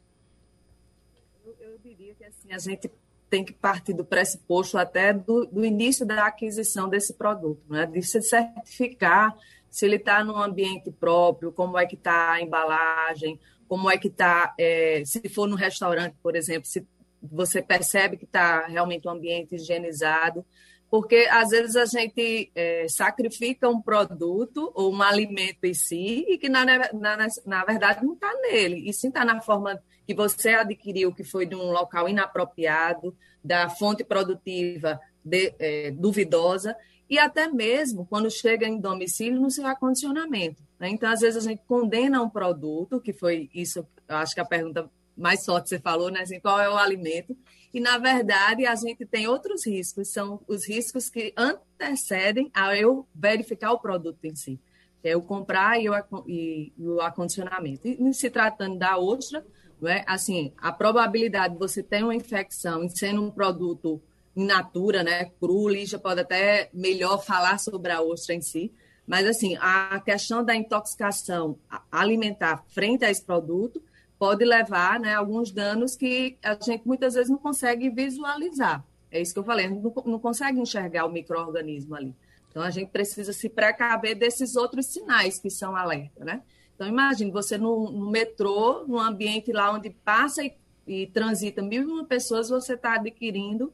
A 2.50 2.58
gente 2.58 2.90
tem 3.28 3.44
que 3.44 3.52
partir 3.52 3.92
do 3.92 4.04
pressuposto 4.04 4.76
até 4.76 5.12
do, 5.12 5.46
do 5.46 5.64
início 5.64 6.04
da 6.04 6.26
aquisição 6.26 6.88
desse 6.88 7.14
produto, 7.14 7.62
né? 7.68 7.86
de 7.86 8.02
se 8.02 8.20
certificar 8.20 9.36
se 9.70 9.86
ele 9.86 9.96
está 9.96 10.24
num 10.24 10.36
ambiente 10.36 10.90
próprio, 10.90 11.52
como 11.52 11.78
é 11.78 11.86
que 11.86 11.94
está 11.94 12.32
a 12.32 12.42
embalagem, 12.42 13.38
como 13.68 13.88
é 13.88 13.96
que 13.96 14.08
está, 14.08 14.52
é, 14.58 15.04
se 15.06 15.28
for 15.28 15.46
no 15.46 15.54
restaurante, 15.54 16.16
por 16.20 16.34
exemplo, 16.34 16.66
se 16.66 16.84
você 17.22 17.62
percebe 17.62 18.16
que 18.16 18.24
está 18.24 18.66
realmente 18.66 19.06
um 19.06 19.12
ambiente 19.12 19.54
higienizado, 19.54 20.44
porque 20.90 21.28
às 21.30 21.50
vezes 21.50 21.76
a 21.76 21.84
gente 21.84 22.50
é, 22.52 22.88
sacrifica 22.88 23.68
um 23.68 23.80
produto 23.80 24.72
ou 24.74 24.92
um 24.92 25.00
alimento 25.00 25.64
em 25.64 25.72
si 25.72 26.26
e 26.28 26.36
que 26.36 26.48
na, 26.48 26.64
na, 26.64 27.28
na 27.46 27.64
verdade 27.64 28.04
não 28.04 28.14
está 28.14 28.32
nele, 28.42 28.88
e 28.88 28.92
sim 28.92 29.06
está 29.06 29.24
na 29.24 29.40
forma 29.40 29.80
que 30.10 30.14
você 30.14 30.50
adquiriu, 30.50 31.14
que 31.14 31.22
foi 31.22 31.46
de 31.46 31.54
um 31.54 31.70
local 31.70 32.08
inapropriado, 32.08 33.16
da 33.44 33.68
fonte 33.68 34.02
produtiva 34.02 35.00
de, 35.24 35.54
é, 35.56 35.92
duvidosa, 35.92 36.74
e 37.08 37.16
até 37.16 37.46
mesmo 37.46 38.04
quando 38.06 38.28
chega 38.28 38.66
em 38.66 38.80
domicílio 38.80 39.40
no 39.40 39.52
seu 39.52 39.68
acondicionamento. 39.68 40.60
Né? 40.80 40.88
Então, 40.88 41.08
às 41.08 41.20
vezes, 41.20 41.46
a 41.46 41.48
gente 41.48 41.62
condena 41.64 42.20
um 42.20 42.28
produto, 42.28 43.00
que 43.00 43.12
foi 43.12 43.48
isso, 43.54 43.86
acho 44.08 44.34
que 44.34 44.40
a 44.40 44.44
pergunta 44.44 44.90
mais 45.16 45.44
forte 45.44 45.68
você 45.68 45.78
falou, 45.78 46.10
né? 46.10 46.22
Assim, 46.22 46.40
qual 46.40 46.58
é 46.58 46.68
o 46.68 46.76
alimento? 46.76 47.36
E, 47.72 47.78
na 47.78 47.96
verdade, 47.96 48.66
a 48.66 48.74
gente 48.74 49.06
tem 49.06 49.28
outros 49.28 49.64
riscos, 49.64 50.08
são 50.08 50.40
os 50.48 50.66
riscos 50.66 51.08
que 51.08 51.32
antecedem 51.36 52.50
a 52.52 52.76
eu 52.76 53.06
verificar 53.14 53.70
o 53.70 53.78
produto 53.78 54.24
em 54.24 54.34
si. 54.34 54.58
É 55.04 55.16
o 55.16 55.22
comprar 55.22 55.80
e 55.80 55.88
o, 55.88 55.94
e, 56.26 56.72
e 56.76 56.88
o 56.88 57.00
acondicionamento. 57.00 57.86
E 57.86 58.12
se 58.12 58.28
tratando 58.28 58.76
da 58.76 58.98
ostra, 58.98 59.46
é? 59.88 60.04
Assim, 60.06 60.52
a 60.58 60.72
probabilidade 60.72 61.54
de 61.54 61.60
você 61.60 61.82
ter 61.82 62.02
uma 62.02 62.14
infecção 62.14 62.84
e 62.84 62.90
sendo 62.90 63.22
um 63.22 63.30
produto 63.30 64.00
in 64.36 64.46
natura, 64.46 65.02
né, 65.02 65.26
cru, 65.40 65.68
Lígia 65.68 65.98
pode 65.98 66.20
até 66.20 66.70
melhor 66.72 67.22
falar 67.24 67.58
sobre 67.58 67.90
a 67.90 68.00
ostra 68.00 68.34
em 68.34 68.40
si, 68.40 68.72
mas 69.06 69.26
assim, 69.26 69.56
a 69.60 70.00
questão 70.04 70.44
da 70.44 70.54
intoxicação 70.54 71.58
alimentar 71.90 72.64
frente 72.68 73.04
a 73.04 73.10
esse 73.10 73.24
produto 73.24 73.82
pode 74.18 74.44
levar 74.44 75.00
né, 75.00 75.14
alguns 75.14 75.50
danos 75.50 75.96
que 75.96 76.38
a 76.42 76.54
gente 76.54 76.86
muitas 76.86 77.14
vezes 77.14 77.30
não 77.30 77.38
consegue 77.38 77.90
visualizar. 77.90 78.84
É 79.10 79.20
isso 79.20 79.32
que 79.32 79.40
eu 79.40 79.44
falei, 79.44 79.68
não, 79.68 79.80
não 80.04 80.18
consegue 80.18 80.60
enxergar 80.60 81.06
o 81.06 81.10
microorganismo 81.10 81.94
ali. 81.96 82.14
Então 82.50 82.62
a 82.62 82.70
gente 82.70 82.90
precisa 82.90 83.32
se 83.32 83.48
precaver 83.48 84.14
desses 84.14 84.56
outros 84.56 84.86
sinais 84.86 85.38
que 85.38 85.50
são 85.50 85.74
alerta, 85.74 86.24
né? 86.24 86.42
Então, 86.80 86.88
imagine 86.88 87.30
você 87.30 87.58
no, 87.58 87.90
no 87.90 88.10
metrô, 88.10 88.86
num 88.88 88.98
ambiente 88.98 89.52
lá 89.52 89.70
onde 89.70 89.90
passa 89.90 90.42
e, 90.42 90.54
e 90.86 91.06
transita 91.08 91.60
mil 91.60 91.82
e 91.82 91.84
uma 91.84 92.06
pessoas, 92.06 92.48
você 92.48 92.72
está 92.72 92.94
adquirindo 92.94 93.70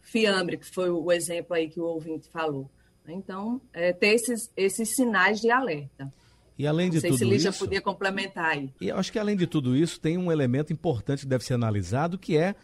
fiambre, 0.00 0.56
que 0.56 0.66
foi 0.66 0.90
o 0.90 1.12
exemplo 1.12 1.54
aí 1.54 1.68
que 1.68 1.78
o 1.78 1.84
ouvinte 1.84 2.28
falou. 2.28 2.68
Então, 3.06 3.60
é, 3.72 3.92
ter 3.92 4.08
esses, 4.08 4.50
esses 4.56 4.96
sinais 4.96 5.40
de 5.40 5.52
alerta. 5.52 6.12
E 6.58 6.66
além 6.66 6.90
de 6.90 6.96
Não 6.96 7.00
sei 7.02 7.10
tudo 7.10 7.18
se 7.20 7.24
Lígia 7.26 7.50
isso, 7.50 7.60
podia 7.60 7.80
complementar 7.80 8.46
aí. 8.46 8.74
E 8.80 8.90
acho 8.90 9.12
que 9.12 9.20
além 9.20 9.36
de 9.36 9.46
tudo 9.46 9.76
isso, 9.76 10.00
tem 10.00 10.18
um 10.18 10.32
elemento 10.32 10.72
importante 10.72 11.20
que 11.20 11.28
deve 11.28 11.44
ser 11.44 11.54
analisado, 11.54 12.18
que 12.18 12.36
é 12.36 12.56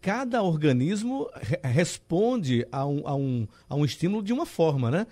cada 0.00 0.42
organismo 0.42 1.30
responde 1.62 2.66
a 2.72 2.84
um, 2.84 3.06
a, 3.06 3.14
um, 3.14 3.46
a 3.68 3.76
um 3.76 3.84
estímulo 3.84 4.24
de 4.24 4.32
uma 4.32 4.44
forma, 4.44 4.90
né? 4.90 5.06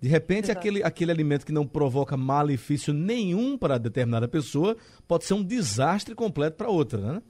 De 0.00 0.08
repente, 0.08 0.50
aquele, 0.50 0.82
aquele 0.82 1.12
alimento 1.12 1.44
que 1.44 1.52
não 1.52 1.66
provoca 1.66 2.16
malefício 2.16 2.94
nenhum 2.94 3.58
para 3.58 3.76
determinada 3.76 4.26
pessoa 4.26 4.76
pode 5.06 5.24
ser 5.24 5.34
um 5.34 5.42
desastre 5.42 6.14
completo 6.14 6.56
para 6.56 6.70
outra, 6.70 7.00
né? 7.00 7.22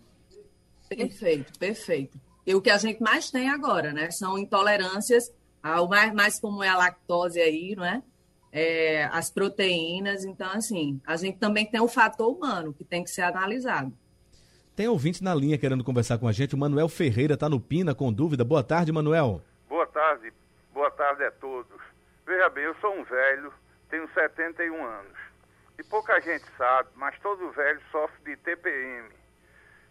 Perfeito, 0.88 1.58
perfeito. 1.58 2.20
E 2.46 2.54
o 2.54 2.62
que 2.62 2.70
a 2.70 2.78
gente 2.78 3.02
mais 3.02 3.30
tem 3.30 3.48
agora, 3.48 3.92
né? 3.92 4.10
São 4.12 4.38
intolerâncias, 4.38 5.32
o 5.62 5.88
mais, 5.88 6.12
mais 6.12 6.38
comum 6.38 6.62
é 6.62 6.68
a 6.68 6.76
lactose 6.76 7.40
aí, 7.40 7.74
não 7.76 7.84
é? 7.84 8.02
é? 8.52 9.04
As 9.12 9.30
proteínas. 9.30 10.24
Então, 10.24 10.50
assim, 10.52 11.00
a 11.04 11.16
gente 11.16 11.38
também 11.38 11.66
tem 11.66 11.80
o 11.80 11.88
fator 11.88 12.28
humano 12.28 12.72
que 12.72 12.84
tem 12.84 13.02
que 13.02 13.10
ser 13.10 13.22
analisado. 13.22 13.92
Tem 14.76 14.86
ouvinte 14.86 15.22
na 15.24 15.34
linha 15.34 15.58
querendo 15.58 15.82
conversar 15.82 16.18
com 16.18 16.28
a 16.28 16.32
gente. 16.32 16.54
O 16.54 16.58
Manuel 16.58 16.88
Ferreira 16.88 17.34
está 17.34 17.48
no 17.48 17.60
Pina 17.60 17.94
com 17.94 18.12
dúvida. 18.12 18.44
Boa 18.44 18.62
tarde, 18.62 18.92
Manuel. 18.92 19.42
Boa 19.68 19.86
tarde. 19.86 20.32
Boa 20.72 20.90
tarde 20.92 21.24
a 21.24 21.30
todos. 21.32 21.89
Veja 22.30 22.48
bem, 22.48 22.62
eu 22.62 22.76
sou 22.76 22.94
um 22.94 23.02
velho, 23.02 23.52
tenho 23.88 24.08
71 24.14 24.84
anos. 24.84 25.18
e 25.76 25.82
pouca 25.82 26.20
gente 26.20 26.44
sabe, 26.56 26.88
mas 26.94 27.18
todo 27.18 27.50
velho 27.50 27.82
sofre 27.90 28.22
de 28.22 28.36
TPM. 28.36 29.10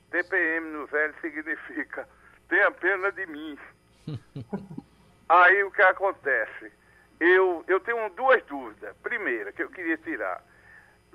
TPM 0.09 0.69
no 0.69 0.87
velho 0.87 1.13
significa 1.19 2.07
tenha 2.47 2.71
pena 2.71 3.11
de 3.11 3.25
mim. 3.25 3.59
Aí 5.27 5.61
o 5.65 5.71
que 5.71 5.81
acontece? 5.81 6.71
Eu, 7.19 7.65
eu 7.67 7.77
tenho 7.81 8.09
duas 8.11 8.41
dúvidas. 8.45 8.95
Primeira, 9.03 9.51
que 9.51 9.63
eu 9.63 9.69
queria 9.69 9.97
tirar. 9.97 10.41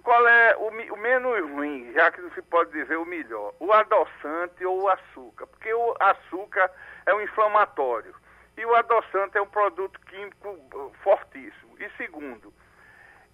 Qual 0.03 0.29
é 0.29 0.55
o, 0.59 0.68
o, 0.93 0.97
menos 0.99 1.51
ruim, 1.53 1.91
já 1.95 2.11
que 2.12 2.20
não 2.20 2.31
se 2.33 2.43
pode 2.43 2.70
dizer 2.70 2.99
o 2.99 3.07
melhor? 3.07 3.55
O 3.59 3.72
adoçante 3.72 4.62
ou 4.66 4.83
o 4.83 4.89
açúcar? 4.91 5.47
Porque 5.47 5.72
o 5.72 5.97
açúcar 6.01 6.70
é 7.07 7.14
um 7.14 7.22
inflamatório 7.22 8.14
e 8.57 8.65
o 8.65 8.75
adoçante 8.75 9.37
é 9.37 9.43
um 9.43 9.47
produto 9.47 9.99
químico 10.01 10.49
uh, 10.49 10.93
fortíssimo. 11.03 11.77
E 11.79 11.89
segundo, 11.97 12.53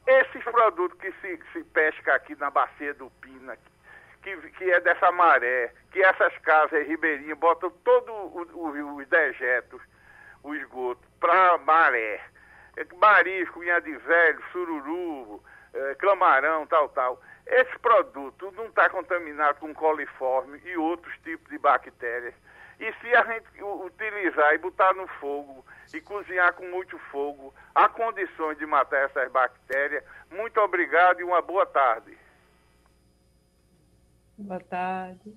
esses 0.07 0.43
produtos 0.45 0.99
que 0.99 1.12
se, 1.21 1.41
se 1.53 1.64
pesca 1.64 2.14
aqui 2.14 2.35
na 2.37 2.51
bacia 2.51 2.95
do 2.95 3.11
Pina, 3.21 3.57
que, 4.23 4.37
que 4.53 4.71
é 4.71 4.81
dessa 4.81 5.11
maré, 5.12 5.73
que 5.93 6.03
essas 6.03 6.37
casas 6.39 6.87
ribeirinhas 6.87 7.39
botam 7.39 7.71
todos 7.85 8.49
os 8.55 9.07
dejetos, 9.09 9.81
o 10.43 10.55
esgoto, 10.55 11.07
para 11.18 11.59
maré. 11.59 12.21
É 12.77 12.87
marisco, 12.95 13.61
unha 13.61 13.81
de 13.81 13.95
velho, 13.97 14.43
sururu, 14.53 15.43
é, 15.75 15.95
camarão, 15.97 16.66
tal, 16.66 16.89
tal. 16.91 17.21
Esse 17.47 17.79
produto 17.81 18.53
não 18.57 18.66
está 18.66 18.89
contaminado 18.89 19.59
com 19.59 19.75
coliforme 19.75 20.61
e 20.64 20.77
outros 20.77 21.16
tipos 21.18 21.49
de 21.51 21.59
bactérias. 21.59 22.35
E 22.81 22.93
se 22.95 23.14
a 23.14 23.22
gente 23.24 23.62
utilizar 23.62 24.55
e 24.55 24.59
botar 24.59 24.95
no 24.95 25.07
fogo 25.07 25.62
e 25.93 26.01
cozinhar 26.01 26.55
com 26.55 26.64
muito 26.70 26.99
fogo, 27.11 27.55
há 27.74 27.91
condições 27.91 28.57
de 28.57 28.64
matar 28.64 29.05
essas 29.05 29.31
bactérias. 29.31 30.03
Muito 30.31 30.59
obrigado 30.61 31.20
e 31.20 31.24
uma 31.24 31.43
boa 31.43 31.66
tarde. 31.66 32.16
Boa 34.39 34.61
tarde. 34.61 35.37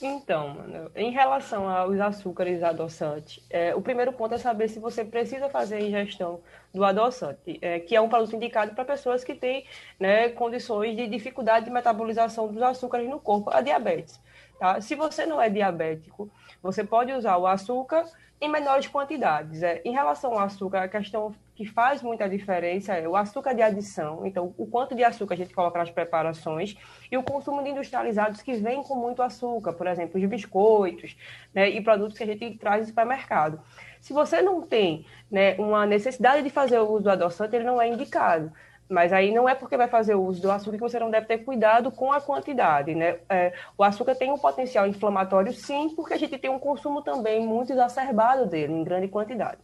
Então, 0.00 0.50
mano, 0.50 0.90
em 0.94 1.10
relação 1.10 1.68
aos 1.68 1.98
açúcares 1.98 2.62
adoçantes, 2.62 3.44
é, 3.50 3.74
o 3.74 3.80
primeiro 3.80 4.12
ponto 4.12 4.34
é 4.34 4.38
saber 4.38 4.68
se 4.68 4.78
você 4.78 5.04
precisa 5.04 5.48
fazer 5.48 5.76
a 5.76 5.80
ingestão 5.80 6.40
do 6.72 6.84
adoçante, 6.84 7.58
é, 7.60 7.80
que 7.80 7.96
é 7.96 8.00
um 8.00 8.08
produto 8.08 8.36
indicado 8.36 8.74
para 8.74 8.84
pessoas 8.84 9.24
que 9.24 9.34
têm 9.34 9.66
né, 9.98 10.28
condições 10.28 10.96
de 10.96 11.06
dificuldade 11.08 11.64
de 11.64 11.72
metabolização 11.72 12.46
dos 12.46 12.62
açúcares 12.62 13.08
no 13.08 13.18
corpo, 13.18 13.50
a 13.50 13.60
diabetes. 13.60 14.20
Tá? 14.58 14.80
Se 14.80 14.94
você 14.94 15.26
não 15.26 15.40
é 15.40 15.50
diabético, 15.50 16.30
você 16.62 16.84
pode 16.84 17.12
usar 17.12 17.36
o 17.36 17.46
açúcar 17.46 18.04
em 18.40 18.48
menores 18.48 18.86
quantidades. 18.86 19.62
É. 19.62 19.80
Em 19.84 19.92
relação 19.92 20.32
ao 20.32 20.40
açúcar, 20.40 20.82
a 20.82 20.88
questão 20.88 21.34
que 21.58 21.66
faz 21.66 22.00
muita 22.02 22.28
diferença 22.28 22.94
é 22.94 23.08
o 23.08 23.16
açúcar 23.16 23.52
de 23.52 23.60
adição, 23.60 24.24
então 24.24 24.54
o 24.56 24.64
quanto 24.64 24.94
de 24.94 25.02
açúcar 25.02 25.34
a 25.34 25.36
gente 25.36 25.52
coloca 25.52 25.76
nas 25.76 25.90
preparações 25.90 26.76
e 27.10 27.18
o 27.18 27.22
consumo 27.24 27.64
de 27.64 27.70
industrializados 27.70 28.40
que 28.40 28.52
vêm 28.52 28.80
com 28.80 28.94
muito 28.94 29.20
açúcar, 29.20 29.72
por 29.72 29.88
exemplo, 29.88 30.20
os 30.20 30.28
biscoitos 30.28 31.16
né, 31.52 31.68
e 31.68 31.80
produtos 31.80 32.16
que 32.16 32.22
a 32.22 32.26
gente 32.26 32.56
traz 32.58 32.82
do 32.82 32.88
supermercado. 32.90 33.60
Se 34.00 34.12
você 34.12 34.40
não 34.40 34.62
tem 34.62 35.04
né, 35.28 35.56
uma 35.56 35.84
necessidade 35.84 36.44
de 36.44 36.50
fazer 36.50 36.78
o 36.78 36.88
uso 36.92 37.02
do 37.02 37.10
adoçante, 37.10 37.56
ele 37.56 37.64
não 37.64 37.82
é 37.82 37.88
indicado. 37.88 38.52
Mas 38.88 39.12
aí 39.12 39.34
não 39.34 39.48
é 39.48 39.54
porque 39.56 39.76
vai 39.76 39.88
fazer 39.88 40.14
o 40.14 40.22
uso 40.22 40.40
do 40.40 40.52
açúcar 40.52 40.76
que 40.76 40.82
você 40.82 41.00
não 41.00 41.10
deve 41.10 41.26
ter 41.26 41.38
cuidado 41.38 41.90
com 41.90 42.12
a 42.12 42.20
quantidade, 42.20 42.94
né? 42.94 43.18
É, 43.28 43.52
o 43.76 43.82
açúcar 43.82 44.14
tem 44.14 44.30
um 44.30 44.38
potencial 44.38 44.86
inflamatório, 44.86 45.52
sim, 45.52 45.92
porque 45.96 46.14
a 46.14 46.16
gente 46.16 46.38
tem 46.38 46.50
um 46.50 46.58
consumo 46.58 47.02
também 47.02 47.44
muito 47.44 47.72
exacerbado 47.72 48.46
dele, 48.46 48.72
em 48.72 48.84
grande 48.84 49.08
quantidade, 49.08 49.58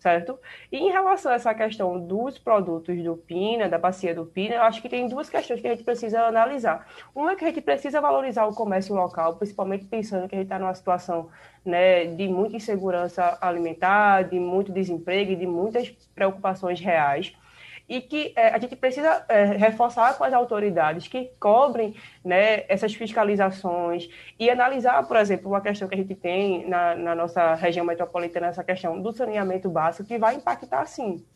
certo? 0.00 0.38
E 0.72 0.78
em 0.78 0.90
relação 0.90 1.30
a 1.30 1.34
essa 1.34 1.54
questão 1.54 2.00
dos 2.00 2.38
produtos 2.38 3.00
do 3.04 3.16
PINA, 3.16 3.68
da 3.68 3.78
bacia 3.78 4.14
do 4.14 4.24
PINA, 4.24 4.56
eu 4.56 4.62
acho 4.62 4.80
que 4.80 4.88
tem 4.88 5.06
duas 5.06 5.28
questões 5.28 5.60
que 5.60 5.66
a 5.68 5.70
gente 5.70 5.84
precisa 5.84 6.22
analisar. 6.22 6.88
Uma 7.14 7.32
é 7.32 7.36
que 7.36 7.44
a 7.44 7.48
gente 7.48 7.60
precisa 7.60 8.00
valorizar 8.00 8.46
o 8.46 8.54
comércio 8.54 8.94
local, 8.94 9.36
principalmente 9.36 9.84
pensando 9.84 10.26
que 10.26 10.34
a 10.34 10.38
gente 10.38 10.46
está 10.46 10.58
numa 10.58 10.74
situação 10.74 11.28
né, 11.64 12.06
de 12.06 12.26
muita 12.28 12.56
insegurança 12.56 13.36
alimentar, 13.42 14.22
de 14.22 14.40
muito 14.40 14.72
desemprego 14.72 15.32
e 15.32 15.36
de 15.36 15.46
muitas 15.46 15.90
preocupações 16.14 16.80
reais 16.80 17.34
e 17.90 18.00
que 18.00 18.32
é, 18.36 18.50
a 18.50 18.58
gente 18.58 18.76
precisa 18.76 19.24
é, 19.28 19.46
reforçar 19.46 20.16
com 20.16 20.22
as 20.22 20.32
autoridades 20.32 21.08
que 21.08 21.32
cobrem 21.40 21.96
né, 22.24 22.62
essas 22.68 22.94
fiscalizações 22.94 24.08
e 24.38 24.48
analisar, 24.48 25.02
por 25.08 25.16
exemplo, 25.16 25.50
uma 25.50 25.60
questão 25.60 25.88
que 25.88 25.96
a 25.96 25.98
gente 25.98 26.14
tem 26.14 26.68
na, 26.68 26.94
na 26.94 27.14
nossa 27.16 27.54
região 27.54 27.84
metropolitana, 27.84 28.46
essa 28.46 28.62
questão 28.62 29.02
do 29.02 29.12
saneamento 29.12 29.68
básico, 29.68 30.06
que 30.06 30.18
vai 30.18 30.36
impactar 30.36 30.86
sim. 30.86 31.26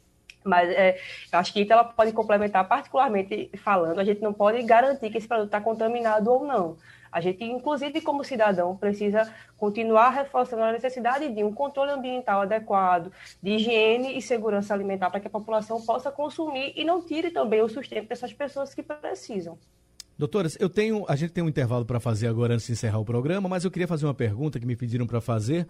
Mas 0.45 0.69
é, 0.69 0.99
acho 1.33 1.53
que 1.53 1.67
ela 1.71 1.85
pode 1.85 2.13
complementar, 2.13 2.69
particularmente 2.69 3.51
falando, 3.57 3.99
a 3.99 4.05
gente 4.05 4.21
não 4.21 4.33
pode 4.33 4.63
garantir 4.63 5.11
que 5.11 5.19
esse 5.19 5.27
produto 5.27 5.47
está 5.47 5.61
contaminado 5.61 6.31
ou 6.31 6.47
não. 6.47 6.77
A 7.11 7.21
gente, 7.21 7.45
inclusive, 7.45 8.01
como 8.01 8.25
cidadão, 8.25 8.77
precisa 8.77 9.33
continuar 9.57 10.11
reforçando 10.11 10.65
a 10.65 10.73
necessidade 10.73 11.33
de 11.33 11.45
um 11.45 11.53
controle 11.53 11.93
ambiental 11.93 12.43
adequado, 12.43 13.13
de 13.41 13.53
higiene 13.53 14.19
e 14.19 14.21
segurança 14.21 14.75
alimentar 14.75 15.11
para 15.11 15.21
que 15.21 15.29
a 15.29 15.31
população 15.31 15.81
possa 15.81 16.11
consumir 16.11 16.73
e 16.77 16.85
não 16.85 17.01
tire 17.01 17.31
também 17.31 17.63
o 17.63 17.69
sustento 17.69 18.09
dessas 18.09 18.33
pessoas 18.33 18.75
que 18.75 18.83
precisam. 18.83 19.57
Doutoras, 20.19 20.57
eu 20.61 20.69
tenho, 20.69 21.05
a 21.09 21.15
gente 21.15 21.33
tem 21.33 21.43
um 21.43 21.49
intervalo 21.49 21.85
para 21.85 22.01
fazer 22.01 22.27
agora 22.27 22.55
antes 22.55 22.67
de 22.67 22.73
encerrar 22.73 22.99
o 22.99 23.05
programa, 23.05 23.49
mas 23.49 23.65
eu 23.65 23.71
queria 23.71 23.87
fazer 23.89 24.07
uma 24.07 24.15
pergunta 24.15 24.59
que 24.59 24.67
me 24.67 24.77
pediram 24.77 25.07
para 25.07 25.21
fazer 25.21 25.69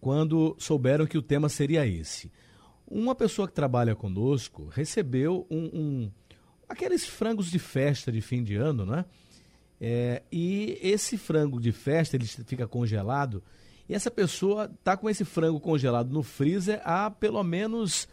quando 0.00 0.54
souberam 0.56 1.04
que 1.04 1.18
o 1.18 1.22
tema 1.22 1.48
seria 1.48 1.84
esse. 1.84 2.30
Uma 2.88 3.14
pessoa 3.14 3.48
que 3.48 3.54
trabalha 3.54 3.94
conosco 3.94 4.68
recebeu 4.72 5.46
um, 5.50 5.70
um 5.72 6.10
aqueles 6.68 7.04
frangos 7.04 7.50
de 7.50 7.58
festa 7.58 8.12
de 8.12 8.20
fim 8.20 8.42
de 8.42 8.56
ano, 8.56 8.86
né? 8.86 9.04
É, 9.80 10.22
e 10.32 10.78
esse 10.80 11.18
frango 11.18 11.60
de 11.60 11.72
festa, 11.72 12.16
ele 12.16 12.26
fica 12.26 12.66
congelado, 12.66 13.42
e 13.88 13.94
essa 13.94 14.10
pessoa 14.10 14.70
está 14.72 14.96
com 14.96 15.08
esse 15.08 15.24
frango 15.24 15.60
congelado 15.60 16.10
no 16.10 16.22
freezer 16.22 16.80
há 16.84 17.10
pelo 17.10 17.42
menos 17.42 18.08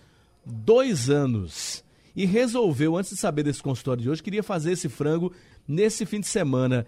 dois 0.45 1.09
anos. 1.09 1.83
E 2.15 2.25
resolveu, 2.25 2.95
antes 2.95 3.11
de 3.11 3.17
saber 3.17 3.43
desse 3.43 3.63
consultório 3.63 4.03
de 4.03 4.09
hoje, 4.09 4.21
queria 4.21 4.43
fazer 4.43 4.73
esse 4.73 4.87
frango 4.87 5.33
nesse 5.67 6.05
fim 6.05 6.19
de 6.19 6.27
semana. 6.27 6.85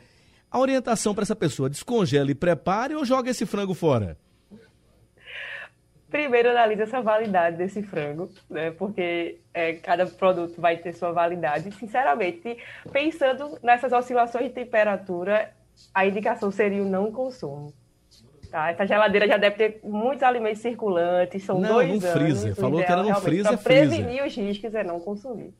A 0.51 0.59
orientação 0.59 1.15
para 1.15 1.23
essa 1.23 1.35
pessoa, 1.35 1.69
descongela 1.69 2.29
e 2.29 2.35
prepare 2.35 2.93
ou 2.95 3.03
joga 3.03 3.31
esse 3.31 3.45
frango 3.45 3.73
fora? 3.73 4.17
Primeiro 6.09 6.49
analisa 6.49 6.83
essa 6.83 7.01
validade 7.01 7.57
desse 7.57 7.81
frango, 7.83 8.29
né? 8.49 8.71
Porque 8.71 9.39
é, 9.53 9.73
cada 9.73 10.05
produto 10.05 10.59
vai 10.59 10.77
ter 10.77 10.93
sua 10.93 11.11
validade. 11.11 11.71
Sinceramente, 11.71 12.57
pensando 12.91 13.57
nessas 13.61 13.91
oscilações 13.91 14.45
de 14.45 14.51
temperatura, 14.51 15.53
a 15.93 16.05
indicação 16.05 16.51
seria 16.51 16.81
o 16.81 16.89
não 16.89 17.11
consumo. 17.11 17.73
Tá? 18.49 18.71
Essa 18.71 18.85
geladeira 18.85 19.27
já 19.27 19.37
deve 19.37 19.55
ter 19.55 19.79
muitos 19.83 20.23
alimentos 20.23 20.61
circulantes, 20.61 21.43
são 21.43 21.59
não, 21.59 21.73
dois 21.73 21.87
no 21.87 21.93
anos. 21.95 22.09
freezer. 22.11 22.55
Falou 22.55 22.83
que 22.83 22.91
era 22.91 23.03
no 23.03 23.15
freezer, 23.15 23.51
Para 23.51 23.57
prevenir 23.57 24.23
os 24.23 24.35
riscos 24.35 24.73
é 24.73 24.83
não 24.83 24.99
consumir. 24.99 25.53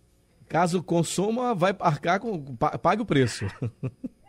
Caso 0.47 0.81
consuma, 0.83 1.55
vai 1.55 1.75
arcar 1.79 2.19
com. 2.19 2.55
pague 2.55 3.01
o 3.01 3.05
preço. 3.05 3.45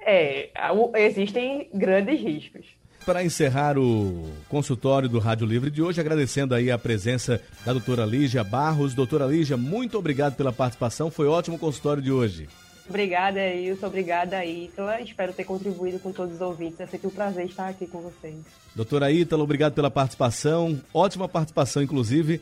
É, 0.09 0.51
existem 0.95 1.69
grandes 1.75 2.21
riscos 2.21 2.77
para 3.07 3.23
encerrar 3.23 3.79
o 3.79 4.29
consultório 4.49 5.09
do 5.09 5.21
Rádio 5.21 5.47
Livre 5.47 5.71
de 5.71 5.81
hoje, 5.81 6.01
agradecendo 6.01 6.57
aí 6.57 6.73
a 6.73 6.77
presença 6.77 7.41
da 7.65 7.73
doutora 7.73 8.05
Lígia 8.05 8.43
Barros. 8.43 8.95
Doutora 8.95 9.25
Lígia, 9.27 9.57
muito 9.57 9.97
obrigado 9.97 10.35
pela 10.35 10.53
participação, 10.53 11.09
foi 11.09 11.29
ótimo 11.29 11.55
o 11.55 11.59
consultório 11.59 12.03
de 12.03 12.11
hoje. 12.11 12.49
Obrigada, 12.89 13.41
Ilson. 13.55 13.87
Obrigada, 13.87 14.45
Ítala. 14.45 15.01
Espero 15.01 15.33
ter 15.33 15.45
contribuído 15.45 15.99
com 15.99 16.13
todos 16.13 16.35
os 16.35 16.41
ouvintes. 16.41 16.79
É 16.81 16.87
sempre 16.87 17.09
um 17.09 17.11
prazer 17.11 17.47
estar 17.47 17.69
aqui 17.69 17.87
com 17.87 18.01
vocês. 18.01 18.37
Doutora 18.75 19.11
Ítala, 19.11 19.43
obrigado 19.43 19.75
pela 19.75 19.91
participação. 19.91 20.81
Ótima 20.93 21.29
participação, 21.29 21.83
inclusive. 21.83 22.41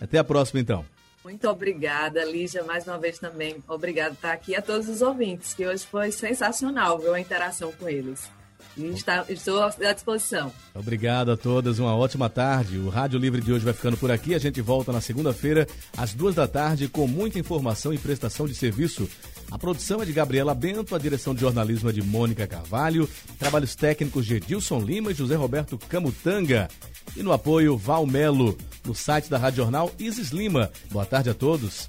Até 0.00 0.18
a 0.18 0.24
próxima, 0.24 0.60
então. 0.60 0.84
Muito 1.22 1.48
obrigada, 1.48 2.24
Lígia, 2.24 2.62
mais 2.64 2.86
uma 2.86 2.98
vez 2.98 3.18
também. 3.18 3.56
Obrigado 3.66 4.10
por 4.10 4.16
estar 4.16 4.32
aqui 4.32 4.54
a 4.54 4.60
todos 4.60 4.88
os 4.88 5.00
ouvintes, 5.00 5.54
que 5.54 5.66
hoje 5.66 5.86
foi 5.86 6.10
sensacional 6.12 6.98
ver 6.98 7.14
a 7.14 7.20
interação 7.20 7.72
com 7.72 7.88
eles. 7.88 8.30
Está, 8.76 9.24
estou 9.28 9.62
à 9.62 9.92
disposição. 9.92 10.52
Obrigado 10.74 11.30
a 11.30 11.36
todas, 11.36 11.78
uma 11.78 11.94
ótima 11.94 12.28
tarde. 12.28 12.78
O 12.78 12.88
Rádio 12.88 13.18
Livre 13.18 13.40
de 13.40 13.52
hoje 13.52 13.64
vai 13.64 13.72
ficando 13.72 13.96
por 13.96 14.10
aqui. 14.10 14.34
A 14.34 14.38
gente 14.38 14.60
volta 14.60 14.92
na 14.92 15.00
segunda-feira, 15.00 15.66
às 15.96 16.12
duas 16.12 16.34
da 16.34 16.48
tarde, 16.48 16.88
com 16.88 17.06
muita 17.06 17.38
informação 17.38 17.92
e 17.92 17.98
prestação 17.98 18.46
de 18.46 18.54
serviço. 18.54 19.08
A 19.50 19.58
produção 19.58 20.02
é 20.02 20.04
de 20.04 20.12
Gabriela 20.12 20.54
Bento, 20.54 20.94
a 20.94 20.98
direção 20.98 21.34
de 21.34 21.40
jornalismo 21.40 21.90
é 21.90 21.92
de 21.92 22.02
Mônica 22.02 22.46
Carvalho, 22.46 23.08
trabalhos 23.38 23.76
técnicos 23.76 24.26
de 24.26 24.36
Edilson 24.36 24.80
Lima 24.80 25.12
e 25.12 25.14
José 25.14 25.36
Roberto 25.36 25.78
Camutanga. 25.78 26.68
E 27.16 27.22
no 27.22 27.32
apoio, 27.32 27.76
Val 27.76 28.06
Melo, 28.06 28.56
no 28.84 28.94
site 28.94 29.30
da 29.30 29.38
Rádio 29.38 29.58
Jornal 29.58 29.92
Isis 29.98 30.30
Lima. 30.30 30.70
Boa 30.90 31.06
tarde 31.06 31.30
a 31.30 31.34
todos. 31.34 31.88